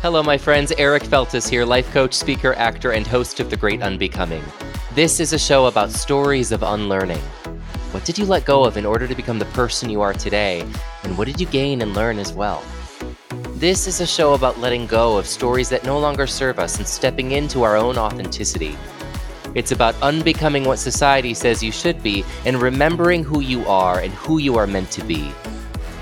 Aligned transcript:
Hello, 0.00 0.22
my 0.22 0.38
friends. 0.38 0.72
Eric 0.78 1.02
Feltes 1.02 1.50
here, 1.50 1.64
life 1.64 1.92
coach, 1.92 2.14
speaker, 2.14 2.54
actor, 2.54 2.92
and 2.92 3.04
host 3.04 3.40
of 3.40 3.50
The 3.50 3.56
Great 3.56 3.82
Unbecoming. 3.82 4.44
This 4.94 5.18
is 5.18 5.32
a 5.32 5.38
show 5.40 5.66
about 5.66 5.90
stories 5.90 6.52
of 6.52 6.62
unlearning. 6.62 7.18
What 7.90 8.04
did 8.04 8.16
you 8.16 8.24
let 8.24 8.44
go 8.44 8.64
of 8.64 8.76
in 8.76 8.86
order 8.86 9.08
to 9.08 9.14
become 9.16 9.40
the 9.40 9.44
person 9.46 9.90
you 9.90 10.00
are 10.00 10.12
today? 10.12 10.60
And 11.02 11.18
what 11.18 11.26
did 11.26 11.40
you 11.40 11.48
gain 11.48 11.82
and 11.82 11.94
learn 11.94 12.20
as 12.20 12.32
well? 12.32 12.62
This 13.54 13.88
is 13.88 14.00
a 14.00 14.06
show 14.06 14.34
about 14.34 14.60
letting 14.60 14.86
go 14.86 15.16
of 15.16 15.26
stories 15.26 15.68
that 15.70 15.82
no 15.82 15.98
longer 15.98 16.28
serve 16.28 16.60
us 16.60 16.78
and 16.78 16.86
stepping 16.86 17.32
into 17.32 17.64
our 17.64 17.76
own 17.76 17.98
authenticity. 17.98 18.78
It's 19.56 19.72
about 19.72 20.00
unbecoming 20.00 20.62
what 20.62 20.78
society 20.78 21.34
says 21.34 21.60
you 21.60 21.72
should 21.72 22.04
be 22.04 22.24
and 22.46 22.62
remembering 22.62 23.24
who 23.24 23.40
you 23.40 23.66
are 23.66 23.98
and 23.98 24.12
who 24.12 24.38
you 24.38 24.58
are 24.58 24.66
meant 24.68 24.92
to 24.92 25.02
be. 25.02 25.32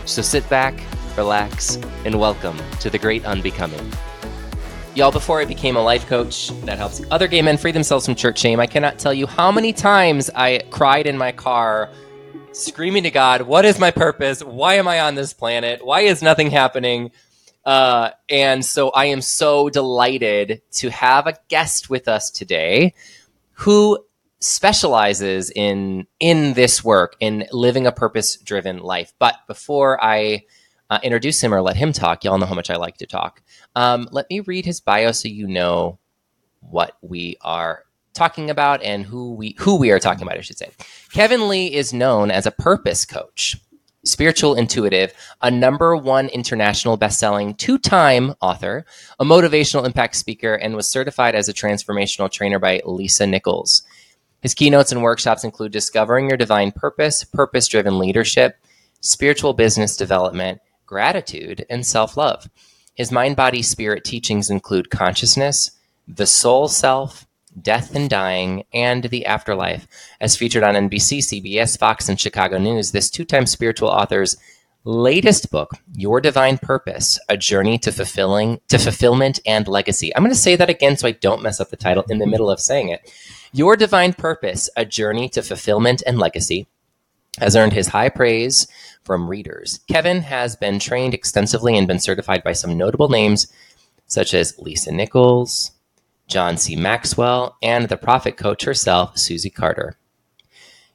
So 0.05 0.21
sit 0.21 0.47
back, 0.51 0.75
relax, 1.17 1.77
and 2.05 2.19
welcome 2.19 2.59
to 2.81 2.91
the 2.91 2.99
great 2.99 3.25
unbecoming. 3.25 3.93
Y'all, 4.95 5.11
before 5.11 5.41
I 5.41 5.45
became 5.45 5.77
a 5.77 5.83
life 5.83 6.07
coach 6.07 6.49
that 6.65 6.79
helps 6.79 7.03
other 7.11 7.27
gay 7.27 7.43
men 7.43 7.57
free 7.57 7.73
themselves 7.73 8.07
from 8.07 8.15
church 8.15 8.39
shame, 8.39 8.61
I 8.61 8.67
cannot 8.67 8.99
tell 8.99 9.13
you 9.15 9.27
how 9.27 9.51
many 9.51 9.73
times 9.73 10.31
I 10.35 10.63
cried 10.71 11.07
in 11.07 11.19
my 11.19 11.33
car 11.33 11.91
screaming 12.53 13.03
to 13.05 13.11
God, 13.11 13.43
What 13.43 13.65
is 13.65 13.79
my 13.79 13.91
purpose? 13.91 14.43
Why 14.43 14.75
am 14.75 14.89
I 14.89 15.01
on 15.01 15.15
this 15.15 15.33
planet? 15.33 15.85
Why 15.85 16.01
is 16.01 16.23
nothing 16.23 16.51
happening? 16.51 17.11
Uh, 17.65 18.11
and 18.29 18.65
so 18.65 18.91
I 18.91 19.07
am 19.07 19.21
so 19.21 19.69
delighted 19.69 20.63
to 20.73 20.91
have 20.91 21.27
a 21.27 21.37
guest 21.49 21.91
with 21.91 22.09
us 22.09 22.31
today 22.31 22.95
who 23.53 23.99
specializes 24.39 25.51
in 25.51 26.07
in 26.21 26.53
this 26.53 26.85
work 26.85 27.17
in 27.21 27.47
living 27.51 27.87
a 27.87 27.93
purpose 27.93 28.37
driven 28.37 28.79
life. 28.79 29.13
But 29.19 29.35
before 29.47 30.03
I 30.03 30.45
uh, 30.91 30.99
introduce 31.03 31.43
him 31.43 31.53
or 31.53 31.63
let 31.63 31.77
him 31.77 31.93
talk. 31.93 32.25
Y'all 32.25 32.39
know 32.39 32.47
how 32.47 32.55
much 32.55 32.71
I 32.71 32.77
like 32.77 32.97
to 32.99 33.07
talk. 33.07 33.43
Um, 33.75 34.09
let 34.13 34.29
me 34.31 34.41
read 34.41 34.65
his 34.65 34.81
bio 34.81 35.13
so 35.13 35.29
you 35.29 35.47
know 35.47 35.99
what 36.61 36.97
we 37.03 37.37
are 37.41 37.85
talking 38.15 38.51
about 38.51 38.83
and 38.83 39.05
who 39.05 39.35
we 39.35 39.55
who 39.59 39.77
we 39.77 39.91
are 39.91 39.99
talking 39.99 40.23
about. 40.23 40.39
I 40.39 40.41
should 40.41 40.59
say. 40.59 40.71
Kevin 41.13 41.49
Lee 41.49 41.73
is 41.73 41.93
known 41.93 42.31
as 42.31 42.47
a 42.47 42.51
purpose 42.51 43.05
coach, 43.05 43.57
spiritual 44.05 44.55
intuitive, 44.55 45.13
a 45.43 45.51
number 45.51 45.97
one 45.97 46.29
international 46.29 46.97
best-selling 46.97 47.55
two-time 47.55 48.35
author, 48.41 48.87
a 49.19 49.25
motivational 49.25 49.85
impact 49.85 50.17
speaker, 50.17 50.55
and 50.55 50.75
was 50.75 50.87
certified 50.87 51.35
as 51.35 51.49
a 51.49 51.53
transformational 51.53 52.31
trainer 52.31 52.59
by 52.59 52.81
Lisa 52.85 53.27
Nichols. 53.27 53.83
His 54.41 54.55
keynotes 54.55 54.93
and 54.93 55.03
workshops 55.03 55.45
include 55.45 55.73
discovering 55.73 56.29
your 56.29 56.37
divine 56.37 56.71
purpose, 56.71 57.25
purpose-driven 57.25 57.99
leadership, 57.99 58.57
spiritual 59.01 59.55
business 59.55 59.97
development, 59.97 60.61
gratitude, 60.87 61.67
and 61.69 61.85
self 61.85 62.17
love. 62.17 62.49
His 62.95 63.13
mind 63.13 63.37
body 63.37 63.63
spirit 63.63 64.05
teachings 64.05 64.49
include 64.49 64.91
consciousness, 64.91 65.73
the 66.09 66.27
soul 66.27 66.69
self, 66.69 67.27
death 67.61 67.95
and 67.95 68.09
dying, 68.09 68.65
and 68.73 69.05
the 69.05 69.27
afterlife. 69.27 69.87
As 70.21 70.37
featured 70.37 70.63
on 70.63 70.75
NBC, 70.75 71.19
CBS, 71.19 71.79
Fox, 71.79 72.09
and 72.09 72.19
Chicago 72.19 72.59
News, 72.59 72.93
this 72.93 73.11
two 73.11 73.25
time 73.25 73.47
spiritual 73.47 73.89
author's 73.89 74.37
latest 74.85 75.51
book, 75.51 75.73
Your 75.95 76.21
Divine 76.21 76.59
Purpose, 76.59 77.19
A 77.29 77.37
Journey 77.37 77.77
to 77.79 77.91
Fulfilling 77.91 78.61
to 78.69 78.79
Fulfillment 78.79 79.41
and 79.45 79.67
Legacy. 79.67 80.15
I'm 80.15 80.23
going 80.23 80.31
to 80.33 80.39
say 80.39 80.55
that 80.55 80.71
again 80.71 80.97
so 80.97 81.09
I 81.09 81.13
don't 81.13 81.43
mess 81.43 81.61
up 81.61 81.71
the 81.71 81.77
title 81.77 82.05
in 82.09 82.19
the 82.19 82.27
middle 82.27 82.49
of 82.49 82.61
saying 82.61 82.91
it. 82.91 83.13
Your 83.53 83.77
Divine 83.77 84.13
Purpose, 84.13 84.71
A 84.77 84.85
Journey 84.85 85.29
to 85.31 85.43
Fulfillment 85.43 86.03
and 86.07 86.19
Legacy 86.19 86.69
has 87.41 87.57
earned 87.57 87.73
his 87.73 87.89
high 87.89 88.09
praise 88.09 88.67
from 89.07 89.31
readers. 89.31 89.81
Kevin 89.89 90.21
has 90.21 90.57
been 90.57 90.79
trained 90.79 91.15
extensively 91.15 91.79
and 91.79 91.87
been 91.87 92.01
certified 92.01 92.43
by 92.43 92.53
some 92.53 92.77
notable 92.77 93.09
names 93.09 93.47
such 94.07 94.35
as 94.35 94.59
Lisa 94.59 94.93
Nichols, 94.93 95.73
John 96.29 96.57
C. 96.57 96.77
Maxwell, 96.77 97.57
and 97.63 97.89
the 97.89 97.97
profit 97.97 98.37
coach 98.37 98.65
herself, 98.65 99.17
Susie 99.17 99.51
Carder. 99.51 99.97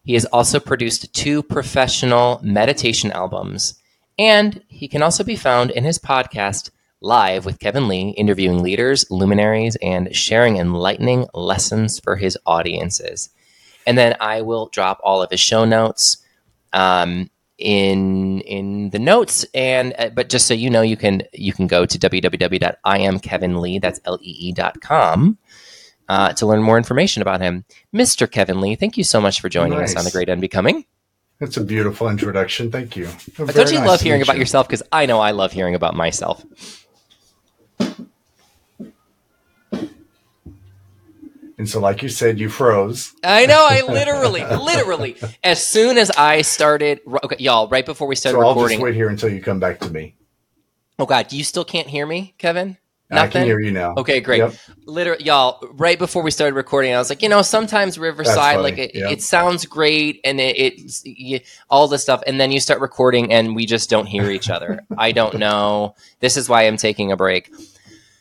He 0.03 0.13
has 0.13 0.25
also 0.25 0.59
produced 0.59 1.13
two 1.13 1.41
professional 1.43 2.39
meditation 2.43 3.11
albums, 3.11 3.75
and 4.17 4.61
he 4.67 4.87
can 4.87 5.01
also 5.01 5.23
be 5.23 5.35
found 5.35 5.71
in 5.71 5.83
his 5.83 5.99
podcast, 5.99 6.71
Live 7.03 7.45
with 7.45 7.59
Kevin 7.59 7.87
Lee, 7.87 8.09
interviewing 8.11 8.61
leaders, 8.61 9.09
luminaries, 9.09 9.75
and 9.81 10.15
sharing 10.15 10.57
enlightening 10.57 11.25
lessons 11.33 11.99
for 11.99 12.15
his 12.15 12.37
audiences. 12.45 13.31
And 13.87 13.97
then 13.97 14.15
I 14.19 14.43
will 14.43 14.67
drop 14.67 14.99
all 15.03 15.23
of 15.23 15.31
his 15.31 15.39
show 15.39 15.65
notes 15.65 16.17
um, 16.73 17.31
in 17.61 18.41
in 18.41 18.89
the 18.89 18.99
notes. 18.99 19.45
And 19.53 19.93
uh, 19.97 20.09
but 20.09 20.29
just 20.29 20.47
so 20.47 20.53
you 20.53 20.69
know 20.69 20.81
you 20.81 20.97
can 20.97 21.23
you 21.33 21.53
can 21.53 21.67
go 21.67 21.85
to 21.85 21.97
www.iamkevinlee 21.97 23.81
that's 23.81 23.99
l-e-e.com 24.05 25.37
uh, 26.09 26.33
to 26.33 26.45
learn 26.45 26.63
more 26.63 26.77
information 26.77 27.21
about 27.21 27.41
him. 27.41 27.63
Mr 27.93 28.29
kevin 28.29 28.59
lee 28.59 28.75
thank 28.75 28.97
you 28.97 29.03
so 29.03 29.21
much 29.21 29.39
for 29.39 29.49
joining 29.49 29.77
nice. 29.77 29.91
us 29.91 29.97
on 29.97 30.03
the 30.05 30.11
great 30.11 30.29
unbecoming. 30.29 30.85
That's 31.39 31.57
a 31.57 31.63
beautiful 31.63 32.07
introduction. 32.07 32.71
Thank 32.71 32.95
you. 32.95 33.09
Don't 33.35 33.71
you 33.71 33.79
nice 33.79 33.87
love 33.87 34.01
hearing 34.01 34.21
about 34.21 34.35
you. 34.35 34.41
yourself? 34.41 34.67
Because 34.67 34.83
i 34.91 35.05
know 35.05 35.19
i 35.19 35.31
love 35.31 35.51
hearing 35.51 35.75
about 35.75 35.95
myself 35.95 36.45
And 41.61 41.69
so, 41.69 41.79
like 41.79 42.01
you 42.01 42.09
said, 42.09 42.39
you 42.39 42.49
froze. 42.49 43.13
I 43.23 43.45
know. 43.45 43.67
I 43.69 43.81
literally, 43.81 44.43
literally, 44.43 45.15
as 45.43 45.63
soon 45.63 45.99
as 45.99 46.09
I 46.09 46.41
started, 46.41 47.01
okay, 47.23 47.35
y'all, 47.37 47.69
right 47.69 47.85
before 47.85 48.07
we 48.07 48.15
started 48.15 48.39
so 48.39 48.39
recording. 48.39 48.63
I'll 48.63 48.69
just 48.69 48.81
wait 48.81 48.95
here 48.95 49.09
until 49.09 49.29
you 49.29 49.43
come 49.43 49.59
back 49.59 49.79
to 49.81 49.91
me. 49.91 50.15
Oh 50.97 51.05
God, 51.05 51.31
you 51.31 51.43
still 51.43 51.63
can't 51.63 51.85
hear 51.85 52.07
me, 52.07 52.33
Kevin? 52.39 52.79
Nothing? 53.11 53.27
I 53.27 53.31
can 53.31 53.43
hear 53.43 53.59
you 53.59 53.69
now. 53.69 53.93
Okay, 53.95 54.21
great. 54.21 54.39
Yep. 54.39 54.55
Literally, 54.87 55.23
y'all, 55.23 55.63
right 55.73 55.99
before 55.99 56.23
we 56.23 56.31
started 56.31 56.55
recording, 56.55 56.95
I 56.95 56.97
was 56.97 57.11
like, 57.11 57.21
you 57.21 57.29
know, 57.29 57.43
sometimes 57.43 57.99
Riverside, 57.99 58.61
like 58.61 58.79
it, 58.79 58.95
yep. 58.95 59.11
it, 59.11 59.21
sounds 59.21 59.63
great 59.67 60.19
and 60.23 60.41
it, 60.41 60.57
it's 60.57 61.05
you, 61.05 61.41
all 61.69 61.87
this 61.87 62.01
stuff, 62.01 62.23
and 62.25 62.41
then 62.41 62.51
you 62.51 62.59
start 62.59 62.81
recording 62.81 63.31
and 63.31 63.55
we 63.55 63.67
just 63.67 63.87
don't 63.87 64.07
hear 64.07 64.31
each 64.31 64.49
other. 64.49 64.81
I 64.97 65.11
don't 65.11 65.37
know. 65.37 65.93
This 66.21 66.37
is 66.37 66.49
why 66.49 66.63
I'm 66.63 66.77
taking 66.77 67.11
a 67.11 67.15
break. 67.15 67.53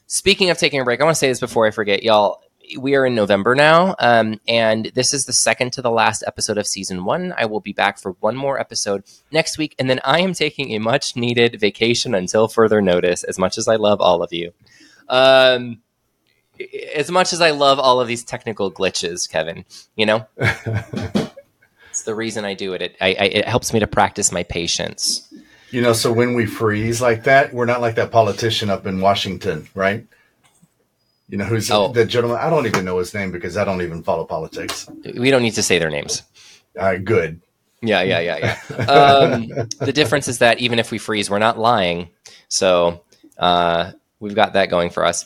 Speaking 0.08 0.50
of 0.50 0.58
taking 0.58 0.78
a 0.78 0.84
break, 0.84 1.00
I 1.00 1.04
want 1.04 1.14
to 1.14 1.18
say 1.18 1.28
this 1.28 1.40
before 1.40 1.66
I 1.66 1.70
forget, 1.70 2.02
y'all 2.02 2.42
we 2.78 2.94
are 2.94 3.06
in 3.06 3.14
November 3.14 3.54
now, 3.54 3.94
um, 3.98 4.40
and 4.46 4.86
this 4.94 5.12
is 5.12 5.24
the 5.24 5.32
second 5.32 5.72
to 5.74 5.82
the 5.82 5.90
last 5.90 6.24
episode 6.26 6.58
of 6.58 6.66
season 6.66 7.04
one. 7.04 7.34
I 7.36 7.46
will 7.46 7.60
be 7.60 7.72
back 7.72 7.98
for 7.98 8.12
one 8.20 8.36
more 8.36 8.58
episode 8.58 9.04
next 9.30 9.58
week, 9.58 9.74
and 9.78 9.88
then 9.88 10.00
I 10.04 10.20
am 10.20 10.32
taking 10.32 10.72
a 10.72 10.78
much 10.78 11.16
needed 11.16 11.60
vacation 11.60 12.14
until 12.14 12.48
further 12.48 12.80
notice. 12.80 13.24
As 13.24 13.38
much 13.38 13.58
as 13.58 13.68
I 13.68 13.76
love 13.76 14.00
all 14.00 14.22
of 14.22 14.32
you, 14.32 14.52
um, 15.08 15.80
as 16.94 17.10
much 17.10 17.32
as 17.32 17.40
I 17.40 17.50
love 17.50 17.78
all 17.78 18.00
of 18.00 18.08
these 18.08 18.24
technical 18.24 18.70
glitches, 18.70 19.28
Kevin, 19.28 19.64
you 19.96 20.06
know, 20.06 20.26
it's 20.36 22.02
the 22.04 22.14
reason 22.14 22.44
I 22.44 22.54
do 22.54 22.74
it. 22.74 22.82
It, 22.82 22.96
I, 23.00 23.08
I, 23.08 23.24
it 23.24 23.48
helps 23.48 23.72
me 23.72 23.80
to 23.80 23.86
practice 23.86 24.32
my 24.32 24.42
patience. 24.42 25.32
You 25.70 25.82
know, 25.82 25.92
so 25.92 26.12
when 26.12 26.34
we 26.34 26.46
freeze 26.46 27.00
like 27.00 27.24
that, 27.24 27.54
we're 27.54 27.66
not 27.66 27.80
like 27.80 27.94
that 27.94 28.10
politician 28.10 28.70
up 28.70 28.86
in 28.86 29.00
Washington, 29.00 29.68
right? 29.74 30.04
You 31.30 31.38
know 31.38 31.44
who's 31.44 31.70
oh. 31.70 31.92
the 31.92 32.04
gentleman? 32.04 32.38
I 32.40 32.50
don't 32.50 32.66
even 32.66 32.84
know 32.84 32.98
his 32.98 33.14
name 33.14 33.30
because 33.30 33.56
I 33.56 33.64
don't 33.64 33.82
even 33.82 34.02
follow 34.02 34.24
politics. 34.24 34.88
We 35.16 35.30
don't 35.30 35.42
need 35.42 35.54
to 35.54 35.62
say 35.62 35.78
their 35.78 35.90
names. 35.90 36.24
Uh, 36.76 36.96
good. 36.96 37.40
Yeah, 37.82 38.02
yeah, 38.02 38.18
yeah, 38.18 38.56
yeah. 38.68 38.84
um, 38.92 39.46
the 39.78 39.92
difference 39.92 40.26
is 40.26 40.38
that 40.38 40.58
even 40.58 40.80
if 40.80 40.90
we 40.90 40.98
freeze, 40.98 41.30
we're 41.30 41.38
not 41.38 41.56
lying. 41.56 42.10
So 42.48 43.04
uh, 43.38 43.92
we've 44.18 44.34
got 44.34 44.54
that 44.54 44.70
going 44.70 44.90
for 44.90 45.04
us. 45.04 45.24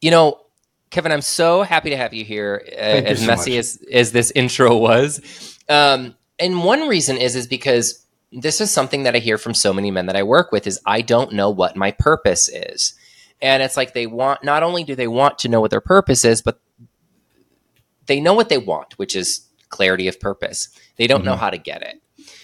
You 0.00 0.10
know, 0.10 0.40
Kevin, 0.90 1.12
I'm 1.12 1.20
so 1.20 1.62
happy 1.62 1.90
to 1.90 1.96
have 1.98 2.14
you 2.14 2.24
here. 2.24 2.62
Uh, 2.72 2.78
as 2.78 3.20
so 3.20 3.26
messy 3.26 3.58
as, 3.58 3.78
as 3.92 4.12
this 4.12 4.30
intro 4.30 4.74
was, 4.76 5.20
um, 5.68 6.14
and 6.38 6.64
one 6.64 6.88
reason 6.88 7.18
is 7.18 7.36
is 7.36 7.46
because 7.46 8.06
this 8.32 8.60
is 8.60 8.70
something 8.70 9.02
that 9.02 9.14
I 9.14 9.18
hear 9.18 9.36
from 9.36 9.52
so 9.54 9.72
many 9.72 9.90
men 9.90 10.06
that 10.06 10.16
I 10.16 10.22
work 10.22 10.50
with 10.50 10.66
is 10.66 10.80
I 10.86 11.02
don't 11.02 11.32
know 11.32 11.50
what 11.50 11.76
my 11.76 11.90
purpose 11.90 12.48
is. 12.48 12.94
And 13.42 13.62
it's 13.62 13.76
like 13.76 13.92
they 13.92 14.06
want, 14.06 14.42
not 14.42 14.62
only 14.62 14.84
do 14.84 14.94
they 14.94 15.08
want 15.08 15.38
to 15.40 15.48
know 15.48 15.60
what 15.60 15.70
their 15.70 15.80
purpose 15.80 16.24
is, 16.24 16.42
but 16.42 16.60
they 18.06 18.20
know 18.20 18.34
what 18.34 18.48
they 18.48 18.58
want, 18.58 18.98
which 18.98 19.14
is 19.14 19.46
clarity 19.68 20.08
of 20.08 20.18
purpose. 20.20 20.68
They 20.96 21.06
don't 21.06 21.20
mm-hmm. 21.20 21.26
know 21.26 21.36
how 21.36 21.50
to 21.50 21.58
get 21.58 21.82
it. 21.82 22.00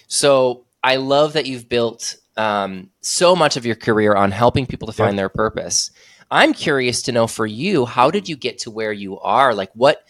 So 0.06 0.67
I 0.83 0.97
love 0.97 1.33
that 1.35 1.47
you've 1.47 1.69
built 1.69 2.17
um, 2.37 2.91
so 3.00 3.35
much 3.37 3.56
of 3.56 3.65
your 3.65 3.75
career 3.75 4.15
on 4.15 4.31
helping 4.31 4.67
people 4.67 4.87
to 4.87 4.93
find 4.93 5.19
their 5.19 5.29
purpose. 5.29 5.91
I'm 6.31 6.55
curious 6.55 7.03
to 7.03 7.12
know 7.12 7.27
for 7.27 7.47
you, 7.47 7.85
how 7.85 8.11
did 8.11 8.29
you 8.29 8.37
get 8.37 8.59
to 8.61 8.71
where 8.71 8.93
you 8.93 9.19
are? 9.21 9.55
Like, 9.55 9.71
what, 9.75 10.06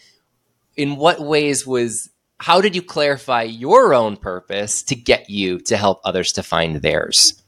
in 0.75 0.95
what 0.95 1.19
ways 1.19 1.67
was, 1.67 2.09
how 2.39 2.61
did 2.61 2.75
you 2.75 2.81
clarify 2.81 3.43
your 3.43 3.93
own 3.93 4.17
purpose 4.17 4.83
to 4.83 4.95
get 4.95 5.29
you 5.29 5.59
to 5.61 5.77
help 5.77 6.01
others 6.03 6.31
to 6.33 6.43
find 6.43 6.77
theirs? 6.77 7.41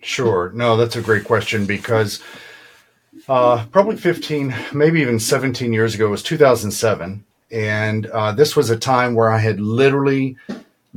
Sure. 0.00 0.50
No, 0.54 0.76
that's 0.76 0.96
a 0.96 1.02
great 1.02 1.24
question 1.24 1.66
because 1.66 2.22
uh, 3.28 3.66
probably 3.66 3.96
15, 3.96 4.54
maybe 4.72 5.00
even 5.00 5.18
17 5.18 5.72
years 5.72 5.94
ago. 5.94 6.06
It 6.06 6.10
was 6.10 6.22
2007. 6.22 7.24
And 7.50 8.06
uh, 8.06 8.32
this 8.32 8.56
was 8.56 8.70
a 8.70 8.78
time 8.78 9.14
where 9.14 9.30
I 9.30 9.38
had 9.38 9.60
literally 9.60 10.36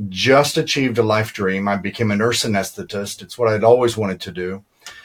just 0.08 0.56
achieved 0.56 0.98
a 0.98 1.02
life 1.02 1.32
dream. 1.32 1.68
I 1.68 1.76
became 1.76 2.10
a 2.10 2.16
nurse 2.16 2.44
anesthetist. 2.44 3.22
It's 3.22 3.38
what 3.38 3.48
I'd 3.48 3.64
always 3.64 3.96
wanted 3.96 4.20
to 4.22 4.32
do. 4.32 4.64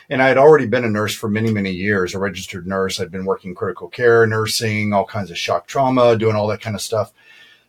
And 0.09 0.21
I 0.21 0.27
had 0.27 0.37
already 0.37 0.65
been 0.65 0.83
a 0.83 0.89
nurse 0.89 1.15
for 1.15 1.29
many, 1.29 1.51
many 1.51 1.71
years, 1.71 2.13
a 2.13 2.19
registered 2.19 2.67
nurse. 2.67 2.99
I'd 2.99 3.11
been 3.11 3.25
working 3.25 3.55
critical 3.55 3.87
care, 3.87 4.25
nursing, 4.27 4.93
all 4.93 5.05
kinds 5.05 5.31
of 5.31 5.37
shock 5.37 5.67
trauma, 5.67 6.17
doing 6.17 6.35
all 6.35 6.47
that 6.47 6.61
kind 6.61 6.75
of 6.75 6.81
stuff. 6.81 7.13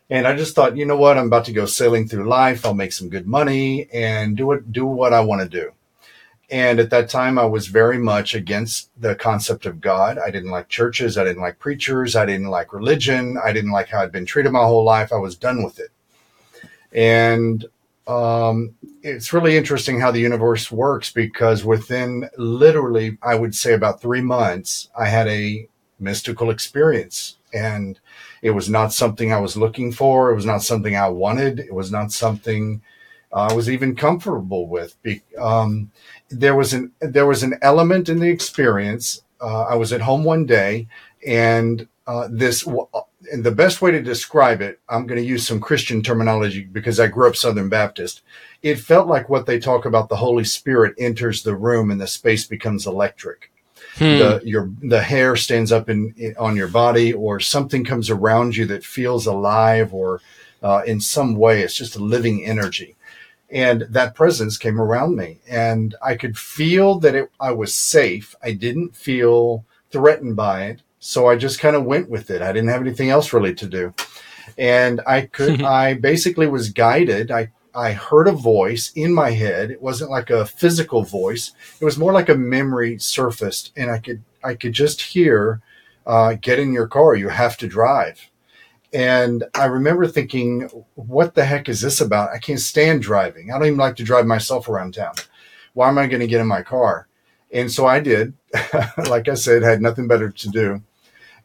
And 0.09 0.27
I 0.27 0.35
just 0.35 0.53
thought, 0.53 0.75
you 0.75 0.85
know 0.85 0.97
what? 0.97 1.17
I'm 1.17 1.27
about 1.27 1.45
to 1.45 1.53
go 1.53 1.65
sailing 1.65 2.07
through 2.07 2.27
life. 2.27 2.65
I'll 2.65 2.73
make 2.73 2.91
some 2.91 3.09
good 3.09 3.25
money 3.25 3.87
and 3.93 4.35
do 4.35 4.51
it, 4.51 4.71
do 4.71 4.85
what 4.85 5.13
I 5.13 5.21
want 5.21 5.41
to 5.41 5.49
do. 5.49 5.71
And 6.51 6.79
at 6.79 6.89
that 6.91 7.09
time, 7.09 7.39
I 7.39 7.45
was 7.45 7.67
very 7.67 7.97
much 7.97 8.35
against 8.35 8.89
the 8.99 9.15
concept 9.15 9.65
of 9.65 9.81
God. 9.81 10.17
I 10.19 10.29
didn't 10.29 10.51
like 10.51 10.67
churches. 10.69 11.17
I 11.17 11.23
didn't 11.23 11.41
like 11.41 11.57
preachers. 11.57 12.15
I 12.15 12.25
didn't 12.25 12.49
like 12.49 12.73
religion. 12.73 13.37
I 13.43 13.53
didn't 13.53 13.71
like 13.71 13.89
how 13.89 14.01
I'd 14.01 14.11
been 14.11 14.25
treated 14.25 14.51
my 14.51 14.63
whole 14.63 14.83
life. 14.83 15.11
I 15.11 15.17
was 15.17 15.35
done 15.35 15.63
with 15.63 15.79
it. 15.79 15.89
And 16.91 17.65
um, 18.07 18.75
it's 19.01 19.33
really 19.33 19.57
interesting 19.57 19.99
how 19.99 20.11
the 20.11 20.19
universe 20.19 20.71
works 20.71 21.11
because 21.11 21.63
within 21.63 22.29
literally, 22.37 23.17
I 23.23 23.35
would 23.35 23.55
say 23.55 23.73
about 23.73 24.01
three 24.01 24.21
months, 24.21 24.89
I 24.97 25.07
had 25.07 25.27
a 25.27 25.67
mystical 25.99 26.49
experience. 26.49 27.37
And 27.53 27.99
it 28.41 28.51
was 28.51 28.69
not 28.69 28.91
something 28.91 29.31
I 29.31 29.39
was 29.39 29.55
looking 29.55 29.91
for. 29.91 30.29
It 30.29 30.35
was 30.35 30.45
not 30.45 30.61
something 30.61 30.95
I 30.95 31.07
wanted. 31.07 31.59
It 31.59 31.73
was 31.73 31.91
not 31.91 32.11
something 32.11 32.81
I 33.31 33.53
was 33.53 33.69
even 33.69 33.95
comfortable 33.95 34.67
with. 34.67 34.95
Um, 35.39 35.91
there 36.33 36.55
was 36.55 36.73
an 36.73 36.91
there 36.99 37.25
was 37.25 37.43
an 37.43 37.57
element 37.61 38.09
in 38.09 38.19
the 38.19 38.29
experience. 38.29 39.21
Uh, 39.41 39.63
I 39.63 39.75
was 39.75 39.91
at 39.93 40.01
home 40.01 40.23
one 40.23 40.45
day, 40.45 40.87
and 41.25 41.87
uh, 42.07 42.27
this 42.29 42.65
and 43.31 43.43
the 43.43 43.51
best 43.51 43.81
way 43.81 43.91
to 43.91 44.01
describe 44.01 44.61
it, 44.61 44.79
I'm 44.89 45.07
going 45.07 45.21
to 45.21 45.27
use 45.27 45.47
some 45.47 45.61
Christian 45.61 46.01
terminology 46.01 46.63
because 46.63 46.99
I 46.99 47.07
grew 47.07 47.27
up 47.29 47.35
Southern 47.35 47.69
Baptist. 47.69 48.21
It 48.61 48.79
felt 48.79 49.07
like 49.07 49.29
what 49.29 49.45
they 49.45 49.59
talk 49.59 49.85
about 49.85 50.09
the 50.09 50.17
Holy 50.17 50.43
Spirit 50.43 50.95
enters 50.97 51.43
the 51.43 51.55
room 51.55 51.91
and 51.91 52.01
the 52.01 52.07
space 52.07 52.45
becomes 52.45 52.85
electric. 52.85 53.51
Hmm. 53.95 54.03
The 54.03 54.41
your 54.43 54.71
the 54.81 55.01
hair 55.01 55.35
stands 55.35 55.71
up 55.71 55.89
in, 55.89 56.13
in, 56.17 56.35
on 56.37 56.55
your 56.55 56.67
body, 56.67 57.13
or 57.13 57.39
something 57.39 57.85
comes 57.85 58.09
around 58.09 58.57
you 58.57 58.65
that 58.65 58.83
feels 58.83 59.27
alive, 59.27 59.93
or 59.93 60.19
uh, 60.63 60.81
in 60.87 60.99
some 60.99 61.35
way, 61.35 61.61
it's 61.61 61.75
just 61.75 61.95
a 61.95 62.03
living 62.03 62.43
energy 62.45 62.95
and 63.53 63.83
that 63.83 64.15
presence 64.15 64.57
came 64.57 64.81
around 64.81 65.15
me 65.15 65.39
and 65.47 65.95
i 66.01 66.15
could 66.15 66.37
feel 66.37 66.99
that 66.99 67.15
it, 67.15 67.31
i 67.39 67.51
was 67.51 67.73
safe. 67.73 68.35
I 68.43 68.51
didn't 68.51 68.95
feel 68.95 69.65
threatened 69.91 70.35
by 70.35 70.65
it 70.65 70.81
so 70.99 71.27
i 71.27 71.35
just 71.35 71.59
kind 71.59 71.75
of 71.75 71.85
went 71.85 72.09
with 72.09 72.29
it. 72.29 72.41
I 72.41 72.51
didn't 72.51 72.69
have 72.69 72.81
anything 72.81 73.09
else 73.09 73.31
really 73.31 73.53
to 73.55 73.67
do. 73.67 73.93
And 74.57 74.99
i 75.07 75.21
could 75.21 75.61
i 75.81 75.93
basically 75.93 76.47
was 76.47 76.69
guided. 76.69 77.31
I 77.31 77.51
i 77.75 77.91
heard 77.93 78.27
a 78.27 78.33
voice 78.33 78.91
in 78.95 79.13
my 79.13 79.31
head. 79.31 79.71
It 79.71 79.81
wasn't 79.81 80.11
like 80.11 80.29
a 80.29 80.45
physical 80.45 81.03
voice. 81.03 81.51
It 81.79 81.85
was 81.85 81.97
more 81.97 82.13
like 82.13 82.29
a 82.29 82.35
memory 82.35 82.97
surfaced 82.97 83.71
and 83.77 83.91
i 83.91 83.99
could 83.99 84.23
i 84.43 84.55
could 84.55 84.73
just 84.73 85.01
hear 85.01 85.61
uh, 86.05 86.33
get 86.33 86.59
in 86.59 86.73
your 86.73 86.87
car. 86.87 87.15
You 87.15 87.29
have 87.29 87.55
to 87.57 87.67
drive 87.67 88.29
and 88.93 89.43
I 89.55 89.65
remember 89.65 90.05
thinking, 90.07 90.69
what 90.93 91.33
the 91.33 91.43
heck 91.43 91.67
is 91.67 91.81
this 91.81 91.99
about? 91.99 92.29
I 92.29 92.37
can't 92.37 92.59
stand 92.59 93.01
driving. 93.01 93.51
I 93.51 93.57
don't 93.57 93.67
even 93.67 93.79
like 93.79 93.95
to 93.95 94.03
drive 94.03 94.27
myself 94.27 94.69
around 94.69 94.93
town. 94.93 95.15
Why 95.73 95.89
am 95.89 95.97
I 95.97 96.05
going 96.05 96.19
to 96.19 96.27
get 96.27 96.41
in 96.41 96.47
my 96.47 96.61
car? 96.61 97.07
And 97.51 97.71
so 97.71 97.87
I 97.87 97.99
did. 97.99 98.33
like 99.09 99.27
I 99.27 99.33
said, 99.33 99.63
had 99.63 99.81
nothing 99.81 100.07
better 100.07 100.29
to 100.29 100.49
do. 100.49 100.83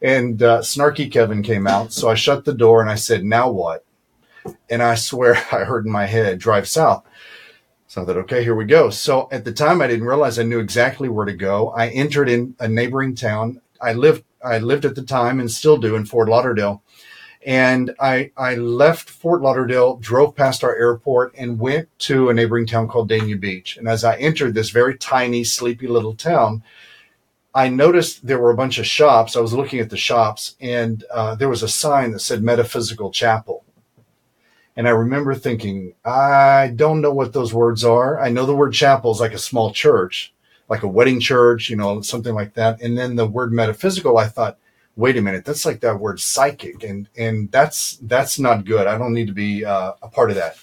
And 0.03 0.43
uh, 0.43 0.61
Snarky 0.61 1.11
Kevin 1.11 1.43
came 1.43 1.67
out. 1.67 1.93
So 1.93 2.11
I 2.11 2.15
shut 2.15 2.45
the 2.45 2.53
door 2.53 2.83
and 2.83 2.91
I 2.91 2.97
said, 2.97 3.25
now 3.25 3.51
what? 3.51 3.85
And 4.69 4.83
I 4.83 4.95
swear 4.95 5.35
I 5.53 5.65
heard 5.65 5.87
in 5.87 5.93
my 5.93 6.05
head, 6.07 6.39
drive 6.39 6.69
south. 6.69 7.05
So 7.87 8.03
I 8.03 8.05
thought, 8.05 8.19
okay, 8.19 8.45
here 8.45 8.55
we 8.55 8.67
go. 8.67 8.91
So 8.91 9.27
at 9.33 9.47
the 9.47 9.53
time, 9.53 9.81
I 9.81 9.87
didn't 9.87 10.07
realize 10.07 10.39
I 10.39 10.43
knew 10.43 10.59
exactly 10.59 11.09
where 11.09 11.25
to 11.25 11.33
go. 11.33 11.71
I 11.71 11.89
entered 11.89 12.29
in 12.29 12.55
a 12.61 12.69
neighboring 12.69 13.15
town. 13.15 13.63
I 13.81 13.95
lived, 13.95 14.25
I 14.45 14.59
lived 14.59 14.85
at 14.85 14.95
the 14.95 15.03
time 15.03 15.41
and 15.41 15.51
still 15.51 15.79
do 15.79 15.97
in 15.97 16.05
Fort 16.05 16.29
Lauderdale 16.29 16.83
and 17.49 17.95
I, 17.99 18.31
I 18.37 18.57
left 18.57 19.09
Fort 19.09 19.41
Lauderdale, 19.41 19.97
drove 19.97 20.37
past 20.37 20.63
our 20.63 20.77
airport, 20.77 21.35
and 21.35 21.59
went 21.59 21.89
to 22.01 22.29
a 22.29 22.35
neighboring 22.35 22.67
town 22.67 22.89
called 22.89 23.09
Dania 23.09 23.41
Beach. 23.41 23.79
And 23.79 23.89
as 23.89 24.05
I 24.05 24.19
entered 24.19 24.53
this 24.53 24.69
very 24.69 24.99
tiny, 24.99 25.45
sleepy 25.45 25.87
little 25.87 26.15
town, 26.15 26.63
I 27.55 27.71
noticed 27.71 28.27
there 28.27 28.39
were 28.39 28.51
a 28.51 28.57
bunch 28.57 28.79
of 28.79 28.87
shops. 28.87 29.35
I 29.35 29.41
was 29.41 29.55
looking 29.55 29.81
at 29.81 29.89
the 29.89 29.97
shops, 29.97 30.57
and 30.61 31.03
uh, 31.11 31.37
there 31.37 31.49
was 31.49 31.63
a 31.63 31.69
sign 31.69 32.11
that 32.11 32.19
said 32.19 32.43
Metaphysical 32.43 33.11
Chapel. 33.11 33.65
And 34.77 34.87
I 34.87 34.91
remember 34.91 35.35
thinking, 35.35 35.95
I 36.05 36.75
don't 36.77 37.01
know 37.01 37.15
what 37.15 37.33
those 37.33 37.55
words 37.55 37.83
are. 37.83 38.21
I 38.21 38.29
know 38.29 38.45
the 38.45 38.55
word 38.55 38.75
chapel 38.75 39.11
is 39.13 39.21
like 39.21 39.33
a 39.33 39.39
small 39.39 39.73
church, 39.73 40.35
like 40.69 40.83
a 40.83 40.87
wedding 40.87 41.19
church, 41.19 41.71
you 41.71 41.77
know, 41.77 42.03
something 42.03 42.35
like 42.35 42.53
that. 42.55 42.83
And 42.83 42.99
then 42.99 43.17
the 43.17 43.27
word 43.27 43.55
metaphysical, 43.55 44.19
I 44.19 44.27
thought, 44.27 44.59
wait 44.99 45.17
a 45.17 45.23
minute, 45.23 45.45
that's 45.45 45.65
like 45.65 45.81
that 45.81 46.01
word 46.01 46.21
psychic, 46.21 46.83
and 46.83 47.09
and 47.17 47.51
that's 47.51 47.97
that's 48.03 48.39
not 48.39 48.67
good. 48.67 48.87
I 48.87 48.99
don't 48.99 49.15
need 49.15 49.29
to 49.29 49.33
be 49.33 49.65
uh, 49.65 49.93
a 50.03 50.09
part 50.09 50.31
of 50.31 50.37
that. 50.37 50.59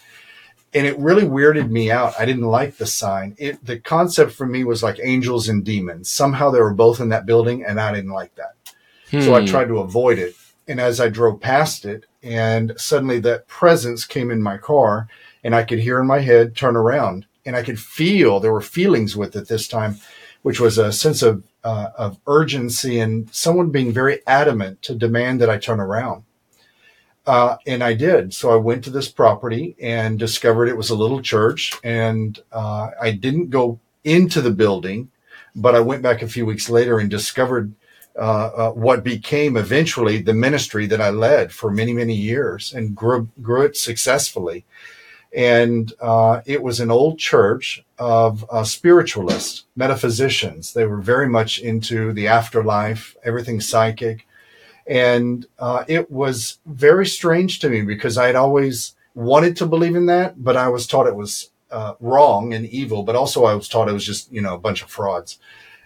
And 0.74 0.86
it 0.86 1.00
really 1.00 1.24
weirded 1.24 1.70
me 1.70 1.90
out. 1.90 2.14
I 2.20 2.26
didn't 2.26 2.44
like 2.44 2.76
the 2.76 2.86
sign. 2.86 3.36
It 3.40 3.66
the 3.66 3.80
concept 3.80 4.34
for 4.34 4.46
me 4.46 4.64
was 4.64 4.84
like 4.84 5.00
angels 5.02 5.48
and 5.48 5.64
demons. 5.64 6.10
Somehow 6.10 6.52
they 6.52 6.60
were 6.60 6.74
both 6.74 7.00
in 7.00 7.10
that 7.10 7.26
building, 7.26 7.64
and 7.64 7.80
I 7.80 7.94
didn't 7.94 8.12
like 8.12 8.36
that. 8.36 8.56
Hmm. 9.10 9.22
So 9.22 9.34
I 9.34 9.40
hmm. 9.40 9.48
tried 9.48 9.70
to 9.70 9.80
avoid 9.80 10.20
it. 10.20 10.36
And 10.68 10.82
as 10.82 11.00
I 11.00 11.10
drove 11.10 11.40
past 11.40 11.86
it, 11.86 12.06
and 12.22 12.74
suddenly 12.76 13.20
that 13.20 13.48
presence 13.48 14.04
came 14.04 14.32
in 14.32 14.42
my 14.42 14.58
car, 14.58 15.08
and 15.44 15.56
I 15.56 15.64
could 15.64 15.80
hear 15.80 16.00
in 16.00 16.08
my 16.08 16.20
head, 16.20 16.56
turn 16.56 16.76
around, 16.76 17.26
and 17.46 17.56
I 17.56 17.62
could 17.62 17.80
feel 17.80 18.40
there 18.40 18.52
were 18.52 18.62
feelings 18.62 19.16
with 19.16 19.36
it 19.36 19.48
this 19.48 19.68
time, 19.68 20.00
which 20.42 20.60
was 20.60 20.78
a 20.78 20.92
sense 20.92 21.22
of 21.22 21.44
uh, 21.66 21.90
of 21.98 22.20
urgency 22.28 23.00
and 23.00 23.28
someone 23.34 23.72
being 23.72 23.92
very 23.92 24.20
adamant 24.28 24.84
to 24.84 24.94
demand 24.94 25.42
that 25.42 25.50
I 25.50 25.58
turn 25.58 25.80
around. 25.80 26.24
Uh, 27.26 27.58
and 27.66 27.84
I 27.84 27.96
did. 27.96 28.36
So 28.36 28.54
I 28.54 28.56
went 28.56 28.84
to 28.84 28.92
this 28.92 29.10
property 29.10 29.76
and 29.82 30.20
discovered 30.20 30.68
it 30.68 30.78
was 30.78 30.92
a 30.92 30.96
little 30.96 31.24
church. 31.24 31.74
And 31.84 32.40
uh, 32.52 32.92
I 33.02 33.12
didn't 33.12 33.50
go 33.50 33.80
into 34.04 34.42
the 34.42 34.52
building, 34.52 35.10
but 35.56 35.74
I 35.74 35.80
went 35.80 36.04
back 36.04 36.22
a 36.22 36.28
few 36.28 36.46
weeks 36.46 36.70
later 36.70 37.00
and 37.00 37.10
discovered 37.10 37.74
uh, 38.16 38.52
uh, 38.56 38.72
what 38.72 39.04
became 39.04 39.58
eventually 39.58 40.22
the 40.22 40.36
ministry 40.36 40.86
that 40.86 41.02
I 41.02 41.10
led 41.10 41.52
for 41.52 41.72
many, 41.72 41.94
many 41.94 42.14
years 42.14 42.74
and 42.74 42.96
grew, 42.96 43.28
grew 43.42 43.64
it 43.64 43.76
successfully 43.76 44.66
and 45.34 45.92
uh, 46.00 46.42
it 46.46 46.62
was 46.62 46.80
an 46.80 46.92
old 46.92 47.20
church 47.20 47.84
of 47.98 48.46
uh, 48.50 48.64
spiritualists, 48.64 49.66
metaphysicians. 49.76 50.74
They 50.74 50.86
were 50.86 51.02
very 51.02 51.28
much 51.28 51.60
into 51.60 52.14
the 52.14 52.28
afterlife, 52.28 53.16
everything 53.24 53.60
psychic, 53.62 54.28
and 54.88 55.46
uh, 55.60 55.84
it 55.88 56.12
was 56.12 56.60
very 56.66 57.06
strange 57.06 57.60
to 57.60 57.70
me 57.70 57.82
because 57.82 58.18
I 58.18 58.28
had 58.28 58.36
always 58.36 58.96
wanted 59.14 59.58
to 59.58 59.66
believe 59.66 59.96
in 59.96 60.06
that, 60.08 60.44
but 60.44 60.58
I 60.58 60.68
was 60.70 60.88
taught 60.88 61.08
it 61.08 61.16
was 61.16 61.50
uh, 61.72 61.96
wrong 62.00 62.54
and 62.54 62.66
evil. 62.66 63.04
But 63.04 63.16
also, 63.16 63.46
I 63.46 63.56
was 63.56 63.68
taught 63.68 63.90
it 63.90 63.94
was 63.94 64.06
just 64.06 64.32
you 64.32 64.42
know 64.42 64.56
a 64.56 64.60
bunch 64.60 64.82
of 64.82 64.90
frauds, 64.90 65.40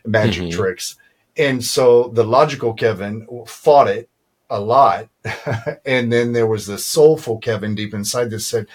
magic 0.05 0.43
mm-hmm. 0.43 0.57
tricks, 0.57 0.95
and 1.37 1.63
so 1.63 2.09
the 2.09 2.23
logical 2.23 2.73
Kevin 2.73 3.27
fought 3.47 3.87
it 3.87 4.09
a 4.49 4.59
lot. 4.59 5.09
and 5.85 6.11
then 6.11 6.33
there 6.33 6.47
was 6.47 6.67
the 6.67 6.77
soulful 6.77 7.37
Kevin 7.37 7.75
deep 7.75 7.93
inside 7.93 8.29
that 8.31 8.39
said, 8.39 8.67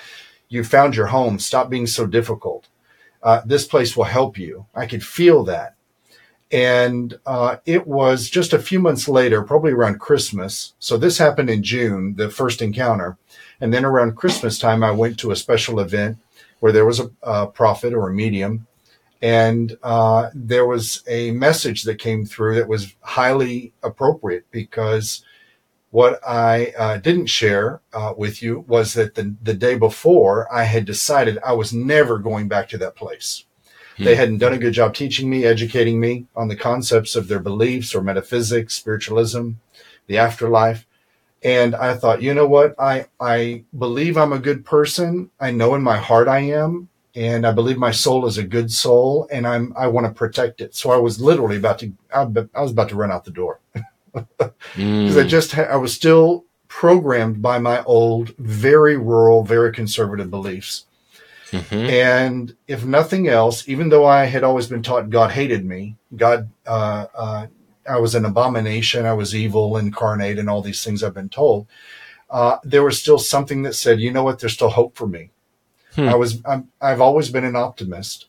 you 0.49 0.65
found 0.65 0.97
your 0.97 1.07
home. 1.07 1.39
Stop 1.39 1.71
being 1.71 1.87
so 1.87 2.07
difficult. 2.07 2.69
Uh, 3.23 3.41
this 3.45 3.67
place 3.67 3.97
will 3.97 4.05
help 4.05 4.39
you. 4.39 4.67
I 4.75 4.87
could 4.87 5.05
feel 5.05 5.45
that. 5.45 5.77
And 6.53 7.19
uh, 7.27 7.57
it 7.67 7.87
was 7.87 8.31
just 8.31 8.53
a 8.53 8.59
few 8.59 8.79
months 8.79 9.09
later, 9.09 9.43
probably 9.43 9.73
around 9.73 9.99
Christmas. 9.99 10.75
So 10.79 10.97
this 10.97 11.19
happened 11.19 11.51
in 11.51 11.63
June, 11.63 12.15
the 12.17 12.31
first 12.31 12.63
encounter. 12.63 13.17
And 13.61 13.73
then 13.73 13.85
around 13.85 14.17
Christmas 14.17 14.59
time, 14.59 14.85
I 14.85 14.91
went 14.91 15.19
to 15.21 15.31
a 15.31 15.37
special 15.37 15.81
event 15.81 16.19
where 16.61 16.71
there 16.71 16.85
was 16.85 17.01
a, 17.01 17.11
a 17.23 17.47
prophet 17.47 17.93
or 17.93 18.09
a 18.09 18.15
medium. 18.15 18.67
And 19.23 19.79
uh, 19.83 20.31
there 20.35 20.67
was 20.67 21.03
a 21.09 21.31
message 21.31 21.85
that 21.85 21.99
came 21.99 22.27
through 22.27 22.57
that 22.57 22.69
was 22.69 22.95
highly 23.01 23.73
appropriate 23.83 24.45
because 24.51 25.25
what 25.95 26.19
I 26.27 26.75
uh, 26.77 26.97
didn't 26.97 27.27
share 27.27 27.81
uh, 27.93 28.15
with 28.17 28.43
you 28.43 28.65
was 28.67 28.95
that 28.95 29.15
the, 29.15 29.33
the 29.41 29.55
day 29.55 29.77
before 29.77 30.53
I 30.53 30.65
had 30.65 30.87
decided 30.87 31.39
I 31.47 31.53
was 31.53 31.73
never 31.73 32.19
going 32.19 32.49
back 32.49 32.69
to 32.71 32.79
that 32.79 32.97
place. 32.97 33.45
Hmm. 33.97 34.03
They 34.03 34.17
hadn't 34.17 34.39
done 34.39 34.55
a 34.55 34.59
good 34.59 34.73
job 34.73 34.93
teaching 34.97 35.31
me, 35.31 35.45
educating 35.45 36.01
me 36.01 36.27
on 36.35 36.49
the 36.49 36.57
concepts 36.57 37.15
of 37.15 37.29
their 37.29 37.39
beliefs 37.39 37.95
or 37.95 38.03
metaphysics, 38.03 38.75
spiritualism, 38.75 39.51
the 40.09 40.19
afterlife. 40.19 40.85
And 41.45 41.77
I 41.77 41.95
thought, 41.95 42.23
you 42.23 42.35
know 42.35 42.49
what? 42.49 42.75
I, 42.77 43.07
I 43.21 43.63
believe 43.79 44.17
I'm 44.17 44.33
a 44.33 44.41
good 44.41 44.65
person. 44.65 45.31
I 45.39 45.53
know 45.53 45.77
in 45.77 45.83
my 45.83 45.99
heart 45.99 46.27
I 46.27 46.41
am. 46.41 46.89
And 47.15 47.47
I 47.47 47.53
believe 47.53 47.79
my 47.79 47.93
soul 47.93 48.27
is 48.27 48.37
a 48.37 48.43
good 48.43 48.73
soul 48.73 49.29
and 49.31 49.47
I'm, 49.47 49.73
I 49.77 49.87
want 49.87 50.09
to 50.09 50.13
protect 50.13 50.61
it. 50.61 50.75
So 50.75 50.91
I 50.91 50.97
was 50.97 51.21
literally 51.21 51.59
about 51.59 51.79
to, 51.79 51.93
I 52.13 52.25
was 52.25 52.73
about 52.73 52.89
to 52.89 52.97
run 52.97 53.13
out 53.13 53.25
the 53.25 53.31
door. 53.31 53.61
because 54.15 54.53
mm. 54.75 55.25
I 55.25 55.27
just 55.27 55.53
ha- 55.53 55.63
I 55.63 55.77
was 55.77 55.93
still 55.93 56.45
programmed 56.69 57.43
by 57.43 57.59
my 57.59 57.83
old, 57.85 58.35
very 58.39 58.97
rural, 58.97 59.45
very 59.45 59.73
conservative 59.73 60.31
beliefs. 60.31 60.87
Mm-hmm. 61.51 61.91
And 61.91 62.57
if 62.67 62.85
nothing 62.85 63.29
else, 63.29 63.69
even 63.69 63.89
though 63.89 64.07
I 64.07 64.25
had 64.25 64.43
always 64.43 64.67
been 64.67 64.83
taught 64.83 65.11
God 65.11 65.31
hated 65.31 65.65
me, 65.65 65.97
God, 66.17 66.51
uh, 66.67 67.07
uh, 67.15 67.47
I 67.89 67.99
was 67.99 68.15
an 68.15 68.25
abomination, 68.25 69.07
I 69.07 69.13
was 69.13 69.37
evil 69.37 69.77
incarnate, 69.77 70.39
and 70.39 70.51
all 70.51 70.63
these 70.63 70.83
things 70.83 71.03
I've 71.05 71.15
been 71.15 71.29
told, 71.29 71.67
uh, 72.31 72.57
there 72.65 72.83
was 72.83 73.01
still 73.01 73.19
something 73.19 73.63
that 73.63 73.75
said, 73.75 74.01
you 74.01 74.11
know 74.11 74.25
what, 74.25 74.41
there's 74.41 74.55
still 74.55 74.71
hope 74.71 74.97
for 74.97 75.07
me. 75.07 75.31
Hmm. 75.95 76.09
I 76.09 76.17
was, 76.17 76.45
i 76.45 76.63
I've 76.81 77.01
always 77.01 77.31
been 77.31 77.45
an 77.45 77.55
optimist 77.55 78.27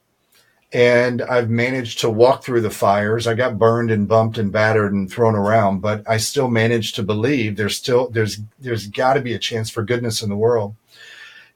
and 0.76 1.22
I've 1.22 1.50
managed 1.50 2.00
to 2.00 2.10
walk 2.10 2.44
through 2.44 2.60
the 2.60 2.70
fires. 2.70 3.28
I 3.28 3.34
got 3.34 3.58
burned 3.58 3.92
and 3.92 4.10
bumped 4.10 4.38
and 4.38 4.52
battered 4.52 4.92
and 4.92 5.10
thrown 5.10 5.34
around, 5.34 5.80
but 5.80 6.04
I 6.06 6.18
still 6.18 6.50
managed 6.50 6.96
to 6.96 7.04
believe 7.04 7.56
there's 7.56 7.78
still 7.78 8.10
there's 8.10 8.42
there's 8.60 8.88
got 8.88 9.14
to 9.14 9.22
be 9.22 9.34
a 9.34 9.40
chance 9.40 9.70
for 9.70 9.84
goodness 9.84 10.22
in 10.22 10.28
the 10.28 10.36
world. 10.36 10.76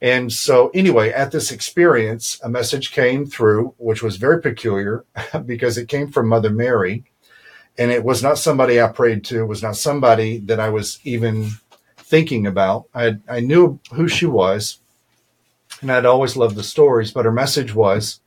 And 0.02 0.32
so 0.32 0.70
anyway, 0.74 1.12
at 1.12 1.34
this 1.34 1.52
experience, 1.52 2.40
a 2.42 2.48
message 2.48 2.94
came 2.94 3.26
through 3.26 3.74
which 3.78 4.02
was 4.02 4.16
very 4.16 4.42
peculiar 4.42 5.04
because 5.46 5.78
it 5.78 5.90
came 5.90 6.10
from 6.10 6.30
Mother 6.30 6.50
Mary 6.50 7.04
and 7.78 7.92
it 7.92 8.06
was 8.06 8.24
not 8.24 8.38
somebody 8.38 8.82
I 8.82 8.88
prayed 8.88 9.26
to, 9.26 9.42
it 9.42 9.48
was 9.48 9.62
not 9.62 9.76
somebody 9.76 10.38
that 10.38 10.62
I 10.62 10.70
was 10.70 11.02
even 11.04 11.50
thinking 11.98 12.48
about. 12.48 12.86
I 12.96 13.18
I 13.28 13.42
knew 13.42 13.82
who 13.92 14.08
she 14.08 14.26
was 14.26 14.80
and 15.82 15.92
I'd 15.92 16.06
always 16.06 16.38
loved 16.38 16.56
the 16.56 16.64
stories, 16.64 17.12
but 17.12 17.26
her 17.26 17.34
message 17.34 17.76
was 17.76 18.22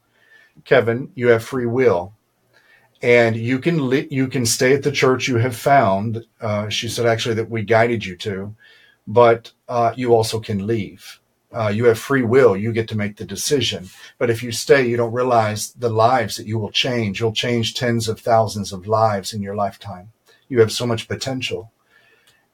Kevin, 0.65 1.11
you 1.15 1.29
have 1.29 1.45
free 1.45 1.67
will, 1.67 2.15
and 3.01 3.37
you 3.37 3.59
can 3.59 3.89
li- 3.89 4.09
you 4.11 4.29
can 4.29 4.47
stay 4.47 4.75
at 4.75 4.83
the 4.83 4.93
church 4.93 5.29
you 5.29 5.37
have 5.39 5.57
found. 5.57 6.25
Uh, 6.41 6.69
she 6.69 6.89
said 6.89 7.07
actually 7.07 7.35
that 7.35 7.51
we 7.51 7.63
guided 7.63 8.05
you 8.05 8.17
to, 8.17 8.55
but 9.07 9.53
uh, 9.69 9.93
you 9.97 10.15
also 10.15 10.41
can 10.41 10.67
leave. 10.67 11.21
Uh, 11.53 11.69
you 11.69 11.85
have 11.85 11.99
free 11.99 12.23
will. 12.23 12.57
You 12.57 12.73
get 12.73 12.89
to 12.89 12.97
make 12.97 13.17
the 13.17 13.27
decision. 13.27 13.91
But 14.19 14.31
if 14.31 14.43
you 14.43 14.53
stay, 14.53 14.87
you 14.87 14.97
don't 14.97 15.13
realize 15.13 15.73
the 15.73 15.91
lives 15.91 16.37
that 16.37 16.47
you 16.47 16.59
will 16.59 16.71
change. 16.71 17.21
You'll 17.21 17.33
change 17.33 17.75
tens 17.75 18.09
of 18.09 18.21
thousands 18.21 18.73
of 18.73 18.87
lives 18.87 19.35
in 19.35 19.43
your 19.43 19.55
lifetime. 19.55 20.13
You 20.49 20.61
have 20.61 20.73
so 20.73 20.87
much 20.87 21.09
potential 21.09 21.71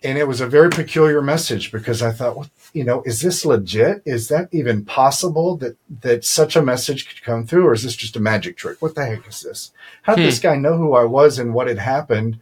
and 0.03 0.17
it 0.17 0.29
was 0.29 0.41
a 0.41 0.47
very 0.47 0.71
peculiar 0.71 1.21
message 1.21 1.73
because 1.73 2.03
I 2.03 2.13
thought, 2.13 2.37
well, 2.37 2.51
you 2.73 2.85
know, 2.85 3.03
is 3.03 3.21
this 3.21 3.45
legit? 3.45 4.03
Is 4.05 4.29
that 4.29 4.49
even 4.53 4.85
possible 4.85 5.57
that 5.57 5.77
that 6.03 6.25
such 6.25 6.55
a 6.55 6.63
message 6.63 7.09
could 7.09 7.23
come 7.23 7.47
through, 7.47 7.67
or 7.67 7.73
is 7.73 7.83
this 7.83 7.97
just 7.97 8.15
a 8.15 8.21
magic 8.21 8.57
trick? 8.57 8.81
What 8.81 8.95
the 8.95 9.05
heck 9.05 9.27
is 9.27 9.43
this? 9.43 9.73
How 10.03 10.15
did 10.15 10.23
hmm. 10.23 10.27
this 10.27 10.39
guy 10.39 10.57
know 10.57 10.77
who 10.77 10.95
I 10.95 11.05
was 11.05 11.39
and 11.39 11.53
what 11.53 11.67
had 11.67 11.79
happened? 11.79 12.39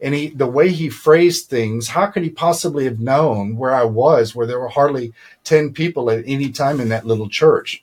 And 0.00 0.14
he, 0.14 0.28
the 0.28 0.46
way 0.46 0.70
he 0.70 0.90
phrased 0.90 1.48
things, 1.48 1.88
how 1.88 2.06
could 2.06 2.22
he 2.22 2.30
possibly 2.30 2.84
have 2.84 3.00
known 3.00 3.56
where 3.56 3.74
I 3.74 3.84
was, 3.84 4.34
where 4.34 4.46
there 4.46 4.60
were 4.60 4.68
hardly 4.68 5.12
ten 5.44 5.72
people 5.72 6.10
at 6.10 6.24
any 6.26 6.50
time 6.50 6.78
in 6.78 6.90
that 6.90 7.06
little 7.06 7.28
church? 7.28 7.82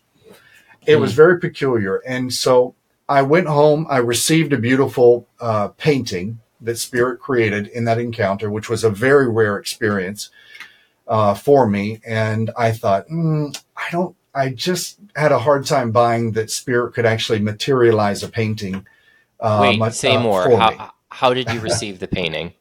It 0.85 0.95
hmm. 0.95 1.01
was 1.01 1.13
very 1.13 1.39
peculiar, 1.39 1.97
and 2.05 2.31
so 2.31 2.75
I 3.09 3.23
went 3.23 3.47
home. 3.47 3.87
I 3.89 3.97
received 3.97 4.53
a 4.53 4.57
beautiful 4.57 5.27
uh, 5.39 5.69
painting 5.69 6.41
that 6.61 6.77
Spirit 6.77 7.19
created 7.19 7.67
in 7.67 7.85
that 7.85 7.99
encounter, 7.99 8.49
which 8.49 8.69
was 8.69 8.83
a 8.83 8.89
very 8.89 9.29
rare 9.29 9.57
experience 9.57 10.29
uh, 11.07 11.33
for 11.33 11.67
me. 11.67 12.01
And 12.05 12.51
I 12.57 12.71
thought, 12.71 13.07
mm, 13.07 13.57
I 13.75 13.91
don't, 13.91 14.15
I 14.33 14.49
just 14.49 14.97
had 15.15 15.31
a 15.31 15.39
hard 15.39 15.65
time 15.65 15.91
buying 15.91 16.31
that 16.33 16.51
Spirit 16.51 16.93
could 16.93 17.05
actually 17.05 17.39
materialize 17.39 18.23
a 18.23 18.29
painting. 18.29 18.85
Uh, 19.39 19.59
Wait, 19.61 19.79
much, 19.79 19.93
say 19.93 20.15
uh, 20.15 20.19
more. 20.19 20.57
How, 20.57 20.93
how 21.09 21.33
did 21.33 21.49
you 21.51 21.59
receive 21.59 21.99
the 21.99 22.07
painting? 22.07 22.53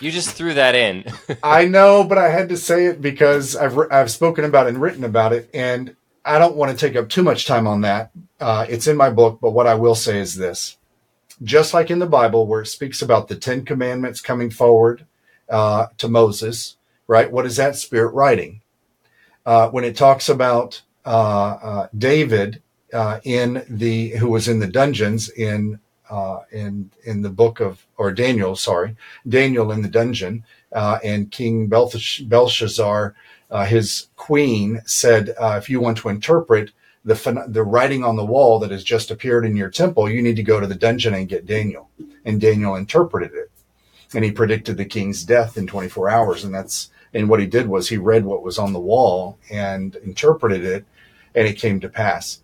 You 0.00 0.10
just 0.10 0.30
threw 0.30 0.54
that 0.54 0.74
in. 0.74 1.04
I 1.42 1.66
know, 1.66 2.04
but 2.04 2.18
I 2.18 2.28
had 2.28 2.48
to 2.50 2.56
say 2.56 2.86
it 2.86 3.00
because 3.00 3.56
I've 3.56 3.78
I've 3.90 4.10
spoken 4.10 4.44
about 4.44 4.66
it 4.66 4.70
and 4.70 4.82
written 4.82 5.04
about 5.04 5.32
it, 5.32 5.48
and 5.54 5.94
I 6.24 6.38
don't 6.38 6.56
want 6.56 6.72
to 6.72 6.76
take 6.76 6.96
up 6.96 7.08
too 7.08 7.22
much 7.22 7.46
time 7.46 7.66
on 7.66 7.82
that. 7.82 8.10
Uh, 8.40 8.66
it's 8.68 8.86
in 8.86 8.96
my 8.96 9.10
book, 9.10 9.38
but 9.40 9.52
what 9.52 9.66
I 9.66 9.74
will 9.74 9.94
say 9.94 10.18
is 10.18 10.34
this: 10.34 10.76
just 11.42 11.74
like 11.74 11.90
in 11.90 11.98
the 11.98 12.06
Bible, 12.06 12.46
where 12.46 12.62
it 12.62 12.66
speaks 12.66 13.02
about 13.02 13.28
the 13.28 13.36
Ten 13.36 13.64
Commandments 13.64 14.20
coming 14.20 14.50
forward 14.50 15.06
uh, 15.48 15.86
to 15.98 16.08
Moses, 16.08 16.76
right? 17.06 17.30
What 17.30 17.46
is 17.46 17.56
that 17.56 17.76
spirit 17.76 18.14
writing? 18.14 18.60
Uh, 19.44 19.68
when 19.68 19.84
it 19.84 19.96
talks 19.96 20.28
about 20.28 20.82
uh, 21.04 21.58
uh 21.62 21.88
David 21.96 22.62
uh, 22.94 23.20
in 23.24 23.64
the 23.68 24.10
who 24.10 24.30
was 24.30 24.48
in 24.48 24.58
the 24.58 24.66
dungeons 24.66 25.28
in 25.28 25.80
uh, 26.08 26.38
in 26.50 26.90
in 27.04 27.22
the 27.22 27.30
book 27.30 27.60
of 27.60 27.84
or 27.96 28.12
Daniel, 28.12 28.56
sorry, 28.56 28.96
Daniel 29.28 29.70
in 29.70 29.82
the 29.82 29.88
dungeon, 29.88 30.44
and 30.72 31.30
King 31.30 31.68
Belshazzar, 33.54 33.66
his 33.66 34.08
queen 34.16 34.82
said, 34.84 35.34
uh, 35.38 35.56
if 35.62 35.70
you 35.70 35.80
want 35.80 35.98
to 35.98 36.08
interpret 36.08 36.72
the 37.04 37.44
the 37.48 37.62
writing 37.62 38.02
on 38.02 38.16
the 38.16 38.24
wall 38.24 38.58
that 38.58 38.70
has 38.72 38.82
just 38.82 39.10
appeared 39.10 39.46
in 39.46 39.56
your 39.56 39.70
temple, 39.70 40.10
you 40.10 40.22
need 40.22 40.36
to 40.36 40.42
go 40.42 40.58
to 40.58 40.66
the 40.66 40.74
dungeon 40.74 41.14
and 41.14 41.28
get 41.28 41.46
Daniel. 41.46 41.88
And 42.24 42.40
Daniel 42.40 42.74
interpreted 42.74 43.32
it, 43.32 43.50
and 44.12 44.24
he 44.24 44.32
predicted 44.32 44.76
the 44.76 44.84
king's 44.84 45.22
death 45.22 45.56
in 45.56 45.66
24 45.66 46.08
hours. 46.08 46.42
And 46.44 46.52
that's 46.52 46.90
and 47.12 47.28
what 47.28 47.40
he 47.40 47.46
did 47.46 47.68
was 47.68 47.88
he 47.88 47.96
read 47.96 48.24
what 48.24 48.42
was 48.42 48.58
on 48.58 48.72
the 48.72 48.80
wall 48.80 49.38
and 49.50 49.94
interpreted 49.96 50.64
it, 50.64 50.84
and 51.34 51.46
it 51.46 51.58
came 51.58 51.78
to 51.80 51.88
pass. 51.88 52.40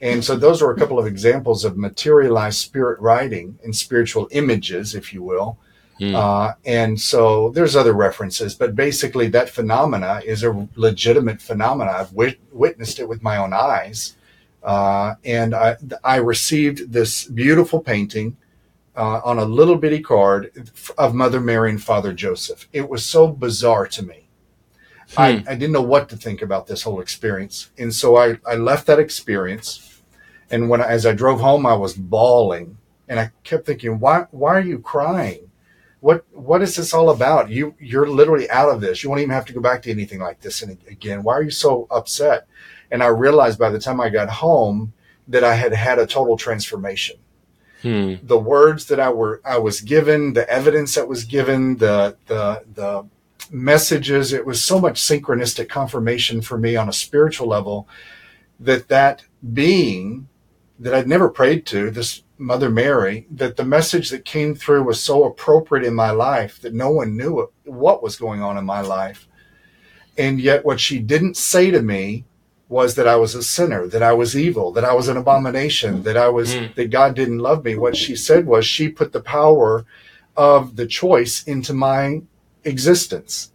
And 0.00 0.24
so 0.24 0.36
those 0.36 0.62
are 0.62 0.70
a 0.70 0.78
couple 0.78 0.98
of 0.98 1.06
examples 1.06 1.64
of 1.64 1.76
materialized 1.76 2.58
spirit 2.58 3.00
writing 3.00 3.58
and 3.64 3.74
spiritual 3.74 4.28
images, 4.30 4.94
if 4.94 5.12
you 5.12 5.22
will, 5.22 5.58
Mm. 6.02 6.16
Uh, 6.16 6.54
and 6.64 7.00
so 7.00 7.50
there's 7.50 7.76
other 7.76 7.92
references, 7.92 8.56
but 8.56 8.74
basically 8.74 9.28
that 9.28 9.48
phenomena 9.48 10.20
is 10.24 10.42
a 10.42 10.68
legitimate 10.74 11.40
phenomena. 11.40 11.92
I've 11.92 12.12
wit- 12.12 12.40
witnessed 12.50 12.98
it 12.98 13.08
with 13.08 13.22
my 13.22 13.36
own 13.36 13.52
eyes. 13.52 14.16
Uh, 14.64 15.14
and 15.24 15.54
I, 15.54 15.76
I, 16.02 16.16
received 16.16 16.92
this 16.92 17.24
beautiful 17.24 17.80
painting 17.80 18.36
uh, 18.96 19.20
on 19.24 19.38
a 19.38 19.44
little 19.44 19.76
bitty 19.76 20.00
card 20.00 20.52
of 20.98 21.14
Mother 21.14 21.40
Mary 21.40 21.70
and 21.70 21.82
Father 21.82 22.12
Joseph. 22.12 22.68
It 22.72 22.88
was 22.88 23.04
so 23.04 23.28
bizarre 23.28 23.86
to 23.86 24.04
me. 24.04 24.28
Hmm. 25.14 25.20
I, 25.20 25.44
I, 25.48 25.54
didn't 25.54 25.72
know 25.72 25.82
what 25.82 26.08
to 26.08 26.16
think 26.16 26.42
about 26.42 26.66
this 26.66 26.82
whole 26.82 27.00
experience. 27.00 27.70
And 27.78 27.94
so 27.94 28.16
I, 28.16 28.38
I 28.44 28.56
left 28.56 28.88
that 28.88 28.98
experience. 28.98 30.00
And 30.50 30.68
when 30.68 30.80
as 30.80 31.06
I 31.06 31.12
drove 31.12 31.40
home, 31.40 31.64
I 31.64 31.74
was 31.74 31.94
bawling. 31.94 32.78
And 33.08 33.20
I 33.20 33.30
kept 33.44 33.66
thinking, 33.66 34.00
why, 34.00 34.26
why 34.32 34.54
are 34.54 34.60
you 34.60 34.80
crying? 34.80 35.50
What 36.02 36.24
what 36.32 36.62
is 36.62 36.74
this 36.74 36.92
all 36.92 37.10
about? 37.10 37.48
You 37.48 37.76
you're 37.78 38.08
literally 38.08 38.50
out 38.50 38.68
of 38.68 38.80
this. 38.80 39.02
You 39.02 39.08
won't 39.08 39.22
even 39.22 39.34
have 39.34 39.46
to 39.46 39.52
go 39.52 39.60
back 39.60 39.82
to 39.82 39.90
anything 39.90 40.18
like 40.18 40.40
this 40.40 40.60
again. 40.60 41.22
Why 41.22 41.34
are 41.34 41.44
you 41.44 41.52
so 41.52 41.86
upset? 41.92 42.48
And 42.90 43.04
I 43.04 43.06
realized 43.06 43.56
by 43.56 43.70
the 43.70 43.78
time 43.78 44.00
I 44.00 44.08
got 44.08 44.28
home 44.28 44.92
that 45.28 45.44
I 45.44 45.54
had 45.54 45.72
had 45.72 46.00
a 46.00 46.06
total 46.06 46.36
transformation. 46.36 47.16
Hmm. 47.82 48.14
The 48.20 48.36
words 48.36 48.86
that 48.86 48.98
I 48.98 49.10
were 49.10 49.40
I 49.44 49.58
was 49.58 49.80
given, 49.80 50.32
the 50.32 50.48
evidence 50.50 50.96
that 50.96 51.06
was 51.06 51.22
given, 51.22 51.76
the 51.76 52.16
the 52.26 52.64
the 52.74 53.06
messages, 53.52 54.32
it 54.32 54.44
was 54.44 54.60
so 54.60 54.80
much 54.80 55.00
synchronistic 55.00 55.68
confirmation 55.68 56.42
for 56.42 56.58
me 56.58 56.74
on 56.74 56.88
a 56.88 56.92
spiritual 56.92 57.46
level 57.46 57.86
that 58.58 58.88
that 58.88 59.22
being 59.52 60.26
that 60.80 60.94
I'd 60.94 61.06
never 61.06 61.28
prayed 61.28 61.64
to, 61.66 61.92
this 61.92 62.21
Mother 62.38 62.70
Mary 62.70 63.26
that 63.30 63.56
the 63.56 63.64
message 63.64 64.10
that 64.10 64.24
came 64.24 64.54
through 64.54 64.82
was 64.82 65.02
so 65.02 65.24
appropriate 65.24 65.86
in 65.86 65.94
my 65.94 66.10
life 66.10 66.60
that 66.60 66.74
no 66.74 66.90
one 66.90 67.16
knew 67.16 67.48
what 67.64 68.02
was 68.02 68.16
going 68.16 68.42
on 68.42 68.56
in 68.56 68.64
my 68.64 68.80
life. 68.80 69.28
And 70.18 70.40
yet, 70.40 70.64
what 70.64 70.80
she 70.80 70.98
didn't 70.98 71.36
say 71.36 71.70
to 71.70 71.80
me 71.80 72.24
was 72.68 72.94
that 72.94 73.06
I 73.06 73.16
was 73.16 73.34
a 73.34 73.42
sinner, 73.42 73.86
that 73.86 74.02
I 74.02 74.12
was 74.12 74.36
evil, 74.36 74.72
that 74.72 74.84
I 74.84 74.94
was 74.94 75.08
an 75.08 75.16
abomination, 75.16 76.02
that 76.04 76.16
I 76.16 76.28
was, 76.28 76.54
mm. 76.54 76.74
that 76.74 76.90
God 76.90 77.14
didn't 77.14 77.38
love 77.38 77.64
me. 77.64 77.76
What 77.76 77.96
she 77.96 78.16
said 78.16 78.46
was 78.46 78.66
she 78.66 78.88
put 78.88 79.12
the 79.12 79.20
power 79.20 79.84
of 80.36 80.76
the 80.76 80.86
choice 80.86 81.42
into 81.44 81.74
my 81.74 82.22
existence. 82.64 83.52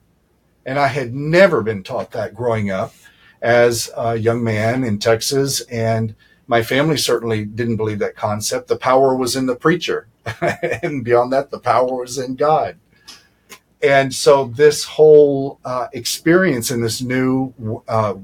And 0.66 0.78
I 0.78 0.88
had 0.88 1.14
never 1.14 1.64
been 1.64 1.82
taught 1.84 2.12
that 2.12 2.36
growing 2.36 2.70
up 2.70 2.94
as 3.42 3.90
a 3.98 4.16
young 4.16 4.44
man 4.44 4.84
in 4.84 5.00
Texas. 5.00 5.62
And 5.62 6.16
my 6.48 6.64
family 6.64 6.98
certainly 6.98 7.46
didn't 7.46 7.76
believe 7.76 8.00
that 8.00 8.16
concept. 8.16 8.70
The 8.70 8.78
power 8.78 9.16
was 9.16 9.36
in 9.36 9.46
the 9.46 9.56
preacher. 9.56 10.08
and 10.82 11.04
beyond 11.04 11.32
that, 11.34 11.52
the 11.52 11.60
power 11.60 11.94
was 11.94 12.18
in 12.18 12.36
God. 12.36 12.78
And 13.82 14.14
so 14.14 14.46
this 14.46 14.84
whole 14.84 15.60
uh, 15.64 15.88
experience 15.94 16.72
in 16.72 16.82
this 16.82 17.02
new 17.02 17.54
uh, 17.88 18.16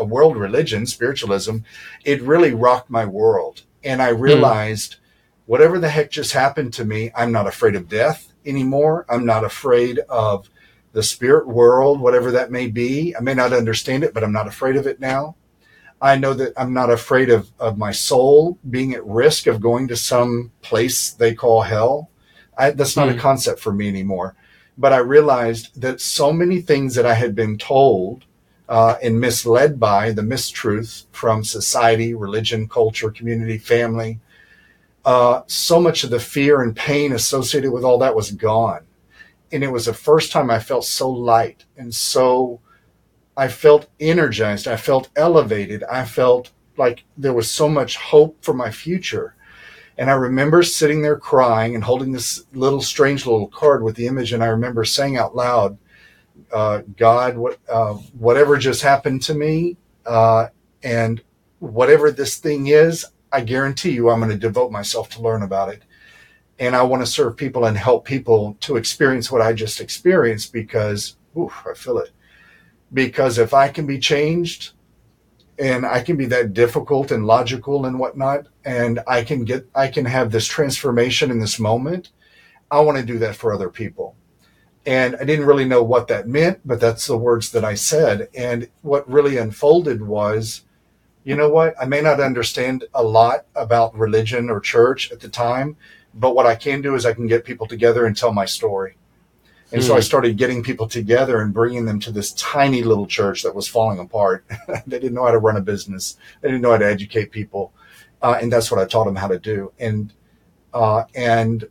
world 0.00 0.36
religion, 0.36 0.86
spiritualism, 0.86 1.58
it 2.04 2.22
really 2.22 2.52
rocked 2.52 2.90
my 2.90 3.04
world. 3.04 3.62
And 3.84 4.02
I 4.02 4.12
hmm. 4.12 4.20
realized 4.20 4.94
mm. 4.94 4.98
whatever 5.46 5.78
the 5.78 5.90
heck 5.90 6.10
just 6.10 6.32
happened 6.32 6.72
to 6.74 6.84
me, 6.84 7.12
I'm 7.14 7.30
not 7.30 7.46
afraid 7.46 7.76
of 7.76 7.88
death 7.88 8.32
anymore. 8.44 9.06
I'm 9.08 9.24
not 9.24 9.44
afraid 9.44 9.98
of 10.08 10.48
the 10.92 11.02
spirit 11.02 11.46
world, 11.46 12.00
whatever 12.00 12.30
that 12.32 12.50
may 12.50 12.68
be. 12.68 13.14
I 13.14 13.20
may 13.20 13.34
not 13.34 13.52
understand 13.52 14.02
it, 14.02 14.14
but 14.14 14.24
I'm 14.24 14.32
not 14.32 14.48
afraid 14.48 14.76
of 14.76 14.86
it 14.86 14.98
now. 14.98 15.36
I 16.06 16.16
know 16.16 16.34
that 16.34 16.52
I'm 16.56 16.72
not 16.72 16.90
afraid 16.90 17.30
of, 17.30 17.50
of 17.58 17.78
my 17.78 17.92
soul 17.92 18.58
being 18.68 18.94
at 18.94 19.04
risk 19.04 19.46
of 19.46 19.60
going 19.60 19.88
to 19.88 19.96
some 19.96 20.52
place 20.62 21.10
they 21.10 21.34
call 21.34 21.62
hell. 21.62 22.10
I, 22.56 22.70
that's 22.70 22.96
not 22.96 23.08
mm. 23.08 23.12
a 23.12 23.14
hmm. 23.14 23.20
concept 23.20 23.60
for 23.60 23.72
me 23.72 23.88
anymore. 23.88 24.34
But 24.78 24.92
I 24.92 24.98
realized 24.98 25.80
that 25.80 26.00
so 26.00 26.32
many 26.32 26.60
things 26.60 26.94
that 26.94 27.06
I 27.06 27.14
had 27.14 27.34
been 27.34 27.58
told 27.58 28.24
uh, 28.68 28.96
and 29.02 29.20
misled 29.20 29.78
by 29.78 30.12
the 30.12 30.22
mistruth 30.22 31.04
from 31.12 31.44
society, 31.44 32.14
religion, 32.14 32.68
culture, 32.68 33.10
community, 33.10 33.58
family. 33.58 34.20
Uh, 35.04 35.42
so 35.46 35.80
much 35.80 36.02
of 36.02 36.10
the 36.10 36.18
fear 36.18 36.62
and 36.62 36.74
pain 36.74 37.12
associated 37.12 37.70
with 37.70 37.84
all 37.84 37.98
that 37.98 38.16
was 38.16 38.32
gone. 38.32 38.84
And 39.52 39.62
it 39.62 39.70
was 39.70 39.86
the 39.86 39.94
first 39.94 40.32
time 40.32 40.50
I 40.50 40.58
felt 40.58 40.84
so 40.84 41.08
light 41.08 41.64
and 41.76 41.94
so 41.94 42.60
I 43.36 43.48
felt 43.48 43.88
energized. 44.00 44.66
I 44.66 44.76
felt 44.76 45.10
elevated. 45.16 45.84
I 45.84 46.04
felt 46.04 46.50
like 46.76 47.04
there 47.16 47.32
was 47.32 47.50
so 47.50 47.68
much 47.68 47.96
hope 47.96 48.42
for 48.42 48.54
my 48.54 48.70
future. 48.70 49.34
And 49.98 50.10
I 50.10 50.14
remember 50.14 50.62
sitting 50.62 51.02
there 51.02 51.18
crying 51.18 51.74
and 51.74 51.84
holding 51.84 52.12
this 52.12 52.44
little 52.52 52.82
strange 52.82 53.26
little 53.26 53.48
card 53.48 53.82
with 53.82 53.96
the 53.96 54.06
image. 54.06 54.32
And 54.32 54.42
I 54.42 54.46
remember 54.46 54.84
saying 54.84 55.16
out 55.16 55.34
loud, 55.34 55.78
uh, 56.52 56.82
God, 56.96 57.36
what, 57.36 57.58
uh, 57.68 57.94
whatever 57.94 58.56
just 58.56 58.82
happened 58.82 59.22
to 59.22 59.34
me, 59.34 59.76
uh, 60.04 60.48
and 60.82 61.22
whatever 61.58 62.10
this 62.10 62.36
thing 62.36 62.68
is, 62.68 63.06
I 63.32 63.40
guarantee 63.40 63.90
you 63.90 64.10
I'm 64.10 64.20
going 64.20 64.30
to 64.30 64.36
devote 64.36 64.70
myself 64.70 65.08
to 65.10 65.22
learn 65.22 65.42
about 65.42 65.70
it. 65.70 65.82
And 66.58 66.76
I 66.76 66.82
want 66.82 67.02
to 67.02 67.10
serve 67.10 67.36
people 67.36 67.64
and 67.66 67.76
help 67.76 68.04
people 68.04 68.56
to 68.60 68.76
experience 68.76 69.30
what 69.30 69.42
I 69.42 69.52
just 69.52 69.80
experienced 69.80 70.52
because, 70.52 71.16
oof, 71.36 71.64
I 71.68 71.74
feel 71.74 71.98
it. 71.98 72.10
Because 72.92 73.38
if 73.38 73.52
I 73.52 73.68
can 73.68 73.86
be 73.86 73.98
changed, 73.98 74.72
and 75.58 75.86
I 75.86 76.02
can 76.02 76.16
be 76.16 76.26
that 76.26 76.52
difficult 76.52 77.10
and 77.10 77.26
logical 77.26 77.86
and 77.86 77.98
whatnot, 77.98 78.46
and 78.64 79.00
I 79.06 79.24
can 79.24 79.44
get, 79.44 79.68
I 79.74 79.88
can 79.88 80.04
have 80.04 80.30
this 80.30 80.46
transformation 80.46 81.30
in 81.30 81.38
this 81.38 81.58
moment. 81.58 82.10
I 82.70 82.80
want 82.80 82.98
to 82.98 83.04
do 83.04 83.18
that 83.18 83.36
for 83.36 83.52
other 83.52 83.70
people. 83.70 84.16
And 84.84 85.16
I 85.16 85.24
didn't 85.24 85.46
really 85.46 85.64
know 85.64 85.82
what 85.82 86.08
that 86.08 86.28
meant, 86.28 86.60
but 86.64 86.78
that's 86.78 87.06
the 87.06 87.16
words 87.16 87.50
that 87.52 87.64
I 87.64 87.74
said. 87.74 88.28
And 88.34 88.68
what 88.82 89.10
really 89.10 89.36
unfolded 89.36 90.02
was, 90.02 90.62
you 91.24 91.34
know 91.34 91.48
what? 91.48 91.74
I 91.80 91.86
may 91.86 92.00
not 92.00 92.20
understand 92.20 92.84
a 92.94 93.02
lot 93.02 93.46
about 93.56 93.96
religion 93.96 94.48
or 94.48 94.60
church 94.60 95.10
at 95.10 95.20
the 95.20 95.28
time, 95.28 95.76
but 96.14 96.36
what 96.36 96.46
I 96.46 96.54
can 96.54 96.82
do 96.82 96.94
is 96.94 97.04
I 97.04 97.14
can 97.14 97.26
get 97.26 97.44
people 97.44 97.66
together 97.66 98.06
and 98.06 98.16
tell 98.16 98.32
my 98.32 98.44
story. 98.44 98.96
And 99.72 99.82
so 99.82 99.94
I 99.94 99.96
hmm. 99.96 100.02
started 100.02 100.36
getting 100.36 100.62
people 100.62 100.86
together 100.86 101.40
and 101.40 101.52
bringing 101.52 101.86
them 101.86 101.98
to 102.00 102.12
this 102.12 102.32
tiny 102.32 102.82
little 102.82 103.06
church 103.06 103.42
that 103.42 103.54
was 103.54 103.66
falling 103.66 103.98
apart. 103.98 104.44
they 104.86 104.98
didn't 104.98 105.14
know 105.14 105.24
how 105.24 105.32
to 105.32 105.38
run 105.38 105.56
a 105.56 105.60
business. 105.60 106.16
They 106.40 106.48
didn't 106.48 106.62
know 106.62 106.70
how 106.70 106.78
to 106.78 106.86
educate 106.86 107.32
people. 107.32 107.72
Uh, 108.22 108.38
and 108.40 108.52
that's 108.52 108.70
what 108.70 108.80
I 108.80 108.84
taught 108.84 109.04
them 109.04 109.16
how 109.16 109.28
to 109.28 109.38
do. 109.38 109.72
And, 109.78 110.12
uh, 110.72 111.04
and 111.14 111.68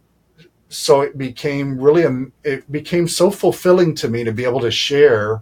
so 0.68 1.02
it 1.02 1.18
became 1.18 1.80
really, 1.80 2.04
a, 2.04 2.26
it 2.44 2.70
became 2.70 3.08
so 3.08 3.32
fulfilling 3.32 3.96
to 3.96 4.10
me 4.10 4.24
to 4.26 4.32
be 4.34 4.44
able 4.44 4.60
to 4.62 4.72
share 4.72 5.42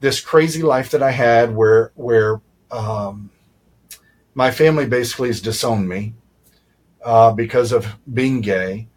this 0.00 0.20
crazy 0.20 0.62
life 0.62 0.90
that 0.92 1.02
I 1.02 1.10
had 1.10 1.54
where, 1.54 1.92
where, 1.96 2.40
um, 2.70 3.30
my 4.34 4.50
family 4.50 4.86
basically 4.86 5.28
has 5.28 5.40
disowned 5.40 5.88
me, 5.88 6.14
uh, 7.04 7.32
because 7.32 7.72
of 7.72 7.86
being 8.12 8.40
gay 8.40 8.88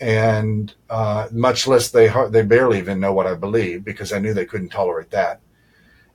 and 0.00 0.72
uh, 0.88 1.28
much 1.30 1.66
less 1.66 1.90
they 1.90 2.12
they 2.30 2.42
barely 2.42 2.78
even 2.78 3.00
know 3.00 3.12
what 3.12 3.26
I 3.26 3.34
believe 3.34 3.84
because 3.84 4.12
I 4.12 4.18
knew 4.18 4.32
they 4.32 4.46
couldn't 4.46 4.70
tolerate 4.70 5.10
that. 5.10 5.40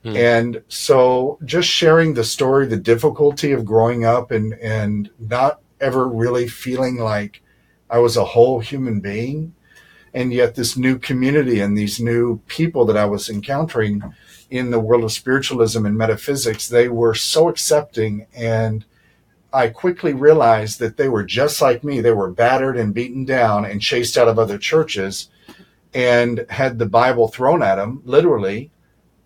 Hmm. 0.04 0.16
And 0.16 0.64
so, 0.68 1.40
just 1.46 1.70
sharing 1.70 2.14
the 2.14 2.24
story, 2.24 2.66
the 2.66 2.78
difficulty 2.78 3.52
of 3.52 3.66
growing 3.66 4.04
up 4.04 4.32
and 4.32 4.54
and 4.56 5.10
not 5.20 5.62
ever 5.80 6.08
really 6.08 6.48
feeling 6.48 6.98
like 6.98 7.42
I 7.90 8.00
was 8.00 8.18
a 8.18 8.26
whole 8.26 8.60
human 8.60 9.00
being, 9.00 9.54
and 10.14 10.34
yet 10.34 10.56
this 10.56 10.76
new 10.76 10.98
community 10.98 11.60
and 11.60 11.78
these 11.78 12.00
new 12.00 12.40
people 12.48 12.86
that 12.86 12.98
I 12.98 13.06
was 13.06 13.30
encountering 13.30 14.02
in 14.50 14.72
the 14.72 14.80
world 14.80 15.04
of 15.04 15.12
spiritualism 15.12 15.86
and 15.86 15.98
metaphysics, 15.98 16.68
they 16.68 16.88
were 16.88 17.14
so 17.14 17.50
accepting 17.50 18.28
and 18.36 18.86
I 19.56 19.70
quickly 19.70 20.14
realized 20.14 20.80
that 20.80 20.98
they 20.98 21.08
were 21.08 21.24
just 21.24 21.62
like 21.62 21.82
me. 21.82 22.02
They 22.02 22.12
were 22.12 22.30
battered 22.30 22.76
and 22.76 22.94
beaten 22.94 23.24
down 23.24 23.64
and 23.64 23.82
chased 23.82 24.18
out 24.18 24.28
of 24.28 24.38
other 24.38 24.58
churches 24.58 25.30
and 25.94 26.46
had 26.50 26.78
the 26.78 26.86
Bible 26.86 27.30
thrown 27.30 27.64
at 27.64 27.76
them, 27.76 28.02
literally. 28.04 28.72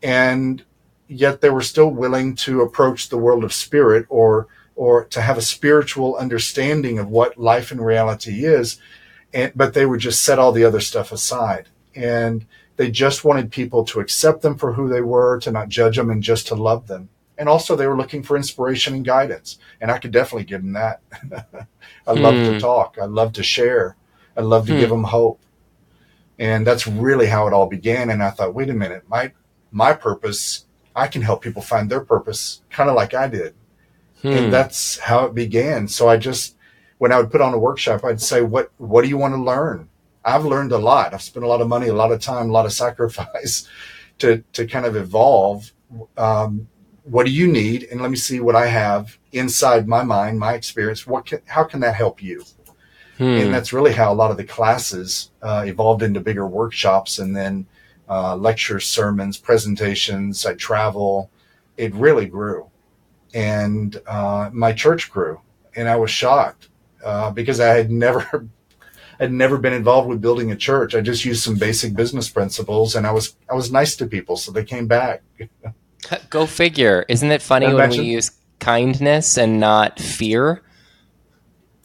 And 0.03 0.63
yet 1.07 1.41
they 1.41 1.49
were 1.49 1.63
still 1.63 1.89
willing 1.89 2.35
to 2.35 2.61
approach 2.61 3.09
the 3.09 3.17
world 3.17 3.43
of 3.43 3.51
spirit 3.51 4.05
or 4.07 4.47
or 4.75 5.03
to 5.05 5.19
have 5.19 5.37
a 5.37 5.41
spiritual 5.41 6.15
understanding 6.15 6.99
of 6.99 7.09
what 7.09 7.37
life 7.39 7.71
in 7.71 7.81
reality 7.81 8.45
is. 8.45 8.79
And, 9.33 9.51
but 9.55 9.73
they 9.73 9.85
would 9.85 9.99
just 9.99 10.23
set 10.23 10.39
all 10.39 10.51
the 10.51 10.63
other 10.63 10.79
stuff 10.79 11.11
aside. 11.11 11.67
And 11.95 12.45
they 12.77 12.91
just 12.91 13.25
wanted 13.25 13.51
people 13.51 13.83
to 13.85 13.99
accept 13.99 14.41
them 14.41 14.57
for 14.57 14.73
who 14.73 14.87
they 14.87 15.01
were, 15.01 15.39
to 15.39 15.51
not 15.51 15.69
judge 15.69 15.97
them, 15.97 16.09
and 16.09 16.23
just 16.23 16.47
to 16.47 16.55
love 16.55 16.87
them 16.87 17.09
and 17.39 17.47
also 17.47 17.75
they 17.75 17.87
were 17.87 17.97
looking 17.97 18.21
for 18.21 18.35
inspiration 18.35 18.93
and 18.93 19.05
guidance. 19.05 19.57
And 19.81 19.89
i 19.89 19.97
could 19.97 20.11
definitely 20.11 20.43
give 20.43 20.61
them 20.61 20.73
that. 20.73 21.01
I 22.05 22.11
love 22.11 22.35
to 22.35 22.53
hmm. 22.53 22.57
talk. 22.59 22.97
I 23.01 23.05
love 23.05 23.33
to 23.33 23.43
share. 23.43 23.95
I 24.37 24.41
love 24.41 24.67
to 24.67 24.73
give 24.73 24.89
hmm. 24.89 24.97
them 24.97 25.03
hope. 25.05 25.39
And 26.37 26.67
that's 26.67 26.85
really 26.85 27.27
how 27.27 27.47
it 27.47 27.53
all 27.53 27.67
began. 27.67 28.09
And 28.09 28.21
i 28.21 28.29
thought 28.29 28.53
wait 28.53 28.69
a 28.69 28.73
minute. 28.73 29.03
My 29.07 29.31
my 29.71 29.93
purpose 29.93 30.65
i 30.95 31.07
can 31.07 31.21
help 31.21 31.41
people 31.41 31.61
find 31.61 31.89
their 31.89 32.01
purpose 32.01 32.61
kind 32.69 32.89
of 32.89 32.95
like 32.95 33.13
i 33.13 33.27
did. 33.27 33.55
And 34.23 34.45
hmm. 34.45 34.51
that's 34.51 34.99
how 34.99 35.25
it 35.25 35.33
began. 35.33 35.87
So 35.87 36.09
i 36.09 36.17
just 36.17 36.57
when 36.97 37.13
i 37.13 37.17
would 37.17 37.31
put 37.31 37.41
on 37.41 37.53
a 37.53 37.57
workshop 37.57 38.03
i'd 38.03 38.21
say 38.21 38.41
what 38.41 38.71
what 38.77 39.01
do 39.03 39.07
you 39.07 39.17
want 39.17 39.33
to 39.33 39.41
learn? 39.41 39.87
I've 40.25 40.43
learned 40.43 40.73
a 40.73 40.77
lot. 40.77 41.13
I've 41.13 41.21
spent 41.21 41.45
a 41.45 41.47
lot 41.47 41.61
of 41.61 41.69
money 41.69 41.87
a 41.87 41.93
lot 41.93 42.11
of 42.11 42.19
time 42.19 42.49
a 42.49 42.53
lot 42.53 42.65
of 42.65 42.73
sacrifice 42.73 43.65
to 44.17 44.43
to 44.51 44.67
kind 44.67 44.85
of 44.85 44.97
evolve 44.97 45.71
um, 46.17 46.67
what 47.09 47.25
do 47.25 47.31
you 47.31 47.47
need? 47.47 47.87
And 47.91 48.01
let 48.01 48.11
me 48.11 48.17
see 48.17 48.39
what 48.39 48.55
i 48.55 48.67
have 48.67 49.17
inside 49.31 49.87
my 49.87 50.03
mind 50.03 50.39
my 50.39 50.53
experience. 50.53 51.07
What 51.07 51.25
can, 51.25 51.41
how 51.45 51.63
can 51.63 51.79
that 51.81 51.95
help 51.95 52.21
you? 52.21 52.43
Hmm. 53.17 53.23
and 53.23 53.53
that's 53.53 53.73
really 53.73 53.91
how 53.91 54.13
a 54.13 54.15
lot 54.15 54.31
of 54.31 54.37
the 54.37 54.45
classes 54.45 55.31
uh, 55.41 55.65
evolved 55.67 56.03
into 56.03 56.21
bigger 56.21 56.47
workshops 56.47 57.19
and 57.19 57.35
then 57.35 57.67
uh, 58.07 58.37
lectures 58.37 58.87
sermons 58.87 59.37
presentations. 59.37 60.45
I 60.45 60.53
travel. 60.53 61.29
It 61.75 61.93
really 61.93 62.27
grew. 62.27 62.69
And 63.33 64.01
uh, 64.07 64.49
my 64.53 64.71
church 64.71 65.11
grew. 65.11 65.41
And 65.75 65.89
i 65.89 65.95
was 65.95 66.11
shocked 66.11 66.69
uh, 67.03 67.31
because 67.31 67.59
i 67.59 67.67
had 67.67 67.91
never 67.91 68.47
I'd 69.19 69.33
never 69.33 69.57
been 69.57 69.73
involved 69.73 70.07
with 70.07 70.21
building 70.21 70.49
a 70.51 70.55
church. 70.55 70.95
I 70.95 71.01
just 71.01 71.25
used 71.25 71.43
some 71.43 71.57
basic 71.57 71.93
business 71.93 72.29
principles, 72.29 72.95
and 72.95 73.05
I 73.05 73.11
was 73.11 73.35
I 73.51 73.53
was 73.53 73.69
nice 73.69 73.97
to 73.97 74.05
people, 74.05 74.37
so 74.37 74.51
they 74.51 74.63
came 74.63 74.87
back. 74.87 75.21
Go 76.29 76.45
figure. 76.45 77.05
Isn't 77.07 77.31
it 77.31 77.41
funny 77.41 77.73
when 77.73 77.89
we 77.89 77.99
use 77.99 78.31
kindness 78.59 79.37
and 79.37 79.59
not 79.59 79.99
fear? 79.99 80.61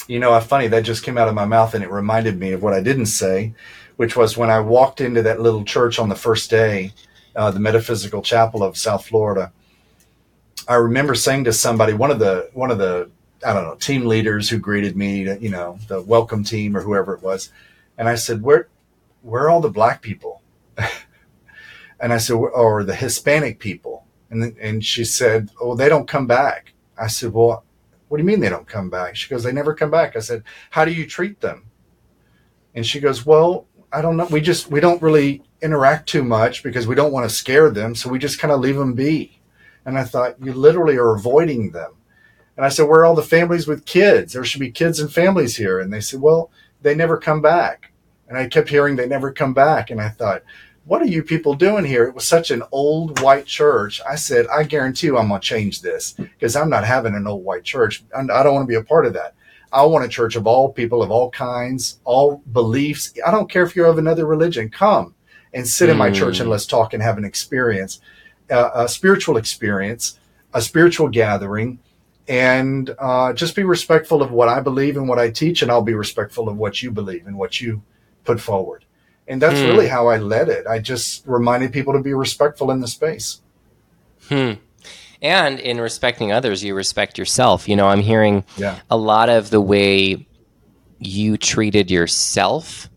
You 0.07 0.19
know, 0.19 0.39
funny 0.41 0.69
that 0.69 0.83
just 0.83 1.03
came 1.03 1.17
out 1.17 1.29
of 1.29 1.35
my 1.35 1.47
mouth, 1.47 1.75
and 1.75 1.83
it 1.83 1.91
reminded 1.91 2.39
me 2.39 2.53
of 2.53 2.63
what 2.63 2.75
I 2.75 2.83
didn't 2.83 3.07
say, 3.07 3.55
which 3.97 4.17
was 4.17 4.37
when 4.37 4.51
I 4.51 4.61
walked 4.61 5.01
into 5.01 5.23
that 5.23 5.41
little 5.41 5.65
church 5.65 5.99
on 5.99 6.09
the 6.09 6.15
first 6.15 6.51
day, 6.51 6.93
uh, 7.35 7.51
the 7.51 7.61
Metaphysical 7.61 8.23
Chapel 8.23 8.63
of 8.63 8.77
South 8.77 9.07
Florida. 9.07 9.53
I 10.69 10.75
remember 10.75 11.15
saying 11.15 11.45
to 11.45 11.53
somebody, 11.53 11.93
one 11.93 12.11
of 12.11 12.19
the 12.19 12.51
one 12.53 12.71
of 12.71 12.79
the 12.79 13.11
I 13.47 13.53
don't 13.53 13.65
know 13.65 13.77
team 13.77 14.07
leaders 14.07 14.49
who 14.49 14.59
greeted 14.59 14.97
me, 14.97 15.23
you 15.39 15.51
know, 15.51 15.79
the 15.89 16.01
welcome 16.03 16.45
team 16.45 16.77
or 16.77 16.81
whoever 16.81 17.15
it 17.15 17.23
was, 17.23 17.51
and 17.99 18.09
I 18.09 18.15
said, 18.15 18.43
"Where, 18.43 18.69
where 19.23 19.45
are 19.45 19.51
all 19.51 19.61
the 19.61 19.71
black 19.71 20.03
people?" 20.03 20.43
and 22.01 22.13
I 22.13 22.19
said, 22.19 22.35
"Or 22.35 22.85
the 22.85 22.95
Hispanic 22.95 23.59
people?" 23.59 23.94
And, 24.31 24.57
and 24.59 24.85
she 24.85 25.05
said, 25.05 25.51
Oh, 25.61 25.75
they 25.75 25.89
don't 25.89 26.09
come 26.09 26.27
back. 26.27 26.73
I 26.99 27.07
said, 27.07 27.33
Well, 27.33 27.65
what 28.09 28.19
do 28.19 28.23
you 28.23 28.27
mean 28.27 28.41
they 28.41 28.49
don't 28.49 28.67
come 28.67 28.91
back? 28.91 29.17
She 29.17 29.29
goes, 29.29 29.43
They 29.43 29.53
never 29.53 29.75
come 29.75 29.91
back. 29.91 30.17
I 30.17 30.21
said, 30.21 30.43
How 30.71 30.85
do 30.85 30.93
you 30.93 31.07
treat 31.07 31.41
them? 31.41 31.65
And 32.75 32.87
she 32.87 33.01
goes, 33.01 33.25
Well, 33.25 33.67
I 33.93 34.03
don't 34.03 34.17
know. 34.17 34.27
We 34.27 34.41
just, 34.41 34.71
we 34.71 34.81
don't 34.81 35.03
really 35.03 35.43
interact 35.63 36.09
too 36.09 36.25
much 36.25 36.63
because 36.63 36.87
we 36.87 36.95
don't 36.95 37.13
want 37.13 37.29
to 37.29 37.35
scare 37.35 37.71
them. 37.71 37.95
So 37.95 38.11
we 38.11 38.19
just 38.19 38.39
kind 38.39 38.53
of 38.53 38.61
leave 38.61 38.77
them 38.77 38.95
be. 38.95 39.41
And 39.85 39.99
I 39.99 40.05
thought, 40.05 40.43
You 40.43 40.53
literally 40.53 40.97
are 40.97 41.15
avoiding 41.15 41.71
them. 41.71 41.93
And 42.57 42.65
I 42.65 42.69
said, 42.69 42.89
Where 42.89 43.01
are 43.01 43.05
all 43.05 43.15
the 43.15 43.23
families 43.23 43.67
with 43.67 43.85
kids? 43.85 44.33
There 44.33 44.45
should 44.45 44.61
be 44.61 44.71
kids 44.71 45.01
and 45.01 45.13
families 45.13 45.57
here. 45.57 45.81
And 45.81 45.93
they 45.93 46.01
said, 46.01 46.21
Well, 46.21 46.51
they 46.83 46.95
never 46.95 47.17
come 47.19 47.41
back. 47.41 47.91
And 48.29 48.39
I 48.39 48.49
kept 48.49 48.69
hearing 48.69 48.97
they 48.97 49.07
never 49.07 49.33
come 49.33 49.55
back. 49.55 49.91
And 49.91 50.01
I 50.01 50.09
thought, 50.09 50.43
what 50.85 51.01
are 51.01 51.07
you 51.07 51.23
people 51.23 51.55
doing 51.55 51.85
here? 51.85 52.05
It 52.05 52.15
was 52.15 52.27
such 52.27 52.51
an 52.51 52.63
old 52.71 53.21
white 53.21 53.47
church. 53.47 54.01
I 54.09 54.17
said, 54.17 54.47
I 54.49 54.65
guarantee 54.65 55.07
you 55.07 55.17
I'm 55.17 55.29
going 55.29 55.41
to 55.41 55.47
change 55.47 55.81
this 55.81 56.13
because 56.13 56.57
I'm 56.57 56.69
not 56.69 56.85
having 56.85 57.15
an 57.15 57.27
old 57.27 57.45
white 57.45 57.65
church. 57.65 58.05
I 58.15 58.23
don't 58.25 58.55
want 58.55 58.65
to 58.65 58.73
be 58.73 58.75
a 58.75 58.85
part 58.85 59.07
of 59.07 59.15
that. 59.15 59.35
I 59.73 59.85
want 59.85 60.05
a 60.05 60.09
church 60.09 60.37
of 60.37 60.47
all 60.47 60.73
people, 60.73 61.03
of 61.03 61.11
all 61.11 61.31
kinds, 61.31 61.99
all 62.05 62.43
beliefs. 62.53 63.13
I 63.27 63.31
don't 63.31 63.51
care 63.51 63.65
if 63.65 63.75
you're 63.75 63.87
of 63.87 63.99
another 63.99 64.27
religion. 64.27 64.69
Come 64.69 65.15
and 65.53 65.67
sit 65.67 65.89
mm. 65.89 65.93
in 65.93 65.99
my 65.99 66.11
church 66.11 66.39
and 66.39 66.47
hmm. 66.47 66.53
let's 66.53 66.67
talk 66.67 66.93
and 66.93 67.03
have 67.03 67.17
an 67.17 67.25
experience, 67.25 68.01
uh, 68.51 68.71
a 68.75 68.89
spiritual 68.89 69.37
experience, 69.37 70.19
a 70.53 70.61
spiritual 70.61 71.09
gathering, 71.09 71.79
and 72.29 72.95
uh, 72.99 73.33
just 73.33 73.57
be 73.57 73.63
respectful 73.63 74.23
of 74.23 74.33
what 74.33 74.49
I 74.49 74.61
believe 74.61 74.97
and 74.97 75.09
what 75.09 75.19
I 75.19 75.31
teach, 75.31 75.63
and 75.63 75.71
I'll 75.71 75.83
be 75.83 75.95
respectful 75.95 76.49
of 76.49 76.57
what 76.57 76.83
you 76.83 76.91
believe 76.91 77.27
and 77.27 77.37
what 77.37 77.61
you 77.61 77.83
put 78.25 78.41
forward. 78.41 78.84
And 79.27 79.41
that's 79.41 79.59
mm. 79.59 79.69
really 79.69 79.89
how 79.89 80.09
I 80.09 80.19
led 80.19 80.49
it. 80.49 80.67
I 80.67 80.79
just 80.79 81.27
reminded 81.27 81.73
people 81.73 81.93
to 81.95 82.01
be 82.01 82.13
respectful 82.13 82.71
in 82.71 82.81
the 82.81 82.89
space. 82.89 83.41
Hmm. 84.29 84.53
And 85.23 85.59
in 85.59 85.81
respecting 85.81 86.33
others, 86.33 86.63
you 86.63 86.75
respect 86.75 87.17
yourself. 87.17 87.67
You 87.69 87.77
know, 87.77 87.89
I'm 87.89 88.01
hearing 88.01 88.45
Yeah. 88.59 88.81
a 88.91 88.97
lot 88.97 89.31
of 89.31 89.49
the 89.51 89.61
way 89.61 90.27
you 90.99 91.39
treated 91.39 91.91
yourself. 91.91 92.91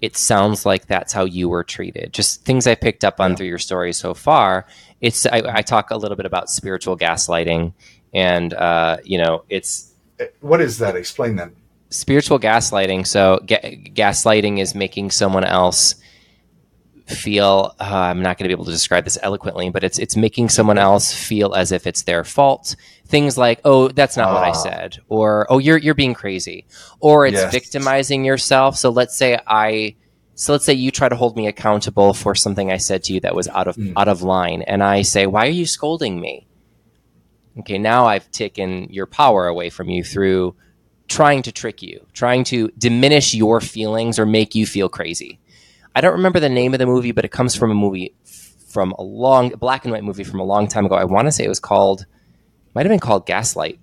It 0.00 0.16
sounds 0.16 0.64
like 0.64 0.86
that's 0.86 1.12
how 1.12 1.24
you 1.24 1.48
were 1.50 1.64
treated. 1.64 2.12
Just 2.14 2.44
things 2.44 2.66
I 2.66 2.74
picked 2.74 3.04
up 3.04 3.20
on 3.20 3.30
Yeah. 3.30 3.36
through 3.36 3.46
your 3.48 3.58
story 3.58 3.92
so 3.92 4.14
far. 4.14 4.66
It's 5.02 5.26
I, 5.26 5.42
I 5.46 5.62
talk 5.62 5.90
a 5.90 5.96
little 5.96 6.16
bit 6.16 6.24
about 6.26 6.48
spiritual 6.48 6.96
gaslighting, 6.96 7.74
and 8.14 8.54
uh, 8.54 8.96
you 9.04 9.18
know, 9.18 9.44
it's 9.50 9.92
Eh, 10.18 10.26
What 10.40 10.62
is 10.62 10.78
that? 10.78 10.96
Explain 10.96 11.36
that. 11.36 11.50
Spiritual 11.90 12.38
gaslighting. 12.38 13.06
So, 13.06 13.40
ga- 13.46 13.90
gaslighting 13.94 14.58
is 14.58 14.74
making 14.74 15.10
someone 15.10 15.44
else 15.44 15.94
feel. 17.06 17.74
Uh, 17.80 17.84
I'm 17.84 18.22
not 18.22 18.36
going 18.38 18.44
to 18.44 18.48
be 18.48 18.52
able 18.58 18.64
to 18.64 18.70
describe 18.72 19.04
this 19.04 19.18
eloquently, 19.22 19.70
but 19.70 19.84
it's 19.84 19.98
it's 19.98 20.16
making 20.16 20.48
someone 20.48 20.78
else 20.78 21.12
feel 21.12 21.54
as 21.54 21.72
if 21.72 21.86
it's 21.86 22.02
their 22.02 22.24
fault. 22.24 22.74
Things 23.06 23.38
like, 23.38 23.60
"Oh, 23.64 23.88
that's 23.88 24.16
not 24.16 24.32
what 24.32 24.42
I 24.42 24.48
Ah. 24.50 24.52
said," 24.52 24.98
or 25.08 25.46
"Oh, 25.48 25.58
you're 25.58 25.78
you're 25.78 25.94
being 25.94 26.14
crazy," 26.14 26.66
or 27.00 27.26
it's 27.26 27.36
Yes. 27.36 27.52
victimizing 27.52 28.24
yourself. 28.24 28.76
So, 28.76 28.90
let's 28.90 29.16
say 29.16 29.38
I. 29.46 29.94
So 30.38 30.52
let's 30.52 30.66
say 30.66 30.74
you 30.74 30.90
try 30.90 31.08
to 31.08 31.16
hold 31.16 31.34
me 31.34 31.46
accountable 31.46 32.12
for 32.12 32.34
something 32.34 32.70
I 32.70 32.76
said 32.76 33.02
to 33.04 33.14
you 33.14 33.20
that 33.20 33.34
was 33.34 33.48
out 33.48 33.68
of 33.68 33.76
Mm. 33.76 33.94
out 33.96 34.08
of 34.08 34.20
line, 34.22 34.62
and 34.62 34.82
I 34.82 35.00
say, 35.02 35.26
"Why 35.26 35.46
are 35.46 35.50
you 35.50 35.64
scolding 35.64 36.20
me?" 36.20 36.46
Okay, 37.60 37.78
now 37.78 38.06
I've 38.06 38.30
taken 38.32 38.88
your 38.90 39.06
power 39.06 39.46
away 39.46 39.70
from 39.70 39.88
you 39.88 40.04
through 40.04 40.54
trying 41.08 41.42
to 41.42 41.52
trick 41.52 41.82
you, 41.82 42.06
trying 42.12 42.44
to 42.44 42.68
diminish 42.78 43.34
your 43.34 43.60
feelings 43.60 44.18
or 44.18 44.26
make 44.26 44.54
you 44.54 44.66
feel 44.66 44.88
crazy. 44.88 45.38
I 45.94 46.00
don't 46.00 46.12
remember 46.12 46.40
the 46.40 46.48
name 46.48 46.74
of 46.74 46.78
the 46.78 46.86
movie, 46.86 47.12
but 47.12 47.24
it 47.24 47.30
comes 47.30 47.54
from 47.54 47.70
a 47.70 47.74
movie 47.74 48.14
from 48.68 48.92
a 48.98 49.02
long 49.02 49.50
black 49.50 49.84
and 49.84 49.92
white 49.92 50.04
movie 50.04 50.24
from 50.24 50.40
a 50.40 50.44
long 50.44 50.68
time 50.68 50.84
ago. 50.84 50.94
I 50.94 51.04
want 51.04 51.26
to 51.26 51.32
say 51.32 51.44
it 51.44 51.48
was 51.48 51.60
called, 51.60 52.04
might 52.74 52.84
have 52.84 52.90
been 52.90 53.00
called 53.00 53.26
Gaslight. 53.26 53.78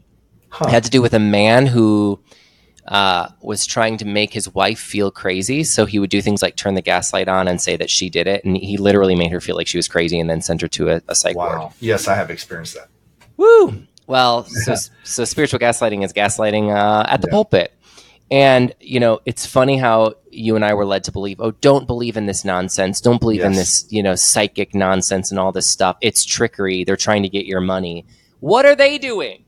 Huh. 0.49 0.65
It 0.67 0.71
had 0.71 0.83
to 0.83 0.91
do 0.91 1.01
with 1.01 1.15
a 1.15 1.19
man 1.19 1.65
who 1.65 2.19
uh, 2.87 3.29
was 3.41 3.65
trying 3.65 3.97
to 3.97 4.05
make 4.05 4.33
his 4.33 4.53
wife 4.53 4.77
feel 4.77 5.09
crazy. 5.09 5.63
So 5.63 5.85
he 5.85 5.97
would 5.97 6.11
do 6.11 6.21
things 6.21 6.43
like 6.43 6.55
turn 6.55 6.75
the 6.75 6.81
gaslight 6.81 7.27
on 7.27 7.47
and 7.47 7.59
say 7.59 7.75
that 7.77 7.89
she 7.89 8.09
did 8.09 8.27
it, 8.27 8.43
and 8.43 8.55
he 8.55 8.77
literally 8.77 9.15
made 9.15 9.31
her 9.31 9.41
feel 9.41 9.55
like 9.55 9.67
she 9.67 9.77
was 9.77 9.87
crazy, 9.87 10.19
and 10.19 10.29
then 10.29 10.41
sent 10.41 10.61
her 10.61 10.67
to 10.67 10.89
a, 10.89 11.01
a 11.07 11.15
psych 11.15 11.35
ward. 11.35 11.57
Wow. 11.57 11.73
Yes, 11.79 12.07
I 12.07 12.15
have 12.15 12.29
experienced 12.29 12.75
that. 12.75 12.89
Woo! 13.37 13.87
Well, 14.07 14.43
so, 14.65 14.75
so 15.03 15.25
spiritual 15.25 15.59
gaslighting 15.59 16.03
is 16.03 16.13
gaslighting 16.13 16.73
uh, 16.75 17.05
at 17.07 17.21
the 17.21 17.27
Yeah. 17.27 17.31
pulpit. 17.31 17.73
And, 18.31 18.73
you 18.79 18.99
know, 18.99 19.19
it's 19.25 19.45
funny 19.45 19.77
how 19.77 20.15
you 20.31 20.55
and 20.55 20.65
I 20.65 20.73
were 20.73 20.85
led 20.85 21.03
to 21.03 21.11
believe, 21.11 21.39
oh, 21.39 21.51
don't 21.51 21.85
believe 21.85 22.17
in 22.17 22.25
this 22.25 22.43
nonsense. 22.43 22.99
Don't 22.99 23.19
believe 23.19 23.41
in 23.41 23.53
this, 23.53 23.85
you 23.89 24.01
know, 24.01 24.15
psychic 24.15 24.73
nonsense 24.73 25.29
and 25.29 25.39
all 25.39 25.51
this 25.51 25.67
stuff. 25.67 25.97
It's 26.01 26.25
trickery. 26.25 26.83
They're 26.83 26.97
trying 26.97 27.21
to 27.23 27.29
get 27.29 27.45
your 27.45 27.61
money. 27.61 28.05
What 28.39 28.65
are 28.65 28.75
they 28.75 28.97
doing? 28.97 29.43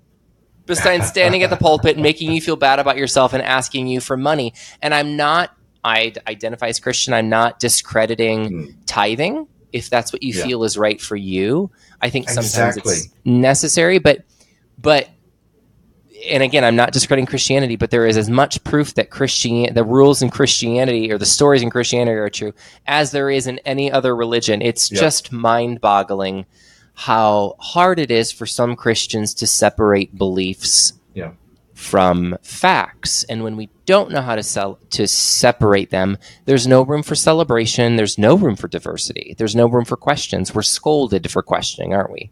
Besides 0.68 1.08
standing 1.08 1.42
at 1.42 1.50
the 1.50 1.56
pulpit 1.68 1.96
and 1.96 2.04
making 2.04 2.32
you 2.32 2.42
feel 2.42 2.58
bad 2.58 2.78
about 2.78 2.98
yourself 2.98 3.34
and 3.34 3.42
asking 3.42 3.88
you 3.88 4.00
for 4.02 4.18
money. 4.18 4.54
And 4.84 4.94
I'm 4.94 5.16
not, 5.18 5.52
I 5.84 6.14
identify 6.28 6.68
as 6.68 6.80
Christian, 6.80 7.14
I'm 7.14 7.30
not 7.30 7.60
discrediting 7.60 8.48
Hmm. 8.50 8.66
tithing 8.86 9.48
if 9.74 9.90
that's 9.90 10.14
what 10.14 10.22
you 10.22 10.34
Yeah. 10.34 10.44
feel 10.44 10.64
is 10.64 10.78
right 10.78 11.02
for 11.02 11.16
you. 11.16 11.72
I 12.02 12.10
think 12.12 12.30
sometimes 12.30 12.78
it's 12.78 13.08
necessary, 13.24 13.98
but 14.00 14.20
but 14.86 15.10
and 16.32 16.42
again, 16.42 16.64
I'm 16.64 16.78
not 16.78 16.94
discrediting 16.94 17.26
Christianity, 17.28 17.76
but 17.76 17.92
there 17.92 18.08
is 18.08 18.18
as 18.18 18.30
much 18.30 18.64
proof 18.64 18.94
that 18.96 19.10
Christian 19.10 19.74
the 19.74 19.84
rules 19.84 20.22
in 20.22 20.30
Christianity 20.30 21.12
or 21.12 21.18
the 21.18 21.26
stories 21.26 21.62
in 21.62 21.70
Christianity 21.70 22.18
are 22.18 22.30
true 22.30 22.54
as 22.88 23.12
there 23.12 23.30
is 23.30 23.46
in 23.48 23.60
any 23.60 23.92
other 23.92 24.16
religion. 24.16 24.62
It's 24.62 24.90
Yeah. 24.92 25.02
just 25.02 25.32
mind-boggling 25.34 26.46
how 26.94 27.56
hard 27.60 28.00
it 28.00 28.10
is 28.10 28.32
for 28.32 28.46
some 28.46 28.76
Christians 28.78 29.34
to 29.36 29.46
separate 29.46 30.18
beliefs 30.18 30.94
Yeah. 31.14 31.32
from 31.74 32.38
facts. 32.42 33.26
And 33.26 33.44
when 33.44 33.58
we 33.58 33.70
don't 33.86 34.10
know 34.12 34.22
how 34.22 34.36
to 34.36 34.44
sell 34.44 34.80
to 34.92 35.06
separate 35.08 35.92
them, 35.92 36.18
there's 36.46 36.66
no 36.66 36.82
room 36.82 37.04
for 37.04 37.14
celebration, 37.16 37.98
there's 37.98 38.18
no 38.18 38.36
room 38.36 38.56
for 38.56 38.70
diversity, 38.70 39.36
there's 39.38 39.56
no 39.56 39.68
room 39.68 39.84
for 39.86 39.98
questions. 39.98 40.56
We're 40.56 40.62
scolded 40.64 41.30
for 41.30 41.44
questioning, 41.44 41.94
aren't 41.94 42.14
we? 42.14 42.32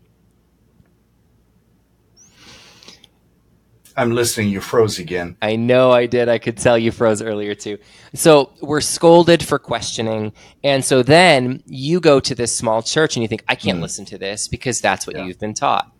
I'm 3.95 4.12
listening. 4.12 4.49
You 4.49 4.60
froze 4.62 4.97
again. 4.99 5.38
I 5.41 5.56
know 5.56 5.91
I 5.91 6.06
did. 6.08 6.27
I 6.29 6.38
could 6.39 6.58
tell 6.58 6.77
you 6.77 6.91
froze 6.91 7.21
earlier 7.21 7.53
too. 7.56 7.77
So 8.15 8.51
we're 8.62 8.82
scolded 8.82 9.43
for 9.45 9.60
questioning. 9.60 10.34
And 10.63 10.84
so 10.84 11.03
then 11.03 11.62
you 11.67 11.99
go 11.99 12.19
to 12.19 12.34
this 12.34 12.56
small 12.56 12.82
church 12.82 13.15
and 13.15 13.21
you 13.21 13.27
think, 13.27 13.43
I 13.47 13.56
can't 13.56 13.77
Mm. 13.79 13.84
listen 13.84 14.06
to 14.06 14.17
this 14.17 14.47
because 14.47 14.82
that's 14.82 15.06
what 15.06 15.15
Yeah. 15.15 15.25
you've 15.25 15.39
been 15.39 15.53
taught. 15.53 15.91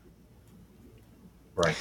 Right. 1.56 1.75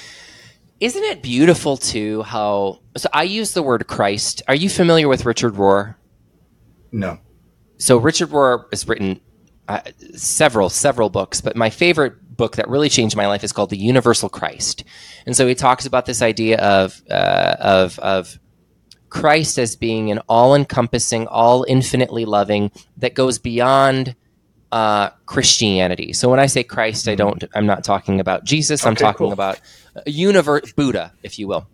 Isn't 0.81 1.05
it 1.05 1.23
beautiful 1.23 1.77
too 1.77 2.23
how 2.23 2.81
so 2.97 3.09
I 3.13 3.23
use 3.23 3.53
the 3.55 3.63
word 3.63 3.87
Christ. 3.87 4.43
Are 4.49 4.55
you 4.55 4.69
familiar 4.69 5.09
with 5.09 5.25
Richard 5.25 5.55
Rohr? 5.55 5.95
No. 6.91 7.19
So 7.79 7.97
Richard 7.97 8.31
Rohr 8.31 8.65
has 8.71 8.87
written 8.87 9.21
uh, 9.69 9.81
several 10.15 10.69
several 10.69 11.09
books, 11.09 11.41
but 11.41 11.57
my 11.57 11.71
favorite 11.71 12.15
book 12.37 12.57
that 12.57 12.69
really 12.69 12.89
changed 12.89 13.17
my 13.17 13.27
life 13.27 13.45
is 13.45 13.53
called 13.53 13.71
The 13.71 13.77
Universal 13.77 14.29
Christ. 14.31 14.85
And 15.27 15.37
so 15.37 15.47
he 15.47 15.55
talks 15.55 15.87
about 15.87 16.07
this 16.07 16.23
idea 16.23 16.59
of 16.59 17.01
uh, 17.11 17.57
of 17.61 17.99
of 18.01 18.39
Christ 19.09 19.59
as 19.59 19.77
being 19.77 20.11
an 20.11 20.21
all-encompassing, 20.29 21.27
all 21.27 21.65
infinitely 21.69 22.25
loving 22.25 22.71
that 22.97 23.15
goes 23.15 23.39
beyond 23.39 24.17
uh, 24.73 25.11
Christianity. 25.27 26.15
So 26.15 26.31
when 26.31 26.41
I 26.41 26.47
say 26.47 26.63
Christ, 26.65 27.07
I 27.09 27.15
don't. 27.15 27.45
I'm 27.55 27.67
not 27.67 27.85
talking 27.85 28.21
about 28.21 28.45
Jesus. 28.45 28.87
I'm 28.87 28.97
talking 28.97 29.27
cool. 29.27 29.33
about 29.33 29.61
a 30.07 30.11
universe, 30.11 30.73
Buddha, 30.73 31.13
if 31.23 31.39
you 31.39 31.47
will. 31.47 31.69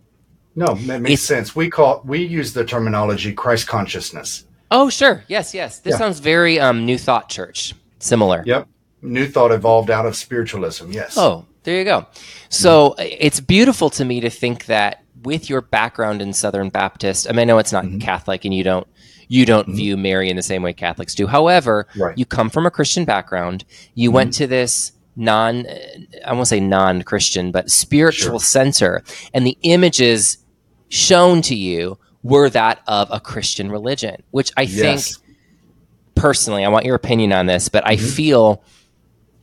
No, 0.55 0.73
that 0.75 1.01
makes 1.01 1.13
It's- 1.13 1.21
sense. 1.21 1.55
We 1.55 1.69
call 1.69 2.01
we 2.03 2.25
use 2.25 2.51
the 2.53 2.65
terminology 2.65 3.31
Christ 3.33 3.67
consciousness. 3.67 4.43
Oh, 4.71 4.89
sure. 4.89 5.23
Yes, 5.27 5.53
yes. 5.53 5.79
This 5.79 5.93
Yeah. 5.93 5.97
sounds 5.97 6.19
very 6.19 6.59
um, 6.59 6.85
New 6.85 6.97
Thought 6.97 7.29
Church. 7.29 7.73
Similar. 7.99 8.43
Yep. 8.45 8.67
New 9.01 9.27
thought 9.27 9.51
evolved 9.51 9.89
out 9.89 10.05
of 10.05 10.15
spiritualism. 10.15 10.91
Yes. 10.91 11.17
Oh, 11.17 11.45
there 11.63 11.77
you 11.77 11.85
go. 11.85 12.05
So 12.49 12.95
it's 12.97 13.39
beautiful 13.39 13.89
to 13.91 14.05
me 14.05 14.19
to 14.21 14.29
think 14.29 14.65
that 14.65 15.03
with 15.23 15.49
your 15.49 15.61
background 15.61 16.21
in 16.21 16.33
Southern 16.33 16.69
Baptist, 16.69 17.27
I 17.29 17.31
mean, 17.31 17.41
I 17.41 17.43
know 17.45 17.57
it's 17.59 17.71
not 17.73 17.85
Mhm. 17.85 18.01
Catholic, 18.01 18.45
and 18.45 18.53
you 18.53 18.63
don't 18.63 18.87
you 19.31 19.45
don't 19.45 19.67
Mhm. 19.67 19.75
view 19.75 19.95
Mary 19.95 20.27
in 20.27 20.35
the 20.35 20.41
same 20.41 20.63
way 20.63 20.73
Catholics 20.73 21.13
do. 21.13 21.27
However, 21.27 21.85
Right. 21.95 22.17
you 22.17 22.25
come 22.25 22.49
from 22.49 22.65
a 22.65 22.71
Christian 22.71 23.05
background. 23.05 23.63
You 23.93 24.09
went 24.11 24.33
to 24.33 24.47
this 24.47 24.93
non, 25.15 25.67
I 26.25 26.33
won't 26.33 26.47
say 26.47 26.59
non-Christian, 26.59 27.51
but 27.51 27.69
spiritual 27.69 28.39
Sure. 28.39 28.47
center, 28.47 29.03
and 29.31 29.45
the 29.45 29.55
images 29.61 30.39
shown 30.87 31.43
to 31.43 31.53
you 31.55 31.99
were 32.23 32.49
that 32.49 32.79
of 32.87 33.07
a 33.11 33.19
Christian 33.19 33.69
religion, 33.69 34.23
which 34.31 34.51
I 34.57 34.65
think 34.65 35.01
personally, 36.15 36.65
I 36.65 36.69
want 36.69 36.85
your 36.85 36.95
opinion 36.95 37.31
on 37.31 37.45
this, 37.45 37.69
but 37.69 37.85
I 37.85 37.97
Mhm. 37.97 38.11
feel 38.15 38.63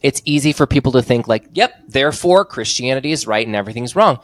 it's 0.06 0.22
easy 0.24 0.52
for 0.52 0.66
people 0.66 0.92
to 0.92 1.02
think 1.02 1.26
like, 1.26 1.44
yep, 1.52 1.72
therefore 1.88 2.44
Christianity 2.44 3.10
is 3.12 3.26
right 3.26 3.46
and 3.46 3.56
everything's 3.56 3.96
wrong. 3.96 4.18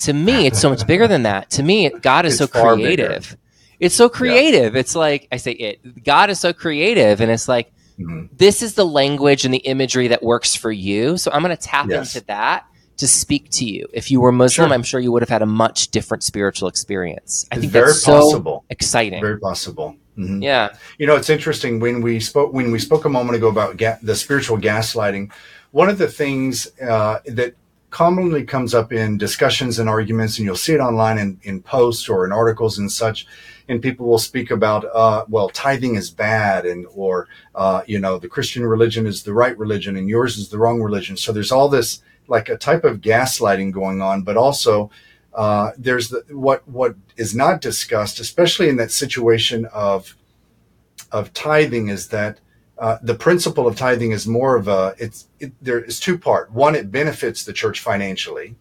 To 0.00 0.12
me, 0.12 0.46
it's 0.46 0.60
so 0.60 0.70
much 0.70 0.86
bigger 0.92 1.08
than 1.08 1.22
that. 1.24 1.50
To 1.56 1.62
me, 1.62 1.90
God 1.90 2.26
is 2.26 2.40
It's 2.40 2.52
so 2.52 2.60
creative. 2.76 3.36
It's 3.80 3.94
so 3.94 4.08
creative. 4.08 4.76
It's 4.76 4.94
like 4.94 5.26
I 5.32 5.36
say 5.38 5.52
it. 5.52 6.04
God 6.04 6.30
is 6.30 6.38
so 6.40 6.52
creative, 6.52 7.20
and 7.20 7.30
it's 7.30 7.48
like 7.48 7.72
Mhm. 7.98 8.28
this 8.36 8.62
is 8.62 8.74
the 8.74 8.84
language 8.84 9.44
and 9.46 9.52
the 9.54 9.64
imagery 9.74 10.08
that 10.08 10.22
works 10.22 10.54
for 10.54 10.70
you. 10.70 11.16
So 11.16 11.30
I'm 11.32 11.42
going 11.42 11.56
to 11.56 11.62
tap 11.62 11.86
Yes. 11.88 12.14
into 12.14 12.26
that 12.26 12.64
to 12.96 13.06
speak 13.06 13.50
to 13.50 13.64
you. 13.64 13.86
If 13.92 14.10
you 14.10 14.20
were 14.20 14.32
Muslim, 14.32 14.68
Sure. 14.68 14.74
I'm 14.74 14.82
sure 14.82 15.00
you 15.00 15.12
would 15.12 15.22
have 15.22 15.28
had 15.28 15.42
a 15.42 15.46
much 15.46 15.88
different 15.88 16.22
spiritual 16.22 16.68
experience. 16.68 17.46
I 17.52 17.56
think 17.58 17.72
very 17.72 17.86
that's 17.88 18.02
so 18.02 18.20
possible. 18.20 18.64
exciting. 18.70 19.20
Very 19.20 19.38
possible. 19.38 19.96
Mhm. 20.18 20.42
yeah. 20.42 20.70
You 20.98 21.06
know, 21.06 21.14
it's 21.16 21.28
interesting 21.28 21.78
when 21.78 22.00
we 22.00 22.20
spoke 22.20 22.52
when 22.52 22.70
we 22.72 22.78
spoke 22.78 23.04
a 23.04 23.10
moment 23.10 23.36
ago 23.36 23.48
about 23.48 23.76
ga- 23.76 23.98
the 24.02 24.14
spiritual 24.16 24.56
gaslighting. 24.58 25.30
One 25.72 25.90
of 25.90 25.98
the 25.98 26.08
things 26.08 26.68
uh, 26.80 27.18
that 27.26 27.54
commonly 27.90 28.44
comes 28.44 28.74
up 28.74 28.92
in 28.92 29.18
discussions 29.18 29.78
and 29.78 29.88
arguments, 29.88 30.38
and 30.38 30.46
you'll 30.46 30.56
see 30.56 30.72
it 30.74 30.80
online 30.80 31.18
in, 31.18 31.38
in 31.42 31.60
posts 31.62 32.08
or 32.08 32.24
in 32.24 32.32
articles 32.32 32.78
and 32.78 32.90
such, 32.90 33.26
and 33.68 33.80
people 33.80 34.06
will 34.06 34.18
speak 34.18 34.50
about, 34.50 34.84
uh, 34.94 35.24
well, 35.28 35.48
tithing 35.50 35.94
is 35.96 36.10
bad, 36.10 36.64
and 36.64 36.86
or 36.94 37.28
uh, 37.54 37.82
you 37.86 37.98
know, 37.98 38.18
the 38.18 38.28
Christian 38.28 38.64
religion 38.64 39.06
is 39.06 39.22
the 39.22 39.34
right 39.34 39.56
religion, 39.58 39.96
and 39.96 40.08
yours 40.08 40.38
is 40.38 40.48
the 40.48 40.58
wrong 40.58 40.80
religion. 40.82 41.16
So 41.16 41.30
there's 41.32 41.52
all 41.52 41.68
this 41.68 42.00
like 42.28 42.48
a 42.48 42.56
type 42.56 42.84
of 42.84 43.00
gaslighting 43.00 43.72
going 43.72 44.02
on, 44.02 44.22
but 44.22 44.36
also 44.36 44.90
uh, 45.36 45.72
there's 45.76 46.08
the, 46.08 46.24
what 46.30 46.66
what 46.66 46.96
is 47.16 47.34
not 47.34 47.60
discussed, 47.60 48.18
especially 48.20 48.68
in 48.68 48.76
that 48.76 48.90
situation 48.90 49.66
of 49.66 50.16
of 51.12 51.32
tithing, 51.34 51.88
is 51.88 52.08
that 52.08 52.40
uh, 52.78 52.98
the 53.02 53.14
principle 53.14 53.66
of 53.66 53.76
tithing 53.76 54.12
is 54.12 54.26
more 54.26 54.56
of 54.56 54.66
a 54.66 54.94
it's 54.98 55.28
it, 55.38 55.52
there 55.60 55.80
is 55.80 56.00
two 56.00 56.18
part. 56.18 56.50
One, 56.52 56.74
it 56.74 56.90
benefits 56.90 57.44
the 57.44 57.52
church 57.52 57.80
financially, 57.80 58.56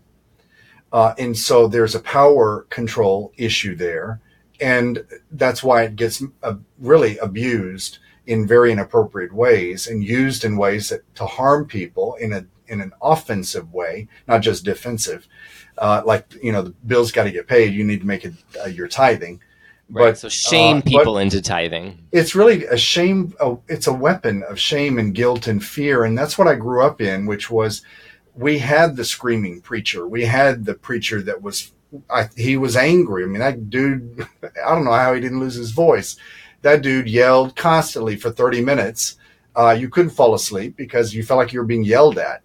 uh, 0.92 1.14
and 1.18 1.38
so 1.38 1.68
there's 1.68 1.96
a 1.96 2.02
power 2.02 2.68
control 2.70 3.32
issue 3.38 3.76
there, 3.76 4.20
and 4.60 5.06
that's 5.32 5.64
why 5.64 5.84
it 5.84 5.96
gets 5.96 6.22
uh, 6.44 6.56
really 6.78 7.18
abused 7.20 8.00
in 8.28 8.48
very 8.48 8.72
inappropriate 8.72 9.34
ways 9.34 9.88
and 9.88 10.04
used 10.04 10.44
in 10.44 10.58
ways 10.58 10.90
that 10.90 11.16
to 11.16 11.26
harm 11.26 11.66
people 11.66 12.16
in 12.16 12.34
a 12.34 12.46
in 12.68 12.82
an 12.82 12.92
offensive 13.02 13.74
way, 13.74 14.08
not 14.28 14.42
just 14.42 14.66
defensive. 14.66 15.28
Uh, 15.78 16.02
like 16.06 16.26
you 16.42 16.52
know, 16.52 16.62
the 16.62 16.70
bills 16.86 17.12
got 17.12 17.26
to 17.26 17.32
get 17.32 17.48
paid. 17.48 17.74
You 17.74 17.84
need 17.84 18.02
to 18.02 18.08
make 18.08 18.26
it 18.26 18.34
uh, 18.64 18.68
your 18.68 18.88
tithing. 18.88 19.42
Right. 19.90 20.12
But 20.12 20.18
so 20.18 20.30
shame 20.30 20.78
uh, 20.78 20.82
people 20.82 21.20
into 21.20 21.42
tithing. 21.42 22.08
It's 22.12 22.34
really 22.34 22.66
a 22.66 22.78
shame. 22.78 23.36
Oh, 23.40 23.62
it's 23.68 23.88
a 23.88 23.94
weapon 23.94 24.44
of 24.44 24.60
shame 24.60 24.98
and 24.98 25.14
guilt 25.14 25.48
and 25.48 25.64
fear, 25.64 26.04
and 26.04 26.18
that's 26.18 26.38
what 26.38 26.48
I 26.48 26.56
grew 26.56 26.84
up 26.84 27.02
in. 27.02 27.26
Which 27.26 27.52
was, 27.52 27.84
we 28.34 28.60
had 28.60 28.96
the 28.96 29.06
screaming 29.06 29.62
preacher. 29.62 30.08
We 30.08 30.26
had 30.26 30.66
the 30.66 30.74
preacher 30.74 31.22
that 31.24 31.42
was, 31.42 31.72
I, 32.10 32.30
he 32.36 32.58
was 32.58 32.76
angry. 32.76 33.24
I 33.24 33.28
mean, 33.28 33.40
that 33.40 33.70
dude. 33.70 34.28
I 34.66 34.74
don't 34.74 34.86
know 34.86 34.94
how 34.94 35.14
he 35.14 35.22
didn't 35.22 35.40
lose 35.40 35.56
his 35.56 35.72
voice. 35.72 36.18
That 36.62 36.82
dude 36.82 37.08
yelled 37.08 37.56
constantly 37.56 38.16
for 38.16 38.32
thirty 38.32 38.62
minutes. 38.62 39.18
Uh, 39.56 39.72
you 39.78 39.88
couldn't 39.88 40.12
fall 40.12 40.34
asleep 40.34 40.76
because 40.76 41.14
you 41.14 41.24
felt 41.24 41.38
like 41.38 41.54
you 41.54 41.60
were 41.60 41.66
being 41.66 41.84
yelled 41.84 42.18
at 42.18 42.42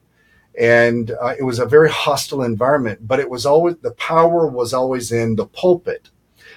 and 0.60 1.10
uh, 1.10 1.34
it 1.38 1.42
was 1.42 1.58
a 1.58 1.66
very 1.66 1.90
hostile 1.90 2.42
environment 2.42 3.08
but 3.08 3.18
it 3.18 3.30
was 3.30 3.46
always 3.46 3.76
the 3.78 3.92
power 3.92 4.46
was 4.46 4.72
always 4.72 5.10
in 5.10 5.34
the 5.36 5.46
pulpit 5.46 6.10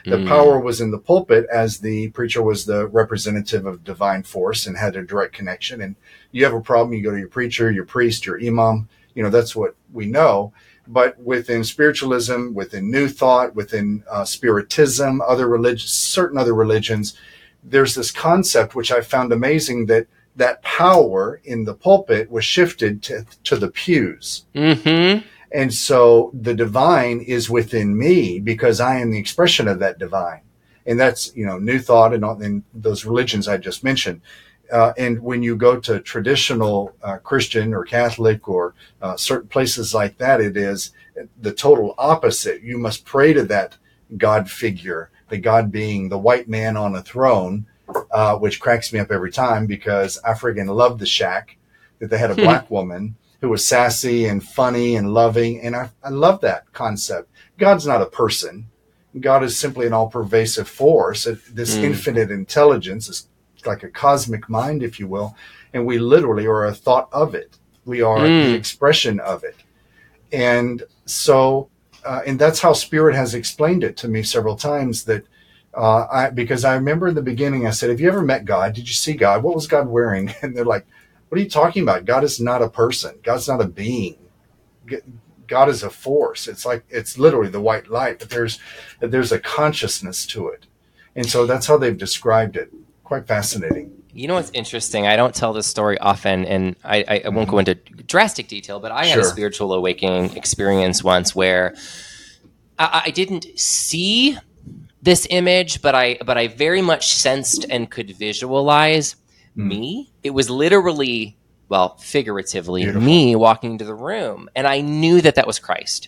the 0.05 0.17
mm. 0.17 0.27
power 0.27 0.59
was 0.59 0.81
in 0.81 0.91
the 0.91 0.99
pulpit 0.99 1.45
as 1.51 1.79
the 1.79 2.09
preacher 2.09 2.43
was 2.43 2.65
the 2.65 2.87
representative 2.87 3.65
of 3.65 3.85
divine 3.85 4.23
force 4.23 4.67
and 4.67 4.77
had 4.77 4.95
a 4.95 5.03
direct 5.03 5.33
connection. 5.33 5.81
And 5.81 5.95
you 6.31 6.43
have 6.43 6.53
a 6.53 6.59
problem, 6.59 6.93
you 6.93 7.03
go 7.03 7.11
to 7.11 7.19
your 7.19 7.29
preacher, 7.29 7.71
your 7.71 7.85
priest, 7.85 8.25
your 8.25 8.39
imam. 8.41 8.89
You 9.15 9.23
know, 9.23 9.29
that's 9.29 9.55
what 9.55 9.75
we 9.93 10.05
know. 10.05 10.51
But 10.87 11.17
within 11.21 11.63
spiritualism, 11.63 12.53
within 12.53 12.91
New 12.91 13.07
Thought, 13.07 13.55
within 13.55 14.03
uh, 14.11 14.25
Spiritism, 14.25 15.21
other 15.21 15.47
religions, 15.47 15.91
certain 15.91 16.37
other 16.37 16.53
religions, 16.53 17.15
there's 17.63 17.95
this 17.95 18.11
concept 18.11 18.75
which 18.75 18.91
I 18.91 18.99
found 18.99 19.31
amazing 19.31 19.85
that 19.85 20.07
that 20.35 20.61
power 20.63 21.39
in 21.43 21.65
the 21.65 21.73
pulpit 21.73 22.31
was 22.31 22.45
shifted 22.45 23.03
to, 23.03 23.25
to 23.43 23.55
the 23.55 23.69
pews. 23.69 24.45
Mm-hmm. 24.55 25.25
And 25.51 25.73
so 25.73 26.31
the 26.33 26.55
divine 26.55 27.21
is 27.21 27.49
within 27.49 27.97
me 27.97 28.39
because 28.39 28.79
I 28.79 28.99
am 28.99 29.11
the 29.11 29.19
expression 29.19 29.67
of 29.67 29.79
that 29.79 29.99
divine. 29.99 30.41
And 30.85 30.99
that's, 30.99 31.33
you 31.35 31.45
know, 31.45 31.59
new 31.59 31.79
thought 31.79 32.13
and, 32.13 32.23
and 32.23 32.63
those 32.73 33.05
religions 33.05 33.47
I 33.47 33.57
just 33.57 33.83
mentioned. 33.83 34.21
Uh, 34.71 34.93
and 34.97 35.21
when 35.21 35.43
you 35.43 35.55
go 35.55 35.79
to 35.79 35.99
traditional 35.99 36.95
uh, 37.03 37.17
Christian 37.17 37.73
or 37.73 37.83
Catholic 37.83 38.49
or 38.49 38.73
uh, 39.01 39.15
certain 39.15 39.47
places 39.47 39.93
like 39.93 40.17
that, 40.17 40.41
it 40.41 40.57
is 40.57 40.91
the 41.39 41.53
total 41.53 41.93
opposite. 41.97 42.63
You 42.63 42.79
must 42.79 43.05
pray 43.05 43.33
to 43.33 43.43
that 43.43 43.77
God 44.17 44.49
figure, 44.49 45.11
the 45.29 45.37
God 45.37 45.71
being 45.71 46.09
the 46.09 46.17
white 46.17 46.49
man 46.49 46.75
on 46.75 46.95
a 46.95 47.03
throne, 47.03 47.67
uh, 48.13 48.37
which 48.37 48.59
cracks 48.59 48.93
me 48.93 48.99
up 48.99 49.11
every 49.11 49.31
time 49.31 49.65
because 49.65 50.19
I 50.23 50.33
friggin' 50.33 50.73
love 50.73 50.99
the 50.99 51.05
shack 51.05 51.57
that 51.97 52.11
they 52.11 52.17
had 52.19 52.31
a 52.31 52.35
black 52.35 52.69
woman 52.69 53.15
who 53.41 53.49
was 53.49 53.67
sassy 53.67 54.25
and 54.25 54.41
funny 54.41 54.95
and 54.95 55.13
loving. 55.13 55.59
And 55.61 55.75
I, 55.75 55.89
I 56.03 56.09
love 56.09 56.39
that 56.41 56.71
concept. 56.73 57.29
God's 57.57 57.87
not 57.87 58.03
a 58.03 58.05
person. 58.05 58.67
God 59.19 59.43
is 59.43 59.57
simply 59.57 59.87
an 59.87 59.93
all 59.93 60.07
pervasive 60.07 60.67
force, 60.67 61.25
this 61.51 61.75
mm. 61.75 61.83
infinite 61.83 62.31
intelligence, 62.31 63.09
is 63.09 63.27
like 63.65 63.83
a 63.83 63.89
cosmic 63.89 64.47
mind, 64.47 64.83
if 64.83 64.99
you 64.99 65.07
will. 65.07 65.35
And 65.73 65.85
we 65.85 65.97
literally 65.97 66.45
are 66.45 66.65
a 66.65 66.73
thought 66.73 67.09
of 67.11 67.33
it. 67.33 67.57
We 67.85 68.01
are 68.01 68.19
mm. 68.19 68.45
the 68.45 68.53
expression 68.53 69.19
of 69.19 69.43
it. 69.43 69.55
And 70.31 70.83
so, 71.05 71.69
uh, 72.05 72.21
and 72.25 72.37
that's 72.37 72.59
how 72.59 72.73
Spirit 72.73 73.15
has 73.15 73.33
explained 73.33 73.83
it 73.83 73.97
to 73.97 74.07
me 74.07 74.23
several 74.23 74.55
times 74.55 75.03
that 75.05 75.25
uh, 75.75 76.07
I, 76.11 76.29
because 76.29 76.63
I 76.65 76.75
remember 76.75 77.07
in 77.07 77.15
the 77.15 77.21
beginning, 77.21 77.65
I 77.65 77.71
said, 77.71 77.89
Have 77.89 77.99
you 77.99 78.07
ever 78.07 78.21
met 78.21 78.45
God? 78.45 78.73
Did 78.73 78.87
you 78.87 78.93
see 78.93 79.13
God? 79.13 79.43
What 79.43 79.55
was 79.55 79.67
God 79.67 79.87
wearing? 79.87 80.33
And 80.41 80.55
they're 80.55 80.65
like, 80.65 80.85
what 81.33 81.39
are 81.39 81.43
you 81.45 81.49
talking 81.49 81.81
about? 81.81 82.05
God 82.05 82.23
is 82.23 82.39
not 82.39 82.61
a 82.61 82.69
person. 82.69 83.15
God's 83.23 83.47
not 83.47 83.59
a 83.59 83.65
being. 83.65 84.19
God 85.47 85.67
is 85.67 85.81
a 85.81 85.89
force. 85.89 86.47
It's 86.47 86.63
like 86.63 86.85
it's 86.89 87.17
literally 87.17 87.49
the 87.49 87.59
white 87.59 87.89
light, 87.89 88.19
but 88.19 88.29
there's 88.29 88.59
there's 88.99 89.31
a 89.31 89.39
consciousness 89.39 90.27
to 90.27 90.49
it, 90.49 90.67
and 91.15 91.27
so 91.27 91.47
that's 91.47 91.65
how 91.65 91.79
they've 91.79 91.97
described 91.97 92.55
it. 92.55 92.71
Quite 93.03 93.25
fascinating. 93.25 94.03
You 94.11 94.27
know 94.27 94.35
what's 94.35 94.51
interesting? 94.51 95.07
I 95.07 95.15
don't 95.15 95.33
tell 95.33 95.53
this 95.53 95.65
story 95.65 95.97
often, 95.97 96.45
and 96.45 96.75
I, 96.83 97.03
I, 97.07 97.21
I 97.25 97.29
won't 97.29 97.49
go 97.49 97.57
into 97.57 97.73
drastic 97.73 98.47
detail, 98.47 98.79
but 98.79 98.91
I 98.91 99.05
had 99.05 99.15
sure. 99.15 99.23
a 99.23 99.25
spiritual 99.25 99.73
awakening 99.73 100.37
experience 100.37 101.03
once 101.03 101.33
where 101.33 101.73
I, 102.77 103.05
I 103.07 103.09
didn't 103.09 103.47
see 103.59 104.37
this 105.03 105.27
image, 105.29 105.81
but 105.81 105.93
I 105.93 106.17
but 106.25 106.37
I 106.37 106.47
very 106.47 106.81
much 106.81 107.13
sensed 107.13 107.65
and 107.69 107.91
could 107.91 108.15
visualize 108.17 109.15
mm. 109.57 109.67
me. 109.67 110.13
It 110.23 110.31
was 110.31 110.49
literally, 110.49 111.37
well, 111.67 111.97
figuratively, 111.97 112.83
Beautiful. 112.83 113.01
me 113.01 113.35
walking 113.35 113.73
into 113.73 113.85
the 113.85 113.93
room. 113.93 114.49
And 114.55 114.65
I 114.65 114.81
knew 114.81 115.21
that 115.21 115.35
that 115.35 115.45
was 115.45 115.59
Christ. 115.59 116.07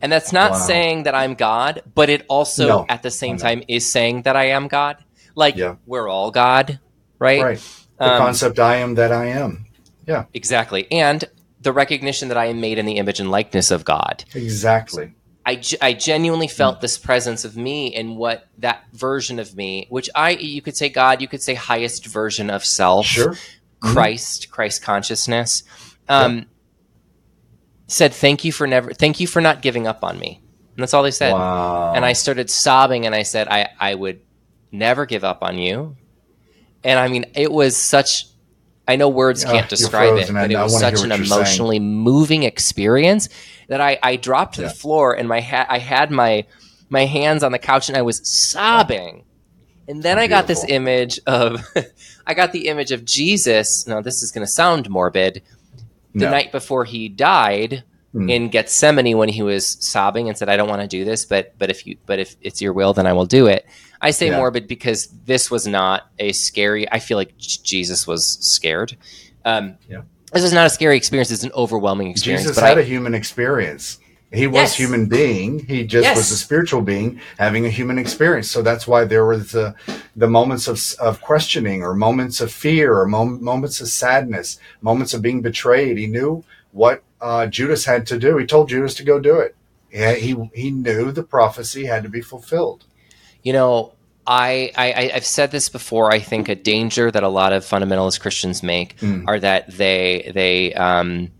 And 0.00 0.12
that's 0.12 0.32
not 0.32 0.52
wow. 0.52 0.58
saying 0.58 1.02
that 1.04 1.14
I'm 1.14 1.34
God, 1.34 1.82
but 1.94 2.08
it 2.08 2.24
also, 2.28 2.68
no. 2.68 2.86
at 2.88 3.02
the 3.02 3.10
same 3.10 3.36
time, 3.36 3.62
is 3.66 3.90
saying 3.90 4.22
that 4.22 4.36
I 4.36 4.50
am 4.50 4.68
God. 4.68 5.02
Like, 5.34 5.56
yeah. 5.56 5.76
we're 5.86 6.08
all 6.08 6.30
God, 6.30 6.78
right? 7.18 7.42
Right. 7.42 7.82
The 7.98 8.12
um, 8.12 8.18
concept 8.18 8.58
I 8.60 8.76
am 8.76 8.94
that 8.94 9.10
I 9.10 9.26
am. 9.26 9.66
Yeah. 10.06 10.26
Exactly. 10.34 10.90
And 10.92 11.24
the 11.60 11.72
recognition 11.72 12.28
that 12.28 12.36
I 12.36 12.46
am 12.46 12.60
made 12.60 12.78
in 12.78 12.86
the 12.86 12.96
image 12.98 13.18
and 13.18 13.30
likeness 13.30 13.70
of 13.72 13.84
God. 13.84 14.24
Exactly. 14.34 15.14
I, 15.48 15.62
I 15.80 15.94
genuinely 15.94 16.46
felt 16.46 16.76
mm. 16.76 16.80
this 16.82 16.98
presence 16.98 17.46
of 17.46 17.56
me 17.56 17.94
and 17.94 18.18
what 18.18 18.48
that 18.58 18.84
version 18.92 19.38
of 19.38 19.56
me, 19.56 19.86
which 19.88 20.10
I, 20.14 20.32
you 20.32 20.60
could 20.60 20.76
say 20.76 20.90
God, 20.90 21.22
you 21.22 21.28
could 21.28 21.42
say 21.42 21.54
highest 21.54 22.04
version 22.04 22.50
of 22.50 22.66
self, 22.66 23.06
sure. 23.06 23.30
Mm-hmm. 23.30 23.92
Christ, 23.94 24.42
mm-hmm. 24.42 24.52
Christ 24.52 24.82
consciousness, 24.82 25.62
um, 26.06 26.36
yeah. 26.36 26.44
said, 27.86 28.12
thank 28.12 28.44
you 28.44 28.52
for 28.52 28.66
never, 28.66 28.92
thank 28.92 29.20
you 29.20 29.26
for 29.26 29.40
not 29.40 29.62
giving 29.62 29.86
up 29.86 30.04
on 30.04 30.18
me. 30.18 30.42
And 30.76 30.82
that's 30.82 30.92
all 30.92 31.02
they 31.02 31.10
said. 31.10 31.32
Wow. 31.32 31.94
And 31.94 32.04
I 32.04 32.12
started 32.12 32.50
sobbing 32.50 33.06
and 33.06 33.14
I 33.14 33.22
said, 33.22 33.48
I, 33.48 33.70
I 33.80 33.94
would 33.94 34.20
never 34.70 35.06
give 35.06 35.24
up 35.24 35.42
on 35.42 35.56
you. 35.56 35.96
And 36.84 36.98
I 36.98 37.08
mean, 37.08 37.24
it 37.34 37.50
was 37.50 37.74
such 37.74 38.26
I 38.88 38.96
know 38.96 39.08
words 39.08 39.44
can't 39.44 39.68
describe 39.68 40.16
it, 40.16 40.32
but 40.32 40.50
it 40.50 40.56
was 40.56 40.80
such 40.80 41.02
an 41.02 41.12
emotionally 41.12 41.76
saying. 41.76 41.96
moving 41.96 42.42
experience 42.44 43.28
that 43.68 43.82
I, 43.82 43.98
I 44.02 44.16
dropped 44.16 44.54
to 44.54 44.62
yeah. 44.62 44.68
the 44.68 44.74
floor 44.74 45.14
and 45.14 45.28
my 45.28 45.42
ha- 45.42 45.66
I 45.68 45.78
had 45.78 46.10
my 46.10 46.46
my 46.88 47.04
hands 47.04 47.42
on 47.42 47.52
the 47.52 47.58
couch 47.58 47.88
and 47.88 47.98
I 47.98 48.02
was 48.02 48.26
sobbing. 48.26 49.24
And 49.86 50.02
then 50.02 50.16
Beautiful. 50.16 50.22
I 50.22 50.26
got 50.26 50.46
this 50.46 50.64
image 50.66 51.20
of 51.26 51.62
I 52.26 52.32
got 52.32 52.52
the 52.52 52.68
image 52.68 52.90
of 52.90 53.04
Jesus. 53.04 53.86
Now 53.86 54.00
this 54.00 54.22
is 54.22 54.32
going 54.32 54.46
to 54.46 54.50
sound 54.50 54.88
morbid. 54.88 55.42
The 56.14 56.24
no. 56.24 56.30
night 56.30 56.50
before 56.50 56.86
he 56.86 57.10
died 57.10 57.84
mm. 58.14 58.30
in 58.30 58.48
Gethsemane 58.48 59.16
when 59.16 59.28
he 59.28 59.42
was 59.42 59.76
sobbing 59.84 60.28
and 60.28 60.36
said 60.36 60.48
I 60.48 60.56
don't 60.56 60.68
want 60.68 60.82
to 60.82 60.88
do 60.88 61.04
this, 61.04 61.24
but 61.24 61.54
but 61.58 61.70
if 61.70 61.86
you 61.86 61.96
but 62.06 62.18
if 62.18 62.36
it's 62.40 62.60
your 62.60 62.72
will 62.72 62.92
then 62.92 63.06
I 63.06 63.12
will 63.12 63.26
do 63.26 63.46
it. 63.46 63.66
I 64.00 64.10
say 64.12 64.28
yeah. 64.28 64.36
morbid 64.36 64.68
because 64.68 65.08
this 65.24 65.50
was 65.50 65.66
not 65.66 66.10
a 66.18 66.32
scary. 66.32 66.90
I 66.90 67.00
feel 67.00 67.16
like 67.16 67.36
Jesus 67.36 68.06
was 68.06 68.26
scared. 68.26 68.96
Um, 69.44 69.76
yeah. 69.88 70.02
This 70.32 70.44
is 70.44 70.52
not 70.52 70.66
a 70.66 70.70
scary 70.70 70.96
experience. 70.96 71.30
It's 71.30 71.42
an 71.42 71.52
overwhelming 71.52 72.10
experience. 72.10 72.44
Jesus 72.44 72.58
had 72.58 72.78
I, 72.78 72.82
a 72.82 72.84
human 72.84 73.14
experience. 73.14 73.98
He 74.30 74.46
was 74.46 74.56
yes. 74.56 74.76
human 74.76 75.06
being. 75.06 75.64
He 75.64 75.86
just 75.86 76.04
yes. 76.04 76.16
was 76.16 76.30
a 76.30 76.36
spiritual 76.36 76.82
being 76.82 77.18
having 77.38 77.64
a 77.64 77.70
human 77.70 77.98
experience. 77.98 78.50
So 78.50 78.60
that's 78.60 78.86
why 78.86 79.04
there 79.04 79.24
was 79.24 79.52
the, 79.52 79.74
the 80.16 80.28
moments 80.28 80.68
of, 80.68 80.78
of 81.00 81.22
questioning 81.22 81.82
or 81.82 81.94
moments 81.94 82.42
of 82.42 82.52
fear 82.52 82.94
or 82.94 83.06
mom, 83.06 83.42
moments 83.42 83.80
of 83.80 83.88
sadness, 83.88 84.60
moments 84.82 85.14
of 85.14 85.22
being 85.22 85.40
betrayed. 85.40 85.96
He 85.96 86.06
knew 86.06 86.44
what 86.78 87.02
uh, 87.20 87.46
Judas 87.46 87.84
had 87.84 88.06
to 88.06 88.18
do. 88.18 88.36
He 88.36 88.46
told 88.46 88.68
Judas 88.68 88.94
to 88.94 89.04
go 89.04 89.18
do 89.18 89.38
it. 89.38 89.56
Yeah, 89.92 90.14
he, 90.14 90.36
he 90.54 90.70
knew 90.70 91.10
the 91.10 91.24
prophecy 91.24 91.86
had 91.86 92.04
to 92.04 92.08
be 92.08 92.20
fulfilled. 92.20 92.84
You 93.42 93.52
know, 93.52 93.94
I, 94.26 94.70
I 94.76 95.10
have 95.14 95.26
said 95.26 95.50
this 95.50 95.68
before. 95.68 96.12
I 96.12 96.20
think 96.20 96.48
a 96.48 96.54
danger 96.54 97.10
that 97.10 97.22
a 97.22 97.28
lot 97.28 97.52
of 97.52 97.64
fundamentalist 97.64 98.20
Christians 98.20 98.62
make 98.62 98.96
mm. 98.98 99.24
are 99.26 99.40
that 99.40 99.70
they 99.70 100.30
they 100.34 100.74
um, 100.74 101.30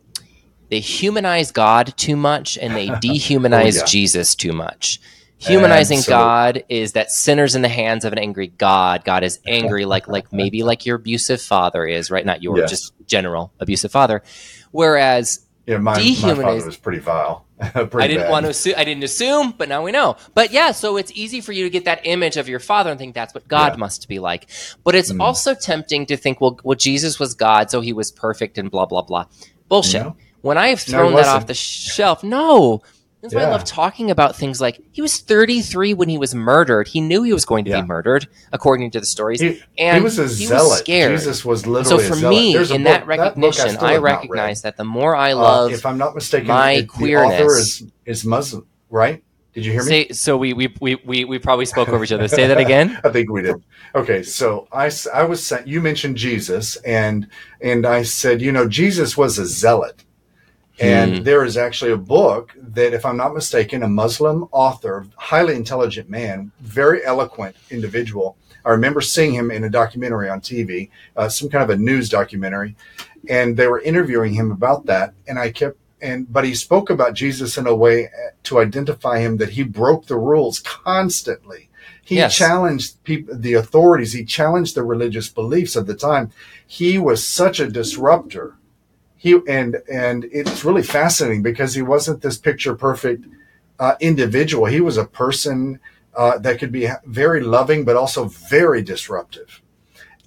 they 0.71 0.81
humanize 0.81 1.53
God 1.53 1.93
too 1.97 2.17
much 2.17 2.57
and 2.57 2.75
they 2.75 2.89
dehumanize 2.89 3.77
oh, 3.77 3.81
yeah. 3.81 3.85
Jesus 3.85 4.35
too 4.35 4.53
much. 4.53 5.01
Humanizing 5.41 6.01
God 6.09 6.65
is 6.69 6.93
that 6.93 7.13
sinners 7.13 7.55
in 7.55 7.63
the 7.63 7.69
hands 7.69 8.05
of 8.05 8.13
an 8.13 8.19
angry 8.19 8.49
God. 8.49 9.05
God 9.05 9.23
is 9.23 9.39
angry, 9.47 9.85
like 9.85 10.09
like 10.09 10.33
maybe 10.33 10.65
like 10.65 10.85
your 10.85 10.97
abusive 10.97 11.41
father 11.41 11.87
is, 11.87 12.11
right? 12.11 12.27
Not 12.27 12.43
your 12.43 12.59
yes. 12.59 12.71
just 12.71 12.93
general 13.07 13.53
abusive 13.61 13.93
father. 13.93 14.23
Whereas 14.71 15.47
yeah, 15.67 15.79
my, 15.79 15.99
my 16.23 16.55
was 16.55 16.77
pretty 16.77 16.99
vile. 16.99 17.45
I 17.61 17.85
didn't 17.85 18.23
bad. 18.23 18.31
want 18.31 18.45
to 18.45 18.51
assume. 18.51 18.75
I 18.77 18.85
didn't 18.85 19.05
assume, 19.05 19.53
but 19.59 19.69
now 19.69 19.83
we 19.83 19.93
know. 19.93 20.17
But 20.33 20.53
yeah, 20.53 20.73
so 20.73 20.97
it's 20.97 21.13
easy 21.15 21.41
for 21.41 21.53
you 21.53 21.65
to 21.65 21.71
get 21.71 21.85
that 21.85 22.01
image 22.05 22.37
of 22.37 22.49
your 22.49 22.61
father 22.61 22.91
and 22.91 22.99
think 22.99 23.15
that's 23.15 23.35
what 23.35 23.49
God 23.49 23.75
yeah. 23.75 23.79
must 23.79 24.09
be 24.09 24.19
like. 24.19 24.49
But 24.85 24.95
it's 24.95 25.13
mm. 25.13 25.21
also 25.21 25.55
tempting 25.55 26.07
to 26.07 26.17
think, 26.17 26.41
well, 26.41 26.59
well, 26.63 26.77
Jesus 26.77 27.19
was 27.19 27.35
God, 27.35 27.71
so 27.71 27.81
he 27.81 27.93
was 27.93 28.11
perfect 28.13 28.57
and 28.59 28.71
blah 28.71 28.87
blah 28.87 29.03
blah. 29.03 29.27
Bullshit. 29.69 30.07
When 30.41 30.57
I 30.57 30.69
have 30.69 30.81
thrown 30.81 31.11
no, 31.11 31.17
that 31.17 31.27
off 31.27 31.47
the 31.49 31.55
shelf, 31.55 32.23
no, 32.23 32.83
That's 33.21 33.35
why 33.35 33.43
I 33.43 33.51
love 33.51 33.65
talking 33.65 34.13
about 34.13 34.37
things 34.37 34.61
like 34.61 34.81
he 34.93 35.03
was 35.03 35.19
33 35.19 35.93
when 35.95 36.09
he 36.09 36.17
was 36.19 36.35
murdered. 36.37 36.87
He 36.87 37.01
knew 37.01 37.25
he 37.25 37.33
was 37.33 37.45
going 37.45 37.65
to 37.65 37.71
Yeah. 37.73 37.81
be 37.81 37.87
murdered, 37.89 38.29
according 38.53 38.93
to 38.93 39.01
the 39.01 39.07
stories. 39.07 39.41
He, 39.41 39.61
and 39.77 39.97
he 39.99 40.03
was 40.05 40.21
a 40.21 40.23
he 40.23 40.47
zealot. 40.47 40.79
scared. 40.79 41.19
Jesus 41.19 41.45
was 41.45 41.63
so 41.63 41.83
for 41.99 42.13
a 42.13 42.17
zealot. 42.17 42.31
me, 42.31 42.53
There's 42.53 42.71
in 42.71 42.85
book- 42.85 42.91
that 42.93 43.01
book 43.01 43.09
recognition, 43.09 43.71
still 43.71 43.85
I 43.85 43.93
have 43.95 44.03
not 44.03 44.05
read. 44.05 44.13
recognize 44.15 44.63
that 44.63 44.77
the 44.77 44.85
more 44.85 45.17
I 45.17 45.33
Uh, 45.33 45.37
love, 45.37 45.73
if 45.73 45.85
I'm 45.85 45.99
not 45.99 46.15
mistaken, 46.15 46.47
my 46.47 46.73
it- 46.73 46.81
the 46.83 46.87
queerness. 46.87 47.41
author 47.41 47.57
is, 47.59 47.83
is 48.07 48.25
Muslim, 48.25 48.67
right? 48.89 49.23
Did 49.53 49.67
you 49.67 49.73
hear 49.73 49.83
me? 49.83 49.89
say, 49.89 50.09
so 50.11 50.37
we, 50.37 50.53
we 50.53 50.73
we 50.81 50.95
we 51.05 51.25
we 51.25 51.39
probably 51.41 51.65
spoke 51.65 51.89
over 51.89 52.05
each 52.05 52.13
other. 52.13 52.29
Say 52.29 52.47
that 52.47 52.59
again. 52.59 53.01
I 53.05 53.09
think 53.09 53.33
we 53.33 53.43
did. 53.43 53.57
Okay, 53.97 54.23
so 54.23 54.69
I, 54.71 54.89
I 55.13 55.25
was 55.25 55.45
sent, 55.45 55.67
you 55.67 55.81
mentioned 55.81 56.17
Jesus 56.17 56.77
and 56.85 57.27
and 57.61 57.85
I 57.85 58.05
said, 58.05 58.41
you 58.41 58.53
know, 58.53 58.69
Jesus 58.69 59.17
was 59.17 59.37
a 59.41 59.47
zealot. 59.47 60.05
And 60.81 61.19
Hmm. 61.19 61.23
there 61.25 61.45
is 61.45 61.57
actually 61.57 61.91
a 61.93 61.97
book 61.97 62.53
that, 62.57 62.93
if 62.95 63.05
I'm 63.05 63.17
not 63.17 63.35
mistaken, 63.35 63.83
a 63.83 63.89
Muslim 63.89 64.49
author, 64.53 65.07
highly 65.17 65.57
intelligent 65.57 66.09
man, 66.09 66.53
very 66.61 67.05
eloquent 67.05 67.57
individual. 67.71 68.37
I 68.65 68.71
remember 68.71 69.01
seeing 69.01 69.33
him 69.33 69.51
in 69.51 69.65
a 69.65 69.71
documentary 69.71 70.29
on 70.29 70.41
TV, 70.41 70.91
uh, 71.17 71.29
some 71.29 71.49
kind 71.49 71.65
of 71.65 71.71
a 71.71 71.77
news 71.77 72.09
documentary, 72.09 72.77
and 73.29 73.57
they 73.57 73.67
were 73.67 73.81
interviewing 73.81 74.35
him 74.35 74.51
about 74.53 74.87
that. 74.87 75.15
And 75.27 75.39
I 75.39 75.51
kept, 75.51 75.79
and 76.01 76.33
but 76.33 76.45
he 76.45 76.55
spoke 76.55 76.91
about 76.91 77.15
Jesus 77.15 77.57
in 77.59 77.67
a 77.67 77.75
way 77.75 78.07
uh, 78.07 78.31
to 78.45 78.61
identify 78.61 79.19
him 79.19 79.39
that 79.39 79.51
he 79.51 79.63
broke 79.65 80.07
the 80.07 80.17
rules 80.19 80.61
constantly. 80.61 81.69
He 82.05 82.17
Yes. 82.17 82.35
challenged 82.37 83.03
people, 83.05 83.35
the 83.37 83.55
authorities. 83.55 84.13
He 84.13 84.25
challenged 84.25 84.75
the 84.75 84.83
religious 84.85 85.29
beliefs 85.29 85.77
of 85.77 85.87
the 85.87 85.95
time. 85.95 86.31
He 86.67 86.99
was 86.99 87.27
such 87.27 87.59
a 87.61 87.69
disruptor. 87.69 88.55
He 89.19 89.39
and 89.49 89.83
and 89.93 90.25
it's 90.33 90.65
really 90.65 90.83
fascinating 90.83 91.43
because 91.43 91.75
he 91.75 91.83
wasn't 91.83 92.23
this 92.23 92.39
picture 92.39 92.75
perfect 92.75 93.27
uh, 93.79 93.97
individual. 94.01 94.67
He 94.67 94.81
was 94.81 94.97
a 94.97 95.05
person 95.05 95.81
uh, 96.17 96.39
that 96.39 96.59
could 96.59 96.73
be 96.73 96.89
very 97.05 97.43
loving, 97.43 97.85
but 97.85 97.97
also 97.97 98.25
very 98.27 98.83
disruptive. 98.83 99.61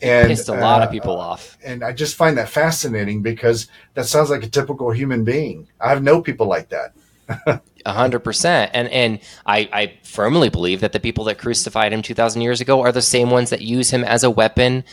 And 0.02 0.30
Pissed 0.30 0.50
a 0.50 0.54
lot 0.54 0.82
of 0.82 0.90
uh, 0.90 0.92
people 0.92 1.20
off. 1.20 1.58
and 1.64 1.84
I 1.84 1.94
just 1.94 2.16
find 2.16 2.38
that 2.38 2.50
fascinating 2.50 3.22
because 3.22 3.68
that 3.94 4.06
sounds 4.06 4.30
like 4.30 4.44
a 4.44 4.50
typical 4.50 4.92
human 4.92 5.24
being. 5.24 5.68
I've 5.80 6.02
known 6.02 6.24
people 6.24 6.48
like 6.48 6.70
that. 6.70 6.94
A 7.86 7.94
hundred 7.94 8.20
percent, 8.20 8.72
and 8.74 8.88
and 8.90 9.20
I, 9.46 9.70
I 9.74 9.94
firmly 10.04 10.50
believe 10.50 10.82
that 10.82 10.92
the 10.92 11.00
people 11.00 11.24
that 11.26 11.40
crucified 11.40 11.92
him 11.94 12.02
two 12.02 12.14
thousand 12.14 12.42
years 12.42 12.62
ago 12.62 12.82
are 12.82 12.92
the 12.92 13.02
same 13.02 13.32
ones 13.32 13.50
that 13.50 13.62
use 13.62 13.90
him 13.90 14.04
as 14.04 14.24
a 14.24 14.30
weapon, 14.30 14.84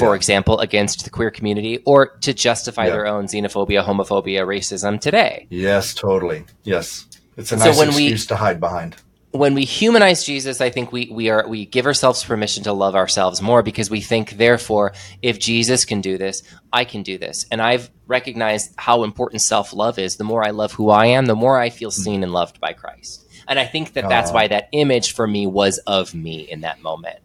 for 0.00 0.10
Yeah. 0.14 0.16
example, 0.16 0.58
against 0.58 1.04
the 1.04 1.10
queer 1.10 1.30
community 1.30 1.78
or 1.84 2.16
to 2.26 2.32
justify 2.34 2.86
Yeah. 2.86 2.90
their 2.94 3.06
own 3.06 3.26
xenophobia, 3.26 3.84
homophobia, 3.84 4.40
racism 4.46 5.00
today. 5.00 5.46
Yes, 5.50 5.94
totally. 5.94 6.44
Yes, 6.64 7.06
it's 7.36 7.52
a 7.52 7.58
So 7.58 7.64
nice 7.66 7.78
we- 7.78 8.06
excuse 8.06 8.26
to 8.26 8.36
hide 8.36 8.58
behind. 8.60 8.96
When 9.32 9.54
we 9.54 9.64
humanize 9.64 10.24
Jesus, 10.24 10.60
I 10.60 10.70
think 10.70 10.90
we 10.90 11.08
we 11.12 11.30
are 11.30 11.46
we 11.46 11.64
give 11.64 11.86
ourselves 11.86 12.24
permission 12.24 12.64
to 12.64 12.72
love 12.72 12.96
ourselves 12.96 13.40
more 13.40 13.62
because 13.62 13.88
we 13.88 14.00
think, 14.00 14.30
therefore, 14.38 14.92
if 15.22 15.38
Jesus 15.38 15.84
can 15.84 16.00
do 16.00 16.18
this, 16.18 16.42
I 16.72 16.82
can 16.84 17.04
do 17.04 17.16
this. 17.16 17.46
And 17.52 17.62
I've 17.62 17.90
recognized 18.08 18.72
how 18.76 19.04
important 19.04 19.40
self 19.40 19.72
love 19.72 20.00
is. 20.00 20.16
The 20.16 20.24
more 20.24 20.44
I 20.44 20.50
love 20.50 20.72
who 20.72 20.90
I 20.90 21.06
am, 21.06 21.26
the 21.26 21.36
more 21.36 21.60
I 21.60 21.70
feel 21.70 21.90
hmm. 21.92 22.02
seen 22.02 22.22
and 22.24 22.32
loved 22.32 22.58
by 22.60 22.72
Christ. 22.72 23.24
And 23.46 23.56
I 23.60 23.66
think 23.66 23.92
that 23.92 24.08
that's 24.08 24.32
Oh. 24.32 24.34
why 24.34 24.48
that 24.48 24.68
image 24.72 25.12
for 25.14 25.28
me 25.28 25.46
was 25.46 25.78
of 25.86 26.12
me 26.12 26.40
in 26.50 26.62
that 26.62 26.82
moment. 26.82 27.18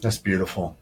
That's 0.00 0.18
beautiful. 0.18 0.76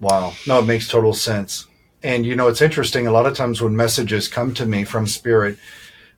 Wow. 0.00 0.32
No, 0.46 0.60
it 0.60 0.66
makes 0.66 0.88
total 0.88 1.12
sense. 1.12 1.66
And 2.02 2.24
you 2.24 2.34
know, 2.34 2.48
it's 2.48 2.62
interesting. 2.62 3.06
A 3.06 3.12
lot 3.12 3.26
of 3.26 3.36
times 3.36 3.60
when 3.60 3.76
messages 3.76 4.28
come 4.28 4.54
to 4.54 4.64
me 4.64 4.84
from 4.84 5.06
Spirit 5.06 5.58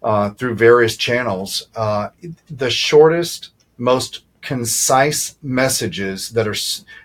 uh, 0.03 0.31
through 0.31 0.55
various 0.55 0.97
channels, 0.97 1.68
uh, 1.75 2.11
the 2.49 2.71
shortest, 2.71 3.51
most 3.77 4.23
concise 4.40 5.37
messages 5.42 6.31
that 6.31 6.49
are 6.49 6.55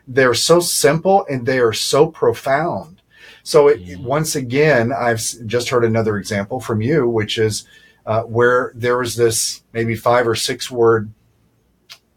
they're 0.08 0.34
so 0.34 0.60
simple 0.60 1.26
and 1.30 1.46
they 1.46 1.60
are 1.60 1.74
so 1.74 2.08
profound. 2.08 3.02
So 3.44 3.70
it, 3.70 4.00
once 4.00 4.36
again, 4.36 4.92
I've 4.92 5.22
just 5.46 5.70
heard 5.70 5.86
another 5.86 6.18
example 6.18 6.60
from 6.60 6.82
you, 6.82 7.08
which 7.08 7.38
is 7.38 7.66
uh, 8.06 8.24
where 8.24 8.72
there 8.76 8.98
was 8.98 9.16
this 9.16 9.64
maybe 9.74 9.96
five 9.96 10.28
or 10.28 10.36
six 10.36 10.70
word 10.70 11.12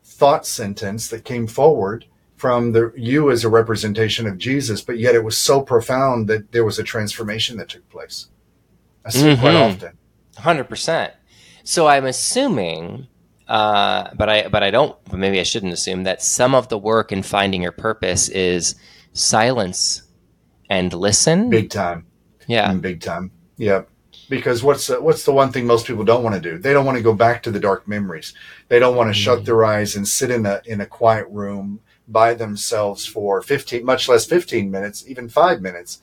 thought 0.03 0.47
sentence 0.47 1.09
that 1.09 1.25
came 1.25 1.47
forward 1.47 2.05
from 2.41 2.73
the 2.73 2.91
you 2.97 3.31
as 3.31 3.45
a 3.45 3.49
representation 3.51 4.27
of 4.27 4.39
Jesus, 4.39 4.81
but 4.81 4.99
yet 4.99 5.15
it 5.15 5.23
was 5.23 5.37
so 5.37 5.61
profound 5.61 6.27
that 6.29 6.51
there 6.53 6.65
was 6.65 6.79
a 6.79 6.83
transformation 6.83 7.59
that 7.59 7.69
took 7.69 7.87
place. 7.91 8.29
I 9.05 9.11
see 9.11 9.29
it 9.31 9.39
quite 9.41 9.55
often. 9.57 9.93
Hundred 10.39 10.65
percent. 10.71 11.13
So 11.65 11.87
I'm 11.87 12.07
assuming, 12.07 13.07
uh, 13.47 14.09
but 14.17 14.31
I 14.31 14.49
but 14.49 14.63
I 14.63 14.71
don't. 14.71 14.97
But 15.05 15.19
maybe 15.19 15.39
I 15.39 15.43
shouldn't 15.43 15.75
assume 15.75 16.05
that 16.05 16.23
some 16.23 16.55
of 16.55 16.69
the 16.71 16.79
work 16.79 17.13
in 17.13 17.23
finding 17.23 17.61
your 17.61 17.73
purpose 17.73 18.31
is 18.31 18.75
silence 19.13 20.03
and 20.71 20.93
listen. 20.95 21.51
Big 21.51 21.69
time. 21.69 22.07
yeah, 22.47 22.73
Mm, 22.73 22.81
Big 22.81 23.01
time. 23.03 23.31
Yep. 23.59 23.89
Because 24.31 24.63
what's 24.63 24.87
the, 24.87 25.01
what's 25.03 25.25
the 25.25 25.33
one 25.33 25.51
thing 25.53 25.67
most 25.67 25.87
people 25.87 26.05
don't 26.05 26.23
want 26.23 26.37
to 26.37 26.41
do? 26.41 26.57
They 26.57 26.73
don't 26.73 26.87
want 26.87 26.97
to 26.97 27.03
go 27.03 27.13
back 27.13 27.43
to 27.43 27.51
the 27.51 27.59
dark 27.61 27.87
memories. 27.89 28.33
They 28.69 28.79
don't 28.79 28.95
want 28.97 29.11
to 29.11 29.15
shut 29.15 29.41
Mhm. 29.41 29.45
their 29.45 29.65
eyes 29.65 29.97
and 29.97 30.07
sit 30.09 30.31
in 30.31 30.47
a 30.47 30.63
in 30.65 30.81
a 30.81 30.87
quiet 30.87 31.27
room 31.31 31.81
by 32.11 32.35
themselves 32.35 33.07
for 33.07 33.43
15 33.43 33.85
much 33.85 34.09
less 34.09 34.27
15 34.27 34.71
minutes, 34.71 35.05
even 35.09 35.29
5 35.29 35.61
minutes. 35.61 36.01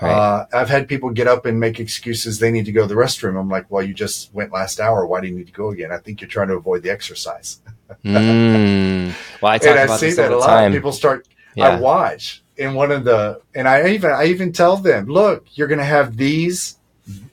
right. 0.00 0.12
Uh, 0.12 0.46
I've 0.52 0.68
had 0.68 0.88
people 0.88 1.10
get 1.10 1.26
up 1.26 1.46
and 1.46 1.58
make 1.58 1.80
excuses 1.80 2.38
they 2.38 2.50
need 2.50 2.66
to 2.66 2.72
go 2.72 2.82
to 2.82 2.88
the 2.88 2.94
restroom. 2.94 3.38
I'm 3.38 3.48
like, 3.48 3.70
well, 3.70 3.82
you 3.82 3.94
just 3.94 4.32
went 4.32 4.52
last 4.52 4.80
hour. 4.80 5.06
Why 5.06 5.20
do 5.20 5.28
you 5.28 5.34
need 5.36 5.48
to 5.48 5.52
go 5.52 5.70
again? 5.70 5.92
I 5.92 5.98
think 5.98 6.20
you're 6.20 6.28
trying 6.28 6.48
to 6.48 6.54
avoid 6.54 6.82
the 6.82 6.90
exercise. 6.90 7.60
Mm. 8.04 9.14
Well, 9.40 9.52
I 9.52 9.56
talk 9.56 9.68
and 9.68 9.90
I 9.90 9.96
see 9.96 10.12
that 10.12 10.30
a 10.30 10.36
lot. 10.36 10.46
time. 10.46 10.72
People 10.72 10.92
start. 10.92 11.26
I 11.58 11.80
watch 11.80 12.42
in 12.58 12.74
one 12.74 12.92
of 12.92 13.04
the, 13.04 13.40
and 13.54 13.66
I 13.66 13.88
even 13.88 14.10
I 14.10 14.26
even 14.26 14.52
tell 14.52 14.76
them, 14.76 15.06
look, 15.06 15.46
you're 15.54 15.68
going 15.68 15.78
to 15.78 15.84
have 15.84 16.16
these 16.16 16.76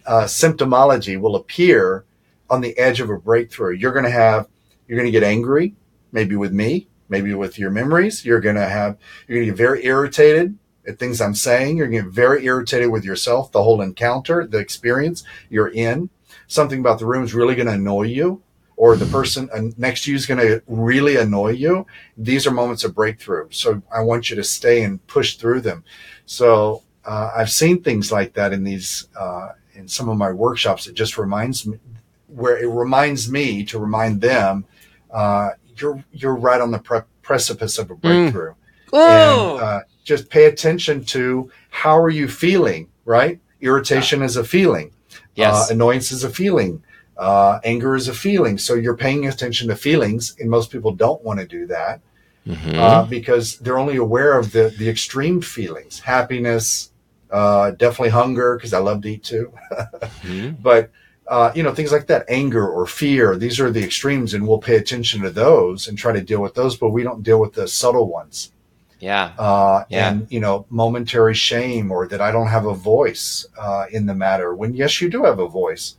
uh, 0.06 0.24
symptomology 0.24 1.20
will 1.20 1.36
appear 1.36 2.06
on 2.50 2.62
the 2.62 2.78
edge 2.78 3.02
of 3.02 3.10
a 3.10 3.18
breakthrough. 3.18 3.76
You're 3.76 3.92
going 3.92 4.06
to 4.06 4.12
have, 4.12 4.48
you're 4.88 4.98
going 4.98 5.12
to 5.12 5.12
get 5.12 5.24
angry, 5.24 5.76
maybe 6.12 6.36
with 6.36 6.54
me, 6.54 6.88
maybe 7.10 7.34
with 7.34 7.60
your 7.60 7.72
memories. 7.72 8.26
You're 8.26 8.42
going 8.42 8.56
to 8.56 8.68
have, 8.68 8.98
you're 9.28 9.38
going 9.38 9.48
to 9.48 9.52
get 9.52 9.58
very 9.58 9.86
irritated 9.86 10.58
at 10.88 11.00
things 11.00 11.22
I'm 11.22 11.36
saying. 11.36 11.78
You're 11.78 11.88
going 11.88 12.04
to 12.04 12.10
get 12.10 12.14
very 12.14 12.46
irritated 12.46 12.92
with 12.92 13.06
yourself, 13.06 13.52
the 13.52 13.64
whole 13.64 13.82
encounter, 13.82 14.46
the 14.46 14.60
experience 14.60 15.24
you're 15.50 15.70
in. 15.70 16.10
Something 16.48 16.80
about 16.80 17.00
the 17.00 17.06
room 17.06 17.24
is 17.24 17.34
really 17.34 17.56
going 17.56 17.68
to 17.68 17.74
annoy 17.74 18.04
you, 18.04 18.44
or 18.78 18.96
the 18.96 19.06
person 19.06 19.50
uh, 19.54 19.62
next 19.78 20.04
to 20.04 20.12
you 20.12 20.18
is 20.18 20.26
going 20.26 20.40
to 20.40 20.62
really 20.68 21.16
annoy 21.16 21.52
you. 21.52 21.88
These 22.18 22.46
are 22.46 22.52
moments 22.52 22.84
of 22.84 22.94
breakthrough. 22.94 23.48
So 23.50 23.82
I 23.92 24.02
want 24.02 24.30
you 24.30 24.36
to 24.36 24.44
stay 24.44 24.84
and 24.84 25.06
push 25.08 25.38
through 25.38 25.62
them. 25.62 25.84
So 26.26 26.84
uh, 27.04 27.32
I've 27.36 27.52
seen 27.52 27.82
things 27.82 28.12
like 28.12 28.34
that 28.34 28.54
in 28.54 28.64
these, 28.64 29.08
uh, 29.18 29.50
in 29.74 29.88
some 29.88 30.10
of 30.10 30.18
my 30.18 30.32
workshops. 30.32 30.88
It 30.88 30.94
just 30.94 31.18
reminds 31.18 31.66
me, 31.66 31.80
where 32.28 32.58
it 32.58 32.68
reminds 32.68 33.32
me 33.32 33.64
to 33.66 33.80
remind 33.80 34.22
them, 34.22 34.66
uh, 35.10 35.52
you're 35.78 36.04
you're 36.12 36.36
right 36.36 36.62
on 36.62 36.72
the 36.72 36.80
pre- 36.80 37.02
precipice 37.22 37.78
of 37.78 37.92
a 37.92 37.96
breakthrough. 37.96 38.54
And 38.94 39.62
uh, 39.62 39.80
just 40.04 40.30
pay 40.30 40.46
attention 40.46 41.04
to 41.06 41.52
how 41.70 41.98
are 41.98 42.10
you 42.10 42.28
feeling 42.28 42.90
right? 43.06 43.40
Irritation 43.62 44.22
is 44.24 44.36
a 44.38 44.44
feeling. 44.44 44.92
Yes. 45.36 45.70
uh, 45.70 45.74
annoyance 45.74 46.12
is 46.12 46.24
a 46.24 46.30
feeling. 46.30 46.82
Uh, 47.18 47.60
anger 47.64 47.96
is 47.96 48.08
a 48.08 48.14
feeling. 48.14 48.58
So 48.58 48.74
you're 48.74 48.98
paying 48.98 49.28
attention 49.28 49.68
to 49.70 49.76
feelings 49.76 50.36
and 50.40 50.50
most 50.50 50.72
people 50.72 50.92
don't 50.92 51.24
want 51.24 51.40
to 51.40 51.46
do 51.48 51.66
that 51.68 52.02
Mhm. 52.48 52.76
uh, 52.76 53.04
because 53.06 53.58
they're 53.60 53.78
only 53.80 53.96
aware 53.98 54.38
of 54.38 54.52
the 54.52 54.74
the 54.78 54.88
extreme 54.90 55.42
feelings. 55.42 56.00
Happiness 56.00 56.92
uh, 57.32 57.72
definitely 57.72 58.10
hunger 58.12 58.56
because 58.56 58.72
i 58.74 58.78
love 58.80 59.02
to 59.02 59.10
eat 59.10 59.24
too. 59.24 59.52
Mhm. 60.24 60.62
but 60.62 60.90
uh, 61.28 61.52
you 61.56 61.64
know 61.64 61.74
things 61.74 61.92
like 61.92 62.08
that 62.08 62.26
anger 62.30 62.68
or 62.68 62.86
fear 62.86 63.36
these 63.36 63.60
are 63.60 63.72
the 63.72 63.84
extremes 63.84 64.34
and 64.34 64.48
we'll 64.48 64.60
pay 64.60 64.76
attention 64.76 65.22
to 65.22 65.30
those 65.32 65.88
and 65.88 65.98
try 65.98 66.12
to 66.14 66.22
deal 66.22 66.42
with 66.42 66.54
those 66.54 66.76
but 66.78 66.90
we 66.90 67.04
don't 67.04 67.24
deal 67.24 67.40
with 67.40 67.54
the 67.54 67.68
subtle 67.68 68.08
ones 68.08 68.52
Yeah. 69.00 69.32
uh, 69.38 69.84
Yeah. 69.90 70.10
and 70.10 70.28
you 70.30 70.40
know 70.40 70.66
momentary 70.70 71.34
shame 71.34 71.92
or 71.92 72.08
that 72.08 72.22
I 72.22 72.32
don't 72.32 72.48
have 72.48 72.66
a 72.66 72.76
voice 72.76 73.46
uh, 73.58 73.86
in 73.92 74.06
the 74.06 74.14
matter. 74.16 74.54
When 74.56 74.74
yes, 74.74 75.02
you 75.02 75.10
do 75.10 75.24
have 75.24 75.40
a 75.40 75.48
voice, 75.48 75.96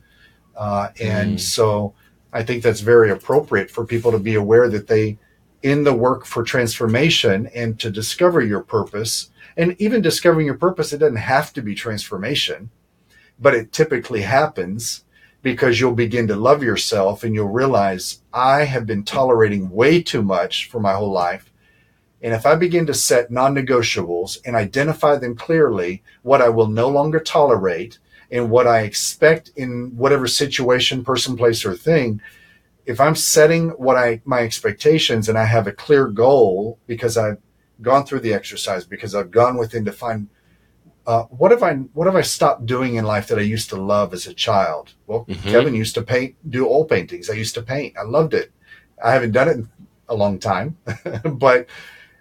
uh, 0.55 0.89
and 0.99 1.37
Mm. 1.37 1.39
so 1.39 1.93
I 2.33 2.43
think 2.43 2.63
that's 2.63 2.81
very 2.81 3.09
appropriate 3.11 3.69
for 3.71 3.85
people 3.85 4.11
to 4.11 4.19
be 4.19 4.35
aware 4.35 4.67
that 4.69 4.87
they, 4.87 5.17
in 5.61 5.83
the 5.83 5.93
work 5.93 6.25
for 6.25 6.43
transformation 6.43 7.47
and 7.55 7.79
to 7.79 7.89
discover 7.89 8.41
your 8.41 8.61
purpose, 8.61 9.29
and 9.55 9.75
even 9.79 10.01
discovering 10.01 10.45
your 10.45 10.57
purpose, 10.57 10.93
it 10.93 10.99
doesn't 10.99 11.15
have 11.35 11.51
to 11.53 11.61
be 11.61 11.73
transformation, 11.75 12.69
but 13.39 13.53
it 13.53 13.71
typically 13.71 14.21
happens 14.21 15.03
because 15.47 15.79
you'll 15.79 15.93
begin 15.93 16.27
to 16.27 16.35
love 16.35 16.61
yourself 16.61 17.23
and 17.23 17.33
you'll 17.33 17.47
realize 17.47 18.19
I 18.33 18.65
have 18.65 18.85
been 18.85 19.05
tolerating 19.05 19.69
way 19.69 20.03
too 20.03 20.21
much 20.21 20.69
for 20.69 20.81
my 20.81 20.91
whole 20.91 21.13
life. 21.13 21.49
And 22.21 22.33
if 22.33 22.45
I 22.45 22.55
begin 22.55 22.85
to 22.87 22.93
set 22.93 23.31
non 23.31 23.55
negotiables 23.55 24.39
and 24.43 24.57
identify 24.57 25.15
them 25.15 25.37
clearly, 25.37 26.03
what 26.21 26.41
I 26.41 26.49
will 26.49 26.67
no 26.67 26.89
longer 26.89 27.21
tolerate 27.21 27.97
and 28.29 28.49
what 28.49 28.67
I 28.67 28.81
expect 28.81 29.51
in 29.55 29.95
whatever 29.95 30.27
situation, 30.27 31.05
person, 31.05 31.37
place, 31.37 31.63
or 31.63 31.77
thing, 31.77 32.19
if 32.85 32.99
I'm 32.99 33.15
setting 33.15 33.69
what 33.69 33.95
I 33.95 34.19
my 34.25 34.41
expectations 34.41 35.29
and 35.29 35.37
I 35.37 35.45
have 35.45 35.65
a 35.65 35.71
clear 35.71 36.07
goal 36.09 36.77
because 36.87 37.15
I've 37.15 37.37
gone 37.81 38.05
through 38.05 38.19
the 38.19 38.33
exercise 38.33 38.83
because 38.83 39.15
I've 39.15 39.31
gone 39.31 39.55
within 39.55 39.85
to 39.85 39.93
find 39.93 40.27
uh, 41.07 41.23
what 41.23 41.51
have 41.51 41.63
I 41.63 41.73
what 41.93 42.05
have 42.05 42.17
I 42.17 42.21
stopped 42.21 42.65
doing 42.65 42.95
in 42.95 43.05
life 43.05 43.27
that 43.27 43.39
I 43.39 43.43
used 43.43 43.69
to 43.69 43.77
love 43.77 44.13
as 44.13 44.27
a 44.27 44.33
child? 44.33 44.93
Well, 45.07 45.23
mm-hmm. 45.23 45.49
Kevin 45.49 45.73
used 45.73 45.95
to 45.95 46.01
paint, 46.01 46.35
do 46.49 46.67
oil 46.67 46.83
paintings. 46.83 47.29
I 47.29 47.33
used 47.33 47.55
to 47.55 47.61
paint. 47.61 47.97
I 47.97 48.03
loved 48.03 48.33
it. 48.33 48.51
I 49.03 49.13
haven't 49.13 49.31
done 49.31 49.47
it 49.47 49.53
in 49.53 49.69
a 50.09 50.15
long 50.15 50.37
time, 50.37 50.77
but 51.23 51.67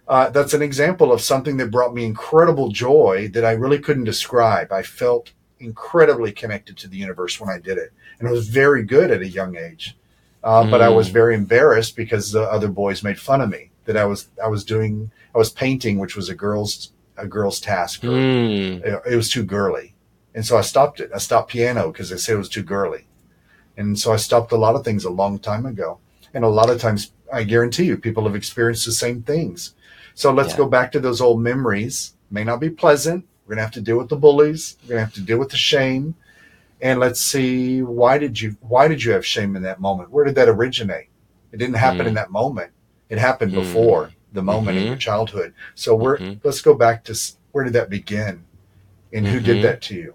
uh, 0.06 0.30
that's 0.30 0.54
an 0.54 0.62
example 0.62 1.12
of 1.12 1.20
something 1.20 1.56
that 1.56 1.72
brought 1.72 1.94
me 1.94 2.04
incredible 2.04 2.70
joy 2.70 3.28
that 3.34 3.44
I 3.44 3.52
really 3.52 3.80
couldn't 3.80 4.04
describe. 4.04 4.70
I 4.70 4.82
felt 4.82 5.32
incredibly 5.58 6.30
connected 6.30 6.76
to 6.78 6.88
the 6.88 6.96
universe 6.96 7.40
when 7.40 7.50
I 7.50 7.58
did 7.58 7.78
it, 7.78 7.92
and 8.20 8.28
it 8.28 8.30
was 8.30 8.48
very 8.48 8.84
good 8.84 9.10
at 9.10 9.20
a 9.20 9.28
young 9.28 9.56
age. 9.56 9.96
Uh, 10.44 10.62
mm. 10.62 10.70
But 10.70 10.80
I 10.80 10.90
was 10.90 11.08
mm. 11.08 11.12
very 11.12 11.34
embarrassed 11.34 11.96
because 11.96 12.30
the 12.30 12.42
other 12.42 12.68
boys 12.68 13.02
made 13.02 13.18
fun 13.18 13.40
of 13.40 13.50
me 13.50 13.70
that 13.86 13.96
I 13.96 14.04
was 14.04 14.28
I 14.42 14.46
was 14.46 14.64
doing 14.64 15.10
I 15.34 15.38
was 15.38 15.50
painting, 15.50 15.98
which 15.98 16.14
was 16.14 16.28
a 16.28 16.36
girl's 16.36 16.92
a 17.16 17.26
girl's 17.26 17.60
task. 17.60 18.02
Mm. 18.02 18.84
It, 18.84 19.02
it, 19.12 19.16
was 19.16 19.30
too 19.30 19.44
girly, 19.44 19.94
and 20.34 20.44
so 20.44 20.56
I 20.56 20.62
stopped 20.62 21.00
it. 21.00 21.10
I 21.14 21.18
stopped 21.18 21.50
piano 21.50 21.92
because 21.92 22.10
they 22.10 22.16
said 22.16 22.34
it 22.34 22.38
was 22.38 22.48
too 22.48 22.62
girly, 22.62 23.06
and 23.76 23.98
so 23.98 24.12
I 24.12 24.16
stopped 24.16 24.52
a 24.52 24.56
lot 24.56 24.74
of 24.74 24.84
things 24.84 25.04
a 25.04 25.10
long 25.10 25.38
time 25.38 25.66
ago. 25.66 25.98
And 26.34 26.44
a 26.44 26.48
lot 26.48 26.68
of 26.68 26.80
times, 26.80 27.12
I 27.32 27.44
guarantee 27.44 27.84
you, 27.84 27.96
people 27.96 28.24
have 28.24 28.36
experienced 28.36 28.84
the 28.84 28.92
same 28.92 29.22
things. 29.22 29.74
So 30.14 30.32
let's 30.32 30.50
yeah. 30.50 30.58
go 30.58 30.68
back 30.68 30.92
to 30.92 31.00
those 31.00 31.20
old 31.20 31.40
memories. 31.40 32.14
May 32.30 32.44
not 32.44 32.60
be 32.60 32.70
pleasant. 32.70 33.24
We're 33.46 33.54
gonna 33.54 33.62
have 33.62 33.74
to 33.74 33.80
deal 33.80 33.96
with 33.96 34.08
the 34.08 34.16
bullies. 34.16 34.76
We're 34.82 34.90
gonna 34.90 35.04
have 35.04 35.14
to 35.14 35.22
deal 35.22 35.38
with 35.38 35.50
the 35.50 35.56
shame 35.56 36.14
and 36.80 37.00
let's 37.00 37.20
see 37.20 37.82
why 37.82 38.18
did 38.18 38.40
you 38.40 38.56
why 38.60 38.88
did 38.88 39.02
you 39.02 39.12
have 39.12 39.24
shame 39.24 39.56
in 39.56 39.62
that 39.62 39.80
moment 39.80 40.10
where 40.10 40.24
did 40.24 40.34
that 40.34 40.48
originate 40.48 41.08
it 41.52 41.56
didn't 41.56 41.76
happen 41.76 42.04
mm. 42.04 42.08
in 42.08 42.14
that 42.14 42.30
moment 42.30 42.70
it 43.08 43.18
happened 43.18 43.52
mm. 43.52 43.56
before 43.56 44.10
the 44.36 44.42
moment 44.42 44.76
mm-hmm. 44.76 44.82
in 44.82 44.86
your 44.86 44.96
childhood 44.96 45.52
so 45.74 45.94
we're 45.94 46.18
mm-hmm. 46.18 46.38
let's 46.44 46.60
go 46.60 46.74
back 46.74 47.02
to 47.02 47.14
where 47.52 47.64
did 47.64 47.72
that 47.72 47.90
begin 47.90 48.44
and 49.12 49.24
mm-hmm. 49.24 49.34
who 49.34 49.40
did 49.40 49.56
mm-hmm. 49.56 49.62
that 49.62 49.82
to 49.82 49.94
you 49.94 50.14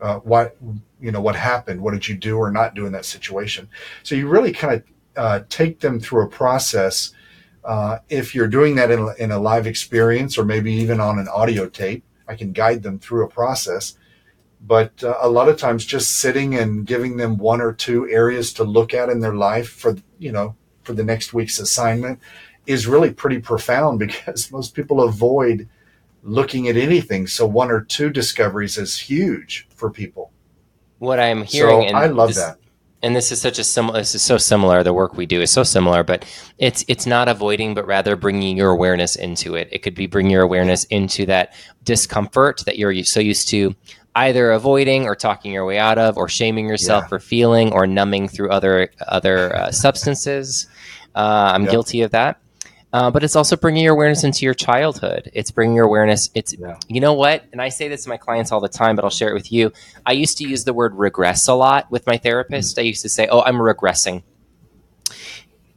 uh, 0.00 0.18
what 0.18 0.56
you 1.00 1.10
know 1.10 1.20
what 1.20 1.36
happened 1.36 1.80
what 1.80 1.92
did 1.92 2.06
you 2.06 2.14
do 2.14 2.36
or 2.36 2.50
not 2.50 2.74
do 2.74 2.86
in 2.86 2.92
that 2.92 3.04
situation 3.04 3.68
so 4.02 4.14
you 4.14 4.28
really 4.28 4.52
kind 4.52 4.74
of 4.74 4.82
uh, 5.16 5.40
take 5.48 5.80
them 5.80 5.98
through 5.98 6.24
a 6.24 6.28
process 6.28 7.12
uh, 7.64 7.98
if 8.08 8.34
you're 8.34 8.46
doing 8.46 8.76
that 8.76 8.90
in 8.90 9.00
a, 9.00 9.14
in 9.14 9.30
a 9.32 9.38
live 9.38 9.66
experience 9.66 10.36
or 10.36 10.44
maybe 10.44 10.72
even 10.72 11.00
on 11.00 11.18
an 11.18 11.28
audio 11.28 11.68
tape 11.68 12.04
i 12.28 12.34
can 12.34 12.52
guide 12.52 12.82
them 12.82 12.98
through 12.98 13.24
a 13.24 13.28
process 13.28 13.96
but 14.60 15.02
uh, 15.04 15.16
a 15.20 15.28
lot 15.28 15.48
of 15.48 15.56
times 15.58 15.84
just 15.84 16.16
sitting 16.16 16.54
and 16.54 16.86
giving 16.86 17.16
them 17.16 17.36
one 17.36 17.60
or 17.60 17.72
two 17.72 18.08
areas 18.08 18.52
to 18.52 18.64
look 18.64 18.92
at 18.92 19.08
in 19.08 19.20
their 19.20 19.34
life 19.34 19.68
for 19.68 19.96
you 20.18 20.32
know 20.32 20.54
for 20.82 20.92
the 20.92 21.04
next 21.04 21.32
week's 21.32 21.58
assignment 21.58 22.18
is 22.66 22.86
really 22.86 23.10
pretty 23.10 23.38
profound 23.38 23.98
because 24.06 24.50
most 24.52 24.74
people 24.74 25.02
avoid 25.02 25.68
looking 26.22 26.68
at 26.68 26.76
anything. 26.76 27.26
So 27.26 27.46
one 27.46 27.70
or 27.70 27.80
two 27.80 28.10
discoveries 28.10 28.76
is 28.76 28.98
huge 28.98 29.66
for 29.74 29.90
people. 29.90 30.32
What 30.98 31.20
i'm 31.20 31.42
hearing 31.42 31.82
so 31.82 31.86
and 31.88 31.96
i 31.96 32.06
love 32.06 32.30
this, 32.30 32.38
that. 32.38 32.56
and 33.02 33.14
this 33.14 33.30
is 33.30 33.38
such 33.38 33.58
a 33.58 33.64
similar 33.64 33.98
this 33.98 34.14
is 34.14 34.22
so 34.22 34.38
similar 34.38 34.82
the 34.82 34.94
work 34.94 35.14
we 35.14 35.26
do 35.26 35.42
is 35.42 35.50
so 35.50 35.62
similar 35.62 36.02
but 36.02 36.24
it's 36.56 36.86
it's 36.88 37.04
not 37.04 37.28
avoiding 37.28 37.74
but 37.74 37.86
rather 37.86 38.16
bringing 38.16 38.56
your 38.56 38.70
awareness 38.70 39.14
into 39.14 39.54
it. 39.56 39.68
It 39.70 39.82
could 39.82 39.94
be 39.94 40.06
bring 40.06 40.30
your 40.30 40.42
awareness 40.42 40.84
into 40.84 41.26
that 41.26 41.52
discomfort 41.84 42.62
that 42.64 42.78
you're 42.78 43.04
so 43.04 43.20
used 43.20 43.48
to 43.48 43.74
either 44.14 44.52
avoiding 44.52 45.04
or 45.04 45.14
talking 45.14 45.52
your 45.52 45.66
way 45.66 45.78
out 45.78 45.98
of 45.98 46.16
or 46.16 46.30
shaming 46.30 46.66
yourself 46.66 47.04
yeah. 47.04 47.08
for 47.08 47.18
feeling 47.18 47.70
or 47.74 47.86
numbing 47.86 48.28
through 48.28 48.48
other 48.48 48.90
other 49.06 49.54
uh, 49.54 49.70
substances. 49.70 50.66
Uh, 51.14 51.52
i'm 51.54 51.66
guilty 51.66 52.00
of 52.00 52.10
that 52.10 52.40
uh, 52.96 53.10
but 53.10 53.22
it's 53.22 53.36
also 53.36 53.56
bringing 53.56 53.84
your 53.84 53.92
awareness 53.92 54.24
into 54.24 54.44
your 54.44 54.54
childhood 54.54 55.30
it's 55.34 55.50
bringing 55.50 55.76
your 55.76 55.84
awareness 55.84 56.30
it's 56.34 56.54
yeah. 56.58 56.78
you 56.88 57.00
know 57.00 57.12
what 57.12 57.44
and 57.52 57.60
i 57.60 57.68
say 57.68 57.88
this 57.88 58.04
to 58.04 58.08
my 58.08 58.16
clients 58.16 58.50
all 58.52 58.60
the 58.60 58.68
time 58.68 58.96
but 58.96 59.04
i'll 59.04 59.10
share 59.10 59.28
it 59.28 59.34
with 59.34 59.52
you 59.52 59.70
i 60.06 60.12
used 60.12 60.38
to 60.38 60.48
use 60.48 60.64
the 60.64 60.72
word 60.72 60.94
regress 60.94 61.46
a 61.46 61.54
lot 61.54 61.90
with 61.90 62.06
my 62.06 62.16
therapist 62.16 62.76
mm-hmm. 62.76 62.80
i 62.80 62.84
used 62.84 63.02
to 63.02 63.08
say 63.08 63.28
oh 63.28 63.42
i'm 63.42 63.56
regressing 63.56 64.22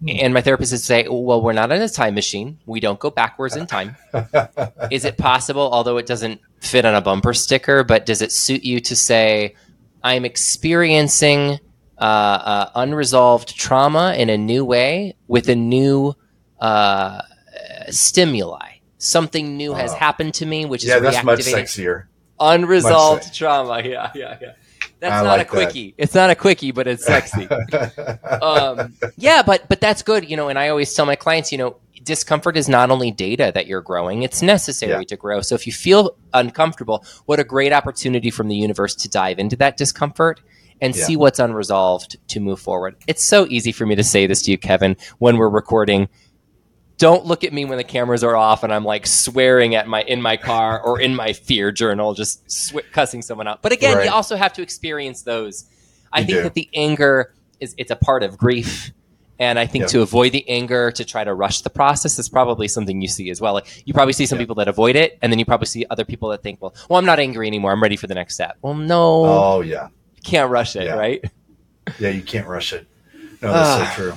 and 0.07 0.33
my 0.33 0.39
therapist 0.39 0.71
would 0.71 0.79
say, 0.79 1.05
Well, 1.09 1.41
we're 1.41 1.51
not 1.51 1.73
in 1.73 1.81
a 1.81 1.89
time 1.89 2.15
machine. 2.15 2.57
We 2.65 2.79
don't 2.79 2.99
go 2.99 3.09
backwards 3.09 3.57
in 3.57 3.67
time. 3.67 3.97
Is 4.91 5.03
it 5.03 5.17
possible, 5.17 5.69
although 5.73 5.97
it 5.97 6.05
doesn't 6.05 6.39
fit 6.61 6.85
on 6.85 6.95
a 6.95 7.01
bumper 7.01 7.33
sticker, 7.33 7.83
but 7.83 8.05
does 8.05 8.21
it 8.21 8.31
suit 8.31 8.63
you 8.63 8.79
to 8.79 8.95
say, 8.95 9.55
I'm 10.01 10.23
experiencing 10.23 11.59
uh, 11.97 12.01
uh, 12.01 12.69
unresolved 12.75 13.57
trauma 13.57 14.15
in 14.17 14.29
a 14.29 14.37
new 14.37 14.63
way 14.63 15.15
with 15.27 15.49
a 15.49 15.55
new 15.55 16.15
uh, 16.59 17.21
stimuli? 17.89 18.77
Something 18.97 19.55
new 19.55 19.73
has 19.73 19.93
happened 19.93 20.33
to 20.35 20.45
me, 20.45 20.65
which 20.65 20.83
yeah, 20.83 20.97
is 20.97 21.01
that's 21.01 21.23
much 21.23 21.39
sexier. 21.39 22.05
Unresolved 22.39 23.25
much 23.25 23.37
trauma. 23.37 23.81
Yeah, 23.85 24.11
yeah, 24.13 24.37
yeah. 24.41 24.53
That's 24.99 25.13
I 25.13 25.23
not 25.23 25.37
like 25.37 25.47
a 25.47 25.49
quickie. 25.49 25.91
That. 25.91 26.03
It's 26.03 26.13
not 26.13 26.29
a 26.29 26.35
quickie, 26.35 26.71
but 26.71 26.87
it's 26.87 27.05
sexy. 27.05 27.47
um, 28.41 28.93
yeah, 29.17 29.41
but 29.41 29.67
but 29.69 29.79
that's 29.79 30.01
good, 30.01 30.29
you 30.29 30.35
know. 30.35 30.49
And 30.49 30.59
I 30.59 30.69
always 30.69 30.93
tell 30.93 31.05
my 31.05 31.15
clients, 31.15 31.51
you 31.51 31.57
know, 31.57 31.77
discomfort 32.03 32.57
is 32.57 32.67
not 32.67 32.91
only 32.91 33.09
data 33.09 33.51
that 33.55 33.67
you're 33.67 33.81
growing; 33.81 34.23
it's 34.23 34.41
necessary 34.41 34.91
yeah. 34.91 35.03
to 35.03 35.15
grow. 35.15 35.39
So 35.41 35.55
if 35.55 35.65
you 35.65 35.71
feel 35.71 36.17
uncomfortable, 36.33 37.05
what 37.25 37.39
a 37.39 37.45
great 37.45 37.71
opportunity 37.71 38.29
from 38.29 38.49
the 38.49 38.55
universe 38.55 38.95
to 38.95 39.09
dive 39.09 39.39
into 39.39 39.55
that 39.57 39.77
discomfort 39.77 40.41
and 40.81 40.95
yeah. 40.95 41.03
see 41.03 41.15
what's 41.15 41.39
unresolved 41.39 42.17
to 42.29 42.39
move 42.39 42.59
forward. 42.59 42.95
It's 43.07 43.23
so 43.23 43.45
easy 43.49 43.71
for 43.71 43.85
me 43.85 43.95
to 43.95 44.03
say 44.03 44.27
this 44.27 44.41
to 44.43 44.51
you, 44.51 44.57
Kevin, 44.57 44.97
when 45.19 45.37
we're 45.37 45.49
recording 45.49 46.09
don't 46.99 47.25
look 47.25 47.43
at 47.45 47.53
me 47.53 47.65
when 47.65 47.77
the 47.77 47.83
cameras 47.83 48.23
are 48.23 48.35
off 48.35 48.63
and 48.63 48.73
I'm 48.73 48.83
like 48.83 49.07
swearing 49.07 49.73
at 49.73 49.87
my 49.87 50.03
in 50.03 50.21
my 50.21 50.37
car 50.37 50.79
or 50.81 50.99
in 50.99 51.15
my 51.15 51.33
fear 51.33 51.71
journal, 51.71 52.13
just 52.13 52.51
sw- 52.51 52.85
cussing 52.91 53.21
someone 53.21 53.47
out. 53.47 53.61
But 53.61 53.71
again, 53.71 53.97
right. 53.97 54.05
you 54.05 54.11
also 54.11 54.35
have 54.35 54.53
to 54.53 54.61
experience 54.61 55.23
those. 55.23 55.65
I 56.11 56.19
you 56.19 56.25
think 56.25 56.37
do. 56.37 56.43
that 56.43 56.53
the 56.53 56.69
anger 56.75 57.33
is 57.59 57.73
it's 57.77 57.89
a 57.89 57.95
part 57.95 58.21
of 58.21 58.37
grief. 58.37 58.91
And 59.41 59.57
I 59.57 59.67
think 59.67 59.87
to 59.87 60.01
avoid 60.01 60.33
the 60.33 60.47
anger, 60.49 60.91
to 60.91 61.05
try 61.05 61.23
to 61.23 61.33
rush 61.33 61.61
the 61.61 61.69
process 61.69 62.19
is 62.19 62.27
probably 62.27 62.67
something 62.67 63.01
you 63.01 63.07
see 63.07 63.29
as 63.29 63.39
well. 63.39 63.53
Like 63.53 63.83
you 63.87 63.93
probably 63.93 64.11
see 64.11 64.25
some 64.25 64.37
people 64.37 64.55
that 64.55 64.67
avoid 64.67 64.97
it, 64.97 65.17
and 65.21 65.31
then 65.31 65.39
you 65.39 65.45
probably 65.45 65.67
see 65.67 65.85
other 65.89 66.03
people 66.03 66.27
that 66.31 66.43
think, 66.43 66.61
"Well, 66.61 66.75
well, 66.89 66.99
I'm 66.99 67.05
not 67.05 67.19
angry 67.19 67.47
anymore. 67.47 67.71
I'm 67.71 67.81
ready 67.81 67.95
for 67.95 68.07
the 68.07 68.15
next 68.15 68.33
step." 68.33 68.57
Well, 68.61 68.73
no. 68.73 69.23
Oh 69.23 69.61
yeah. 69.61 69.87
You 70.17 70.23
can't 70.23 70.51
rush 70.51 70.75
it, 70.75 70.93
right? 70.93 71.23
Yeah, 71.99 72.09
you 72.09 72.21
can't 72.21 72.47
rush 72.47 72.73
it. 72.73 72.85
No, 73.41 73.53
that's 73.53 73.95
so 73.95 73.95
true. 74.03 74.13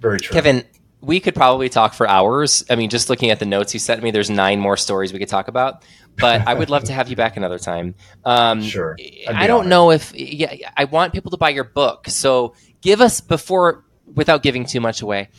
Very 0.00 0.18
true. 0.18 0.34
Kevin, 0.34 0.64
we 1.08 1.20
could 1.20 1.34
probably 1.34 1.70
talk 1.70 1.94
for 1.94 2.06
hours. 2.06 2.66
I 2.68 2.76
mean, 2.76 2.90
just 2.90 3.08
looking 3.08 3.30
at 3.30 3.38
the 3.38 3.46
notes 3.46 3.72
you 3.72 3.80
sent 3.80 4.02
me, 4.02 4.10
there's 4.10 4.28
nine 4.28 4.60
more 4.60 4.76
stories 4.76 5.10
we 5.10 5.18
could 5.18 5.28
talk 5.28 5.48
about. 5.48 5.82
But 6.18 6.46
I 6.46 6.52
would 6.52 6.68
love 6.68 6.84
to 6.84 6.92
have 6.92 7.08
you 7.08 7.16
back 7.16 7.38
another 7.38 7.58
time. 7.58 7.94
Um, 8.26 8.62
sure. 8.62 8.94
I 9.26 9.46
don't 9.46 9.60
honored. 9.60 9.70
know 9.70 9.90
if 9.90 10.14
yeah, 10.14 10.70
I 10.76 10.84
want 10.84 11.14
people 11.14 11.30
to 11.30 11.38
buy 11.38 11.48
your 11.48 11.64
book. 11.64 12.08
So 12.08 12.54
give 12.82 13.00
us 13.00 13.22
before, 13.22 13.86
without 14.14 14.42
giving 14.42 14.66
too 14.66 14.80
much 14.80 15.00
away. 15.00 15.30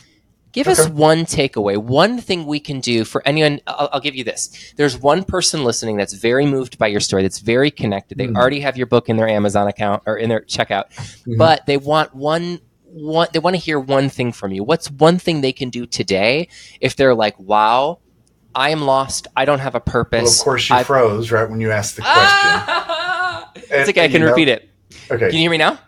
Give 0.52 0.66
okay. 0.66 0.82
us 0.82 0.88
one 0.88 1.18
takeaway, 1.20 1.76
one 1.76 2.20
thing 2.20 2.46
we 2.46 2.58
can 2.58 2.80
do 2.80 3.04
for 3.04 3.22
anyone. 3.24 3.60
I'll, 3.68 3.88
I'll, 3.92 4.00
give 4.00 4.16
you 4.16 4.24
this. 4.24 4.74
There's 4.76 4.98
one 4.98 5.22
person 5.22 5.62
listening 5.62 5.96
that's 5.96 6.14
very 6.14 6.44
moved 6.46 6.76
by 6.76 6.88
your 6.88 6.98
story, 6.98 7.22
that's 7.22 7.38
very 7.38 7.70
connected. 7.70 8.18
They 8.18 8.26
mm-hmm. 8.26 8.36
already 8.36 8.58
have 8.58 8.76
your 8.76 8.88
book 8.88 9.08
in 9.08 9.16
their 9.16 9.28
Amazon 9.28 9.68
account 9.68 10.02
or 10.06 10.16
in 10.16 10.28
their 10.28 10.40
checkout, 10.40 10.90
mm-hmm. 10.90 11.36
but 11.38 11.66
they 11.66 11.76
want 11.76 12.16
one 12.16 12.58
want 12.92 13.32
they 13.32 13.38
want 13.38 13.54
to 13.56 13.60
hear 13.60 13.78
one 13.78 14.08
thing 14.08 14.32
from 14.32 14.52
you. 14.52 14.64
What's 14.64 14.90
one 14.90 15.18
thing 15.18 15.40
they 15.40 15.52
can 15.52 15.70
do 15.70 15.86
today 15.86 16.48
if 16.80 16.96
they're 16.96 17.14
like, 17.14 17.38
"Wow, 17.38 18.00
I 18.54 18.70
am 18.70 18.82
lost. 18.82 19.28
I 19.36 19.44
don't 19.44 19.60
have 19.60 19.74
a 19.74 19.80
purpose." 19.80 20.22
Well, 20.22 20.32
of 20.32 20.44
course, 20.44 20.70
you 20.70 20.76
I've... 20.76 20.86
froze 20.86 21.30
right 21.30 21.48
when 21.48 21.60
you 21.60 21.70
asked 21.70 21.96
the 21.96 22.02
question. 22.02 23.64
it's 23.70 23.90
okay. 23.90 24.04
I 24.04 24.08
can 24.08 24.22
repeat 24.22 24.46
know. 24.46 24.54
it. 24.54 24.70
Okay. 25.10 25.26
Can 25.26 25.34
you 25.34 25.40
hear 25.40 25.50
me 25.50 25.58
now? 25.58 25.78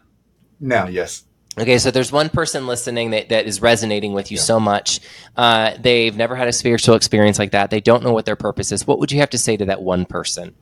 Now, 0.60 0.86
yes. 0.86 1.24
Okay, 1.58 1.76
so 1.76 1.90
there's 1.90 2.10
one 2.10 2.30
person 2.30 2.66
listening 2.66 3.10
that, 3.10 3.28
that 3.28 3.44
is 3.44 3.60
resonating 3.60 4.14
with 4.14 4.30
you 4.30 4.36
yeah. 4.36 4.42
so 4.42 4.58
much. 4.58 5.00
Uh, 5.36 5.72
they've 5.78 6.16
never 6.16 6.34
had 6.34 6.48
a 6.48 6.52
spiritual 6.52 6.94
experience 6.94 7.38
like 7.38 7.50
that. 7.50 7.68
They 7.68 7.80
don't 7.80 8.02
know 8.02 8.12
what 8.12 8.24
their 8.24 8.36
purpose 8.36 8.72
is. 8.72 8.86
What 8.86 8.98
would 9.00 9.12
you 9.12 9.20
have 9.20 9.28
to 9.30 9.38
say 9.38 9.58
to 9.58 9.66
that 9.66 9.82
one 9.82 10.06
person? 10.06 10.54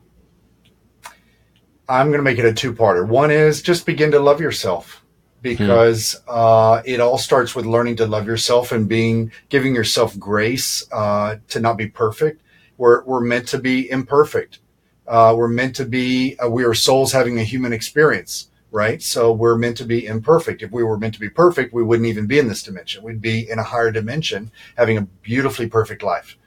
I'm 1.87 2.07
going 2.07 2.19
to 2.19 2.23
make 2.23 2.39
it 2.39 2.45
a 2.45 2.53
two 2.53 2.73
parter. 2.73 3.07
One 3.07 3.31
is 3.31 3.61
just 3.61 3.85
begin 3.85 4.11
to 4.11 4.19
love 4.19 4.41
yourself 4.41 5.00
because 5.41 6.13
hmm. 6.25 6.29
uh, 6.29 6.81
it 6.85 6.99
all 6.99 7.17
starts 7.17 7.55
with 7.55 7.65
learning 7.65 7.95
to 7.97 8.05
love 8.05 8.27
yourself 8.27 8.71
and 8.71 8.87
being 8.87 9.31
giving 9.49 9.75
yourself 9.75 10.17
grace 10.19 10.85
uh, 10.91 11.37
to 11.49 11.59
not 11.59 11.77
be 11.77 11.87
perfect. 11.87 12.41
We're 12.77 13.03
we're 13.03 13.21
meant 13.21 13.47
to 13.49 13.59
be 13.59 13.89
imperfect. 13.89 14.59
Uh, 15.07 15.33
we're 15.35 15.47
meant 15.47 15.75
to 15.75 15.85
be. 15.85 16.37
Uh, 16.37 16.49
we 16.49 16.63
are 16.63 16.73
souls 16.73 17.11
having 17.11 17.37
a 17.39 17.43
human 17.43 17.73
experience, 17.73 18.49
right? 18.71 19.01
So 19.01 19.31
we're 19.31 19.57
meant 19.57 19.77
to 19.77 19.85
be 19.85 20.05
imperfect. 20.05 20.61
If 20.61 20.71
we 20.71 20.83
were 20.83 20.97
meant 20.97 21.13
to 21.15 21.19
be 21.19 21.29
perfect, 21.29 21.73
we 21.73 21.83
wouldn't 21.83 22.07
even 22.07 22.27
be 22.27 22.39
in 22.39 22.47
this 22.47 22.63
dimension. 22.63 23.03
We'd 23.03 23.21
be 23.21 23.49
in 23.49 23.59
a 23.59 23.63
higher 23.63 23.91
dimension, 23.91 24.51
having 24.77 24.97
a 24.97 25.01
beautifully 25.01 25.67
perfect 25.67 26.03
life. 26.03 26.37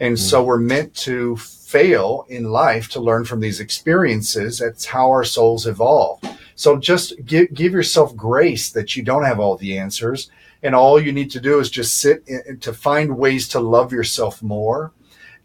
And 0.00 0.16
mm. 0.16 0.18
so 0.18 0.42
we're 0.42 0.58
meant 0.58 0.94
to 0.94 1.36
fail 1.66 2.24
in 2.28 2.44
life 2.44 2.88
to 2.88 3.00
learn 3.00 3.24
from 3.24 3.40
these 3.40 3.58
experiences. 3.58 4.58
That's 4.58 4.84
how 4.84 5.10
our 5.10 5.24
souls 5.24 5.66
evolve. 5.66 6.20
So 6.54 6.78
just 6.78 7.24
give, 7.24 7.52
give 7.52 7.72
yourself 7.72 8.14
grace 8.14 8.70
that 8.70 8.94
you 8.94 9.02
don't 9.02 9.24
have 9.24 9.40
all 9.40 9.56
the 9.56 9.76
answers. 9.76 10.30
And 10.62 10.76
all 10.76 11.00
you 11.00 11.10
need 11.10 11.30
to 11.32 11.40
do 11.40 11.58
is 11.58 11.68
just 11.68 12.00
sit 12.00 12.22
in, 12.28 12.60
to 12.60 12.72
find 12.72 13.18
ways 13.18 13.48
to 13.48 13.58
love 13.58 13.92
yourself 13.92 14.44
more. 14.44 14.92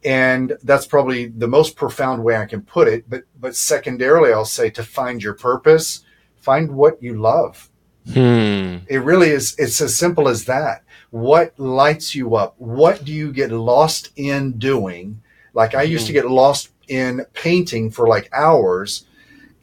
And 0.06 0.54
that's 0.62 0.86
probably 0.86 1.26
the 1.26 1.48
most 1.48 1.76
profound 1.76 2.24
way 2.24 2.38
I 2.38 2.46
can 2.46 2.62
put 2.62 2.88
it. 2.88 3.10
But, 3.10 3.24
but 3.40 3.56
secondarily, 3.56 4.32
I'll 4.32 4.46
say 4.46 4.70
to 4.70 4.84
find 4.84 5.24
your 5.24 5.34
purpose, 5.34 6.04
find 6.36 6.72
what 6.72 7.02
you 7.02 7.20
love. 7.20 7.68
Hmm. 8.14 8.78
It 8.88 9.02
really 9.04 9.30
is. 9.30 9.56
It's 9.58 9.82
as 9.82 9.98
simple 9.98 10.28
as 10.28 10.46
that. 10.46 10.84
What 11.10 11.60
lights 11.60 12.14
you 12.14 12.36
up? 12.36 12.54
What 12.60 13.04
do 13.04 13.12
you 13.12 13.34
get 13.34 13.52
lost 13.52 14.12
in 14.16 14.60
doing? 14.60 15.22
Like 15.54 15.76
I 15.76 15.84
used 15.84 16.08
to 16.08 16.14
hmm. 16.14 16.20
get 16.20 16.32
lost 16.32 16.70
in 16.88 17.26
painting 17.34 17.92
for 17.92 18.08
like 18.08 18.30
hours 18.34 19.06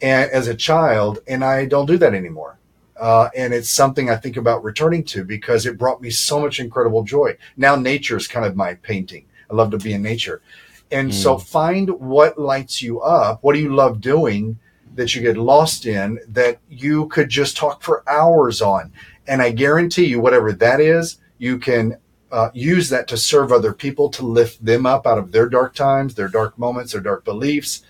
and, 0.00 0.30
as 0.30 0.48
a 0.48 0.54
child, 0.54 1.20
and 1.26 1.44
I 1.44 1.66
don't 1.66 1.86
do 1.86 1.98
that 1.98 2.14
anymore. 2.14 2.58
Uh, 2.98 3.28
and 3.36 3.54
it's 3.54 3.70
something 3.70 4.10
I 4.10 4.16
think 4.16 4.36
about 4.36 4.64
returning 4.64 5.04
to 5.04 5.24
because 5.24 5.66
it 5.66 5.78
brought 5.78 6.02
me 6.02 6.10
so 6.10 6.40
much 6.40 6.58
incredible 6.58 7.04
joy. 7.04 7.36
Now 7.56 7.76
nature 7.76 8.16
is 8.16 8.26
kind 8.26 8.44
of 8.44 8.56
my 8.56 8.74
painting. 8.74 9.24
I 9.50 9.54
love 9.54 9.70
to 9.70 9.78
be 9.78 9.92
in 9.92 10.02
nature. 10.02 10.42
And 10.90 11.10
mm. 11.10 11.14
so 11.14 11.38
find 11.38 11.90
what 12.00 12.38
lights 12.38 12.82
you 12.82 13.00
up. 13.00 13.42
What 13.42 13.54
do 13.54 13.60
you 13.60 13.74
love 13.74 14.00
doing 14.00 14.58
that 14.94 15.14
you 15.14 15.22
get 15.22 15.36
lost 15.36 15.86
in 15.86 16.18
that 16.28 16.58
you 16.68 17.06
could 17.08 17.28
just 17.28 17.56
talk 17.56 17.82
for 17.82 18.02
hours 18.08 18.60
on? 18.60 18.92
And 19.28 19.42
I 19.42 19.50
guarantee 19.52 20.06
you, 20.06 20.20
whatever 20.20 20.52
that 20.52 20.80
is, 20.80 21.18
you 21.38 21.58
can 21.58 21.98
uh, 22.30 22.50
use 22.52 22.88
that 22.90 23.08
to 23.08 23.16
serve 23.16 23.52
other 23.52 23.72
people, 23.72 24.08
to 24.10 24.26
lift 24.26 24.64
them 24.64 24.86
up 24.86 25.06
out 25.06 25.18
of 25.18 25.32
their 25.32 25.48
dark 25.48 25.74
times, 25.74 26.14
their 26.14 26.28
dark 26.28 26.58
moments, 26.58 26.92
their 26.92 27.00
dark 27.00 27.24
beliefs, 27.24 27.82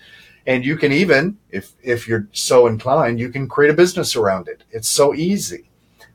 and 0.45 0.65
you 0.65 0.77
can 0.77 0.91
even, 0.91 1.37
if 1.49 1.73
if 1.83 2.07
you're 2.07 2.27
so 2.31 2.67
inclined, 2.67 3.19
you 3.19 3.29
can 3.29 3.47
create 3.47 3.71
a 3.71 3.75
business 3.75 4.15
around 4.15 4.47
it. 4.47 4.63
It's 4.71 4.89
so 4.89 5.13
easy 5.13 5.69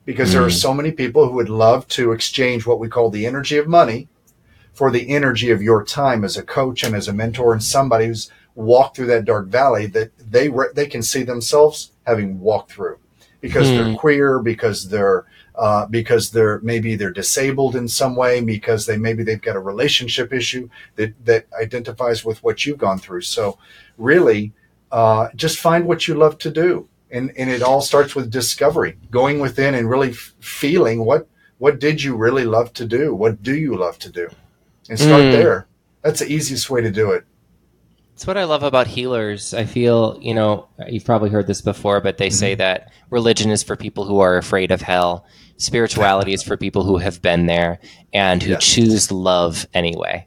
because 0.05 0.33
there 0.33 0.43
are 0.43 0.49
mm. 0.49 0.61
so 0.61 0.75
many 0.75 0.91
people 0.91 1.29
who 1.29 1.35
would 1.35 1.49
love 1.49 1.87
to 1.89 2.13
exchange 2.13 2.67
what 2.67 2.81
we 2.81 2.89
call 2.89 3.11
the 3.11 3.27
energy 3.27 3.57
of 3.59 3.69
money 3.69 4.09
for 4.73 4.91
the 4.91 5.09
energy 5.09 5.51
of 5.51 5.63
your 5.63 5.85
time 5.85 6.25
as 6.25 6.37
a 6.37 6.43
coach 6.43 6.83
and 6.83 6.97
as 6.97 7.09
a 7.09 7.13
mentor 7.13 7.53
and 7.53 7.63
somebody 7.63 8.07
who's 8.07 8.31
walked 8.55 8.97
through 8.97 9.07
that 9.07 9.25
dark 9.25 9.47
valley 9.47 9.87
that 9.87 10.11
they 10.19 10.51
they 10.75 10.87
can 10.87 11.03
see 11.03 11.23
themselves 11.23 11.93
having 12.07 12.41
walked 12.41 12.73
through 12.73 12.99
because 13.41 13.69
mm. 13.69 13.77
they're 13.77 13.97
queer, 13.97 14.39
because 14.39 14.89
they're 14.89 15.27
uh, 15.57 15.87
because 15.87 16.31
they're 16.31 16.61
maybe 16.61 16.97
they're 16.97 17.13
disabled 17.13 17.77
in 17.77 17.89
some 17.89 18.17
way, 18.17 18.41
because 18.41 18.87
they 18.87 18.97
maybe 18.97 19.23
they've 19.23 19.41
got 19.41 19.57
a 19.57 19.61
relationship 19.61 20.33
issue 20.33 20.69
that 20.97 21.13
that 21.25 21.47
identifies 21.61 22.25
with 22.25 22.43
what 22.43 22.65
you've 22.65 22.79
gone 22.79 22.99
through. 22.99 23.23
So 23.23 23.59
really, 23.97 24.53
uh, 24.91 25.29
just 25.35 25.59
find 25.59 25.87
what 25.87 26.09
you 26.09 26.15
love 26.15 26.39
to 26.39 26.51
do, 26.51 26.89
and 27.11 27.33
and 27.37 27.51
it 27.51 27.63
all 27.63 27.81
starts 27.81 28.15
with 28.15 28.31
discovery, 28.31 28.97
going 29.11 29.39
within 29.39 29.75
and 29.75 29.89
really 29.89 30.11
f- 30.11 30.35
feeling 30.41 31.05
what 31.05 31.29
what 31.59 31.79
did 31.79 32.03
you 32.03 32.17
really 32.17 32.45
love 32.45 32.73
to 32.75 32.85
do, 32.85 33.15
what 33.15 33.43
do 33.43 33.55
you 33.55 33.77
love 33.77 33.99
to 34.01 34.11
do, 34.11 34.29
and 34.89 34.99
start 34.99 35.23
mm. 35.23 35.33
there. 35.33 35.67
That's 36.03 36.21
the 36.21 36.31
easiest 36.31 36.69
way 36.69 36.83
to 36.83 36.91
do 36.91 37.13
it. 37.13 37.25
It's 38.15 38.29
what 38.29 38.37
I 38.37 38.45
love 38.45 38.63
about 38.63 38.87
healers. 38.87 39.53
I 39.55 39.65
feel, 39.65 40.17
you 40.21 40.35
know, 40.35 40.69
you've 40.89 41.05
probably 41.05 41.31
heard 41.31 41.49
this 41.49 41.61
before, 41.61 42.01
but 42.01 42.17
they 42.17 42.29
mm-hmm. 42.29 42.35
say 42.35 42.55
that 42.55 42.93
religion 43.11 43.51
is 43.51 43.65
for 43.65 43.77
people 43.77 44.05
who 44.05 44.21
are 44.21 44.37
afraid 44.37 44.71
of 44.71 44.81
hell. 44.81 45.27
Spirituality 45.57 46.33
is 46.33 46.43
for 46.43 46.57
people 46.57 46.85
who 46.85 46.99
have 46.99 47.21
been 47.21 47.47
there 47.47 47.81
and 48.13 48.41
who 48.43 48.57
choose 48.57 49.11
love 49.11 49.67
anyway. 49.75 50.27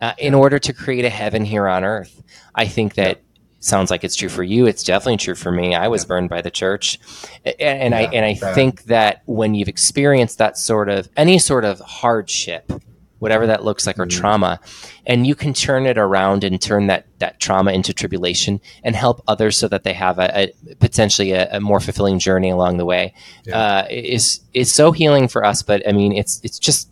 Uh, 0.00 0.14
in 0.18 0.34
order 0.34 0.58
to 0.58 0.72
create 0.72 1.04
a 1.04 1.10
heaven 1.10 1.44
here 1.44 1.68
on 1.68 1.84
earth, 1.84 2.22
I 2.54 2.66
think 2.66 2.94
that 2.94 3.22
sounds 3.60 3.90
like 3.90 4.02
it's 4.02 4.16
true 4.16 4.28
for 4.28 4.42
you. 4.42 4.66
It's 4.66 4.82
definitely 4.82 5.18
true 5.18 5.34
for 5.34 5.52
me. 5.52 5.74
I 5.74 5.88
was 5.88 6.04
yeah. 6.04 6.08
burned 6.08 6.30
by 6.30 6.40
the 6.40 6.50
church, 6.50 6.98
and, 7.44 7.54
and 7.60 7.94
I 7.94 8.02
and 8.02 8.24
I 8.24 8.34
think 8.34 8.84
that 8.84 9.22
when 9.26 9.54
you've 9.54 9.68
experienced 9.68 10.38
that 10.38 10.58
sort 10.58 10.88
of 10.88 11.08
any 11.16 11.38
sort 11.38 11.64
of 11.64 11.80
hardship, 11.80 12.70
whatever 13.18 13.46
that 13.46 13.64
looks 13.64 13.86
like, 13.86 13.98
or 13.98 14.06
mm-hmm. 14.06 14.20
trauma, 14.20 14.60
and 15.06 15.26
you 15.26 15.34
can 15.34 15.54
turn 15.54 15.86
it 15.86 15.98
around 15.98 16.44
and 16.44 16.60
turn 16.60 16.86
that 16.86 17.06
that 17.18 17.40
trauma 17.40 17.72
into 17.72 17.92
tribulation 17.92 18.60
and 18.84 18.94
help 18.94 19.22
others 19.26 19.56
so 19.56 19.68
that 19.68 19.84
they 19.84 19.92
have 19.92 20.18
a, 20.18 20.52
a 20.68 20.74
potentially 20.76 21.32
a, 21.32 21.48
a, 21.52 21.60
more 21.60 21.80
fulfilling 21.80 22.18
journey 22.18 22.50
along 22.50 22.76
the 22.76 22.84
way. 22.84 23.14
Yeah. 23.44 23.58
Uh, 23.58 23.86
is 23.90 24.40
is 24.52 24.72
so 24.72 24.92
healing 24.92 25.28
for 25.28 25.44
us. 25.44 25.62
But 25.62 25.86
I 25.88 25.92
mean, 25.92 26.12
it's 26.12 26.40
it's 26.42 26.58
just 26.58 26.90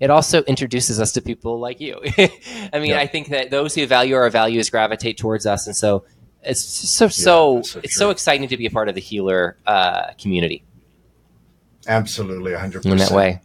it 0.00 0.10
also 0.10 0.42
introduces 0.42 1.00
us 1.00 1.12
to 1.12 1.22
people 1.22 1.58
like 1.58 1.80
you. 1.80 2.00
I 2.18 2.78
mean, 2.78 2.90
yeah. 2.90 2.98
I 2.98 3.06
think 3.06 3.28
that 3.28 3.50
those 3.50 3.74
who 3.74 3.86
value 3.86 4.14
our 4.14 4.28
values 4.30 4.70
gravitate 4.70 5.18
towards 5.18 5.46
us, 5.46 5.66
and 5.66 5.76
so 5.76 6.04
it's 6.42 6.60
so 6.60 7.08
so, 7.08 7.56
yeah, 7.56 7.62
so 7.62 7.80
it's 7.82 7.96
so 7.96 8.10
exciting 8.10 8.48
to 8.48 8.56
be 8.56 8.66
a 8.66 8.70
part 8.70 8.88
of 8.88 8.94
the 8.94 9.00
healer 9.00 9.56
uh, 9.66 10.12
community. 10.20 10.64
Absolutely, 11.86 12.54
hundred 12.54 12.82
percent 12.82 12.92
in 12.92 12.98
that 12.98 13.10
way. 13.10 13.40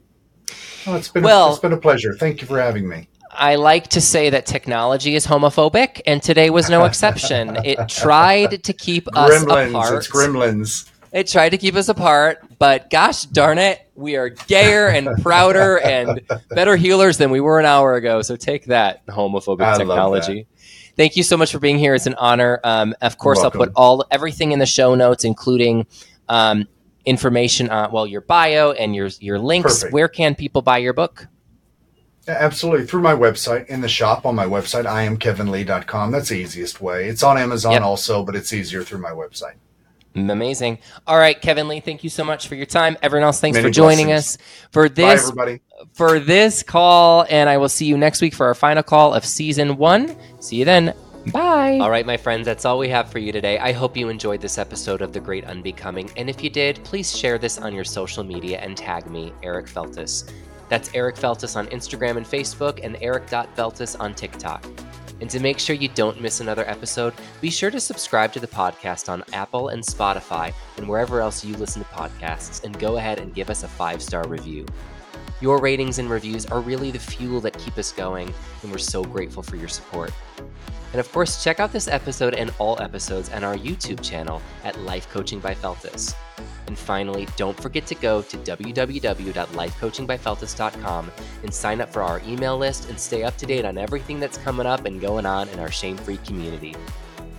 Oh, 0.88 0.96
it's 0.96 1.10
been 1.10 1.24
well, 1.24 1.50
a, 1.50 1.52
it's 1.52 1.60
been 1.60 1.74
a 1.74 1.78
pleasure. 1.78 2.14
Thank 2.14 2.42
you 2.42 2.48
for 2.48 2.60
having 2.60 2.88
me. 2.88 3.08
I 3.32 3.56
like 3.56 3.88
to 3.90 4.02
say 4.02 4.30
that 4.30 4.46
technology 4.46 5.16
is 5.16 5.26
homophobic, 5.26 6.02
and 6.06 6.22
today 6.22 6.50
was 6.50 6.70
no 6.70 6.86
exception. 6.86 7.58
it 7.66 7.88
tried 7.88 8.64
to 8.64 8.74
keep 8.74 9.08
us 9.16 9.44
apart. 9.44 9.96
It's 9.96 10.10
gremlins. 10.10 10.90
It 11.14 11.28
tried 11.28 11.50
to 11.50 11.58
keep 11.58 11.76
us 11.76 11.90
apart, 11.90 12.42
but 12.58 12.90
gosh 12.90 13.26
darn 13.26 13.58
it, 13.58 13.86
we 13.96 14.16
are 14.16 14.30
gayer 14.30 14.88
and 14.88 15.22
prouder 15.22 15.78
and 15.80 16.22
better 16.50 16.78
healers 16.78 17.18
than 17.18 17.32
we 17.32 17.42
were 17.42 17.60
an 17.60 17.66
hour 17.66 17.96
ago. 17.96 18.22
So 18.22 18.38
take 18.38 18.66
that, 18.66 19.06
homophobic 19.08 19.62
I 19.62 19.78
technology. 19.78 20.48
Thank 20.96 21.18
you 21.18 21.24
so 21.24 21.36
much 21.36 21.52
for 21.52 21.60
being 21.60 21.78
here. 21.78 21.96
It's 21.96 22.06
an 22.06 22.16
honor. 22.16 22.62
Um, 22.64 22.96
of 23.02 23.18
course, 23.18 23.40
I'll 23.40 23.52
put 23.52 23.72
all 23.76 24.06
everything 24.10 24.54
in 24.54 24.60
the 24.60 24.66
show 24.66 24.96
notes, 24.96 25.26
including 25.26 25.86
um, 26.30 26.68
information 27.06 27.70
on 27.70 27.92
well 27.92 28.08
your 28.08 28.22
bio 28.22 28.72
and 28.72 28.96
your 28.96 29.10
your 29.20 29.40
links. 29.40 29.80
Perfect. 29.80 29.94
Where 29.94 30.08
can 30.08 30.36
people 30.36 30.62
buy 30.62 30.80
your 30.80 30.94
book? 30.94 31.28
Absolutely. 32.28 32.86
Through 32.86 33.02
my 33.02 33.14
website, 33.14 33.66
in 33.68 33.82
the 33.82 33.90
shop 33.90 34.26
on 34.26 34.36
my 34.36 34.46
website, 34.46 34.86
iamkevinlee.com. 34.86 36.12
That's 36.12 36.30
the 36.30 36.36
easiest 36.36 36.80
way. 36.80 37.08
It's 37.08 37.24
on 37.24 37.38
Amazon 37.38 37.74
yep. 37.74 37.82
also, 37.82 38.24
but 38.24 38.36
it's 38.36 38.54
easier 38.54 38.84
through 38.84 39.00
my 39.00 39.10
website. 39.10 39.56
Amazing. 40.14 40.80
All 41.08 41.18
right, 41.18 41.42
Kevin 41.42 41.68
Lee, 41.68 41.80
thank 41.80 42.04
you 42.04 42.10
so 42.10 42.24
much 42.24 42.48
for 42.48 42.56
your 42.56 42.66
time. 42.66 42.98
Everyone 43.02 43.26
else, 43.26 43.40
thanks 43.40 43.56
Many 43.56 43.70
for 43.70 43.72
joining 43.72 44.08
blessings. 44.08 44.36
us 44.36 44.68
for 44.72 44.90
this 44.90 45.32
Bye, 45.32 45.62
for 45.94 46.20
this 46.20 46.64
call, 46.64 47.26
and 47.30 47.50
I 47.50 47.58
will 47.58 47.70
see 47.70 47.86
you 47.86 47.98
next 47.98 48.22
week 48.22 48.34
for 48.34 48.46
our 48.46 48.56
final 48.56 48.84
call 48.84 49.14
of 49.14 49.26
season 49.26 49.78
one. 49.78 50.16
See 50.42 50.58
you 50.58 50.66
then. 50.66 50.94
Bye. 51.28 51.78
All 51.80 51.92
right, 51.92 52.06
my 52.06 52.18
friends, 52.18 52.46
that's 52.46 52.66
all 52.66 52.80
we 52.80 52.90
have 52.90 53.12
for 53.12 53.20
you 53.20 53.32
today. 53.32 53.60
I 53.60 53.72
hope 53.72 53.96
you 53.96 54.10
enjoyed 54.10 54.42
this 54.42 54.58
episode 54.58 55.04
of 55.04 55.14
The 55.14 55.20
Great 55.20 55.46
Unbecoming, 55.46 56.10
and 56.18 56.30
if 56.30 56.44
you 56.44 56.50
did, 56.50 56.84
please 56.84 57.16
share 57.16 57.38
this 57.38 57.60
on 57.60 57.76
your 57.76 57.84
social 57.84 58.24
media 58.24 58.58
and 58.60 58.76
tag 58.76 59.08
me, 59.10 59.32
Eric 59.44 59.68
Feltes. 59.68 60.32
That's 60.68 60.90
Eric 60.96 61.16
Feltes 61.18 61.56
on 61.56 61.68
Instagram 61.68 62.18
and 62.18 62.26
Facebook, 62.26 62.80
and 62.84 62.98
Eric.Feltes 63.02 64.00
on 64.00 64.16
TikTok. 64.16 64.66
And 65.20 65.30
to 65.30 65.40
make 65.40 65.60
sure 65.60 65.76
you 65.76 65.90
don't 65.90 66.20
miss 66.20 66.40
another 66.40 66.68
episode, 66.68 67.14
be 67.40 67.52
sure 67.52 67.70
to 67.70 67.80
subscribe 67.80 68.34
to 68.34 68.40
the 68.40 68.48
podcast 68.48 69.08
on 69.08 69.24
Apple 69.34 69.70
and 69.70 69.84
Spotify 69.84 70.52
and 70.78 70.88
wherever 70.88 71.22
else 71.22 71.46
you 71.46 71.56
listen 71.58 71.84
to 71.84 71.90
podcasts, 71.90 72.64
and 72.64 72.80
go 72.80 72.98
ahead 72.98 73.20
and 73.20 73.36
give 73.36 73.52
us 73.52 73.62
a 73.62 73.68
five 73.68 74.02
star 74.02 74.28
review. 74.28 74.66
Your 75.40 75.60
ratings 75.60 76.00
and 76.00 76.10
reviews 76.10 76.46
are 76.48 76.62
really 76.62 76.90
the 76.90 77.00
fuel 77.00 77.42
that 77.42 77.58
keep 77.60 77.78
us 77.78 77.92
going, 77.92 78.34
and 78.64 78.72
we're 78.72 78.80
so 78.80 79.04
grateful 79.04 79.44
for 79.44 79.58
your 79.58 79.68
support. 79.68 80.12
And 80.92 81.00
of 81.00 81.12
course, 81.12 81.44
check 81.44 81.60
out 81.60 81.72
this 81.72 81.88
episode 81.88 82.34
and 82.34 82.52
all 82.60 82.82
episodes 82.82 83.30
on 83.30 83.44
our 83.44 83.56
YouTube 83.56 84.04
channel 84.04 84.42
at 84.64 84.80
Life 84.82 85.10
Coaching 85.10 85.40
by 85.40 85.54
Feltes. 85.54 86.16
And 86.68 86.78
finally, 86.78 87.28
don't 87.38 87.60
forget 87.60 87.86
to 87.88 87.96
go 87.96 88.22
to 88.22 88.38
www.lifecoachingbyfeltes.com 88.38 91.12
and 91.44 91.54
sign 91.54 91.82
up 91.82 91.92
for 91.92 92.02
our 92.02 92.22
email 92.26 92.58
list 92.58 92.90
and 92.90 93.00
stay 93.00 93.24
up 93.24 93.38
to 93.38 93.46
date 93.46 93.66
on 93.66 93.78
everything 93.78 94.20
that's 94.20 94.38
coming 94.38 94.66
up 94.66 94.86
and 94.86 95.02
going 95.02 95.26
on 95.26 95.50
in 95.50 95.60
our 95.60 95.72
shame 95.72 95.98
free 95.98 96.18
community. 96.26 96.76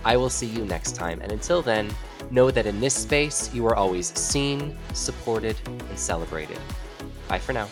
I 0.05 0.17
will 0.17 0.29
see 0.29 0.47
you 0.47 0.65
next 0.65 0.95
time, 0.95 1.21
and 1.21 1.31
until 1.31 1.61
then, 1.61 1.89
know 2.29 2.51
that 2.51 2.65
in 2.65 2.79
this 2.79 2.93
space 2.93 3.53
you 3.53 3.65
are 3.67 3.75
always 3.75 4.17
seen, 4.19 4.75
supported, 4.93 5.57
and 5.65 5.97
celebrated. 5.97 6.59
Bye 7.27 7.39
for 7.39 7.53
now. 7.53 7.69